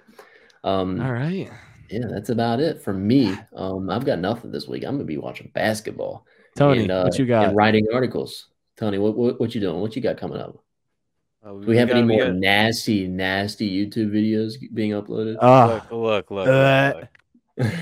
Um, 0.64 1.00
All 1.00 1.12
right. 1.12 1.48
yeah, 1.90 2.06
that's 2.10 2.30
about 2.30 2.58
it 2.58 2.82
for 2.82 2.92
me. 2.92 3.36
Um, 3.54 3.90
I've 3.90 4.04
got 4.06 4.18
nothing 4.18 4.50
this 4.50 4.66
week. 4.66 4.84
I'm 4.84 4.94
gonna 4.94 5.04
be 5.04 5.18
watching 5.18 5.50
basketball. 5.54 6.26
Tony, 6.56 6.82
and, 6.82 6.90
uh, 6.90 7.02
what 7.04 7.18
you 7.18 7.26
got? 7.26 7.48
And 7.48 7.56
writing 7.56 7.86
articles. 7.92 8.47
Tony, 8.78 8.98
what, 8.98 9.16
what 9.16 9.40
what 9.40 9.54
you 9.54 9.60
doing? 9.60 9.80
What 9.80 9.96
you 9.96 10.02
got 10.02 10.16
coming 10.16 10.38
up? 10.38 10.56
Uh, 11.44 11.50
Do 11.52 11.66
we 11.66 11.76
have 11.76 11.90
any 11.90 12.02
more 12.02 12.26
got- 12.26 12.34
nasty, 12.34 13.06
nasty 13.08 13.68
YouTube 13.86 14.10
videos 14.10 14.54
being 14.72 14.92
uploaded? 14.92 15.36
Ah, 15.40 15.84
Look, 15.90 16.30
look, 16.30 16.30
look. 16.30 16.48
Uh, 16.48 17.02
look. 17.56 17.72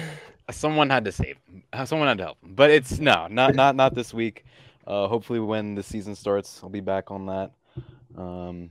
Someone 0.50 0.88
had 0.90 1.04
to 1.04 1.12
save 1.12 1.36
him. 1.48 1.62
Uh, 1.72 1.84
Someone 1.84 2.08
had 2.08 2.18
to 2.18 2.24
help 2.24 2.38
him. 2.42 2.54
But 2.54 2.70
it's 2.70 2.98
no, 2.98 3.26
not 3.28 3.54
not 3.54 3.76
not 3.76 3.94
this 3.94 4.14
week. 4.14 4.44
Uh, 4.86 5.06
hopefully, 5.08 5.40
when 5.40 5.74
the 5.74 5.82
season 5.82 6.14
starts, 6.14 6.60
I'll 6.62 6.68
be 6.70 6.80
back 6.80 7.10
on 7.10 7.26
that. 7.26 7.50
Um, 8.16 8.70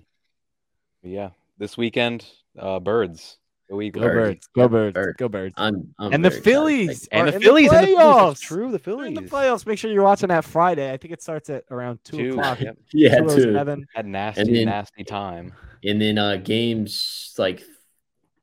yeah, 1.04 1.30
this 1.58 1.78
weekend, 1.78 2.26
uh, 2.58 2.80
birds. 2.80 3.38
Go 3.70 3.82
Eagles. 3.82 4.04
go 4.04 4.10
birds. 4.12 4.48
Go 4.56 4.68
birds. 4.68 4.94
bird. 4.94 5.16
Go 5.18 5.28
birds. 5.30 5.54
I'm, 5.58 5.94
I'm 5.98 6.14
and 6.14 6.24
the 6.24 6.30
very 6.30 6.40
excited. 6.40 6.44
Phillies 6.44 7.08
And 7.12 7.28
the 7.30 7.40
Phillies 7.40 7.72
in 7.74 7.82
the 7.82 7.88
playoffs. 7.88 8.32
It's 8.34 8.42
true. 8.42 8.72
The 8.72 8.78
They're 8.78 8.94
in 9.06 9.16
Phillies. 9.16 9.16
the 9.16 9.36
playoffs. 9.36 9.66
Make 9.66 9.80
sure 9.80 9.92
you're 9.92 10.04
watching 10.04 10.30
that 10.30 10.46
Friday. 10.46 10.92
I 10.94 10.98
think 10.98 11.14
it 11.14 11.22
starts 11.24 11.50
at 11.50 11.64
around 11.72 12.00
two, 12.04 12.18
Two, 12.18 12.30
o'clock. 12.40 12.60
yep. 12.62 12.78
Yeah, 12.94 13.18
Two 13.20 13.26
oh 13.28 13.36
too. 13.36 13.54
seven. 13.54 13.88
Had 13.96 14.06
nasty, 14.06 14.54
then- 14.54 14.66
nasty 14.66 15.04
time. 15.04 15.54
And 15.84 16.00
then 16.02 16.18
uh 16.18 16.38
games 16.38 17.34
like 17.38 17.58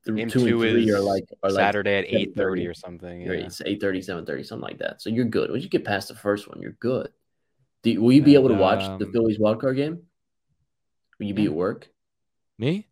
th- 0.05 0.17
Game 0.17 0.29
two, 0.29 0.41
and 0.41 0.61
three 0.61 0.91
are 0.91 1.01
like 1.01 1.25
are 1.43 1.51
like 1.51 1.61
Saturday 1.61 1.99
at 1.99 2.05
eight 2.07 2.35
7:30. 2.35 2.37
thirty 2.37 2.67
or 2.67 2.75
something. 2.75 3.29
or 3.29 3.35
Yeah. 3.35 3.47
it's 3.47 3.61
8 3.65 3.81
something 3.81 4.61
like 4.61 4.79
that. 4.79 5.01
So 5.03 5.11
you're 5.11 5.25
good. 5.25 5.51
Once 5.51 5.63
you 5.63 5.69
get 5.71 5.85
past 5.85 6.09
the 6.09 6.15
first 6.15 6.49
one, 6.49 6.61
you're 6.61 6.77
good. 6.81 7.09
Do, 7.85 8.01
will 8.01 8.13
you 8.13 8.23
be 8.23 8.35
able 8.35 8.49
to 8.49 8.55
And, 8.55 8.61
watch 8.61 8.81
the 8.99 9.07
um, 9.07 9.13
Phillies 9.13 9.39
wild 9.39 9.61
card 9.61 9.77
game? 9.77 10.03
Will 11.19 11.27
you 11.27 11.35
be 11.35 11.47
at 11.47 11.53
work? 11.53 11.89
Me? 12.59 12.87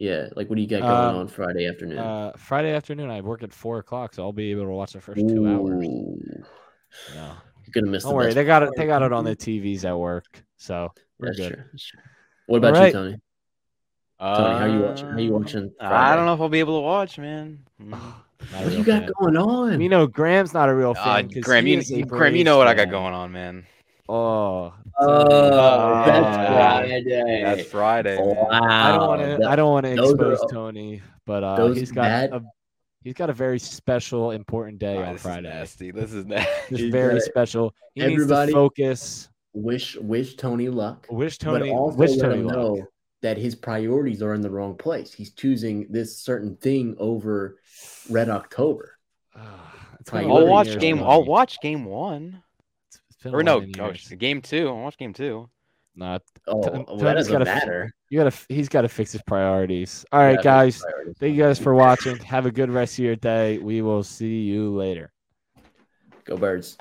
Yeah. 0.00 0.28
Like, 0.34 0.48
what 0.48 0.56
do 0.56 0.62
you 0.62 0.66
got 0.68 0.80
going 0.80 0.90
Um, 0.92 1.16
on 1.16 1.28
Friday 1.28 1.66
afternoon? 1.68 1.98
Uh, 1.98 2.32
Friday 2.36 2.72
afternoon, 2.72 3.10
I 3.10 3.20
work 3.20 3.42
at 3.42 3.52
four 3.52 3.78
o'clock, 3.78 4.14
so 4.14 4.22
I'll 4.24 4.32
be 4.32 4.50
able 4.50 4.62
to 4.64 4.70
watch 4.70 4.94
the 4.94 5.00
first 5.00 5.20
two 5.20 5.46
hours. 5.46 5.86
Ooh, 5.86 6.18
No, 7.14 7.32
You're 7.66 7.72
gonna 7.72 7.86
miss. 7.92 8.02
don't 8.02 8.10
the 8.12 8.16
worry, 8.16 8.32
they 8.32 8.44
got 8.44 8.62
it. 8.62 8.70
They 8.76 8.86
got 8.86 9.02
it 9.02 9.12
on 9.12 9.24
the 9.24 9.36
TVs 9.36 9.84
at 9.84 9.96
work, 9.96 10.42
so 10.56 10.90
we're 11.18 11.26
That's 11.28 11.38
good. 11.38 11.52
true. 11.54 11.62
That's 11.70 11.84
true. 11.86 12.00
What 12.46 12.56
about 12.58 12.74
All 12.74 12.80
right. 12.80 12.86
you, 12.86 12.92
Tony? 12.92 13.16
Tony, 14.20 14.58
how 14.58 14.64
you 14.66 14.80
watching? 14.80 15.06
How 15.10 15.18
you 15.18 15.36
Um, 15.36 15.42
watching? 15.42 15.70
I 15.80 16.16
don't 16.16 16.24
know 16.26 16.34
if 16.34 16.40
I'll 16.40 16.48
be 16.48 16.60
able 16.60 16.78
to 16.80 16.84
watch, 16.84 17.18
man. 17.18 17.60
Mm. 17.80 17.90
Not 17.90 18.62
a 18.62 18.64
What 18.64 18.70
do 18.70 18.78
you 18.78 18.84
got 18.84 19.02
fan. 19.02 19.12
going 19.20 19.36
on? 19.36 19.80
You 19.82 19.90
know, 19.90 20.06
Graeme's 20.06 20.54
not 20.54 20.70
a 20.70 20.74
real 20.74 20.94
Uh, 20.98 21.20
Graeme, 21.42 21.66
you, 21.66 21.78
is 21.78 21.90
a 21.90 21.98
you- 21.98 22.06
Graeme, 22.06 22.34
you 22.36 22.44
know 22.44 22.56
what 22.56 22.68
I 22.68 22.74
got 22.74 22.88
going 22.90 23.12
on, 23.12 23.32
man. 23.32 23.66
Oh, 24.12 24.74
Oh, 25.02 26.02
that's 26.04 26.26
Uh, 26.36 26.46
Friday. 26.46 27.42
That's 27.44 27.68
Friday. 27.70 28.18
Wow. 28.20 28.48
I 28.50 28.92
don't 28.92 29.06
want 29.06 29.22
to. 29.40 29.48
I 29.48 29.56
don't 29.56 29.70
want 29.70 29.86
to 29.86 29.94
those 29.94 30.14
are- 30.18 30.32
expose 30.32 30.50
Tony, 30.52 31.02
but 31.26 31.44
uh, 31.44 31.56
those 31.56 31.76
he's 31.78 31.90
got 31.92 32.02
bad- 32.02 32.32
a 32.32 32.42
he's 33.02 33.14
got 33.14 33.30
a 33.30 33.32
very 33.32 33.58
special, 33.58 34.32
important 34.32 34.78
day 34.78 34.96
Ah, 34.98 35.02
on 35.06 35.12
this 35.12 35.20
is 35.20 35.22
Friday. 35.22 35.48
nasty. 35.48 35.90
This 35.92 36.12
is 36.12 36.26
nasty. 36.26 36.50
Just 36.70 36.82
He's 36.82 36.92
very 36.92 37.14
got- 37.14 37.22
special. 37.22 37.74
He 37.94 38.02
everybody- 38.02 38.46
needs 38.46 38.52
to 38.52 38.58
focus. 38.58 39.28
Wish 39.52 39.96
wish 39.96 40.34
Tony 40.36 40.68
luck. 40.68 41.06
Wish 41.10 41.38
but 41.38 41.44
Tony. 41.58 41.70
also 41.70 41.96
Wish 41.96 42.10
let 42.16 42.20
Tony 42.26 42.40
him 42.40 42.46
luck. 42.46 42.56
know 42.56 42.86
that 43.22 43.36
his 43.38 43.54
priorities 43.54 44.22
are 44.22 44.34
in 44.34 44.40
the 44.42 44.50
wrong 44.50 44.76
place. 44.76 45.12
He's 45.12 45.32
choosing 45.32 45.86
this 45.90 46.18
certain 46.18 46.56
thing 46.56 46.94
over 46.98 47.58
Red 48.08 48.28
October. 48.28 48.96
It's 50.00 50.12
I'll 50.12 50.18
I'll 50.20 50.30
11 50.46 50.48
watch 50.50 50.78
game. 50.78 51.02
I'll 51.02 51.24
watch 51.24 51.60
game 51.60 51.84
one. 51.84 52.42
It's- 53.20 53.24
it's 53.26 53.32
been 53.32 53.34
Or 53.34 53.42
no, 53.42 53.56
11 53.58 53.72
gosh, 53.72 54.10
years. 54.10 54.18
game 54.18 54.40
two. 54.42 54.68
I'll 54.68 54.78
watch 54.82 54.96
game 54.96 55.12
two. 55.12 55.48
Nah, 55.96 56.18
Oh, 56.46 56.62
T- 56.62 56.70
well, 56.70 56.96
that 56.98 57.14
doesn't 57.14 57.32
gotta- 57.32 57.44
matter. 57.44 57.92
you 58.08 58.18
gotta. 58.18 58.34
He's 58.48 58.68
got 58.68 58.82
to 58.82 58.88
fix 58.88 59.12
his 59.12 59.22
priorities. 59.22 60.04
All 60.12 60.20
right, 60.20 60.36
Yeah, 60.36 60.42
guys. 60.42 60.82
Thank 61.18 61.34
you 61.36 61.42
guys 61.42 61.58
for 61.58 61.74
watching. 61.74 62.16
Have 62.18 62.46
a 62.46 62.50
good 62.52 62.70
rest 62.70 62.98
of 62.98 63.04
your 63.04 63.16
day. 63.16 63.58
We 63.58 63.82
will 63.82 64.02
see 64.02 64.42
you 64.42 64.74
later. 64.74 65.12
Go 66.24 66.36
birds. 66.36 66.78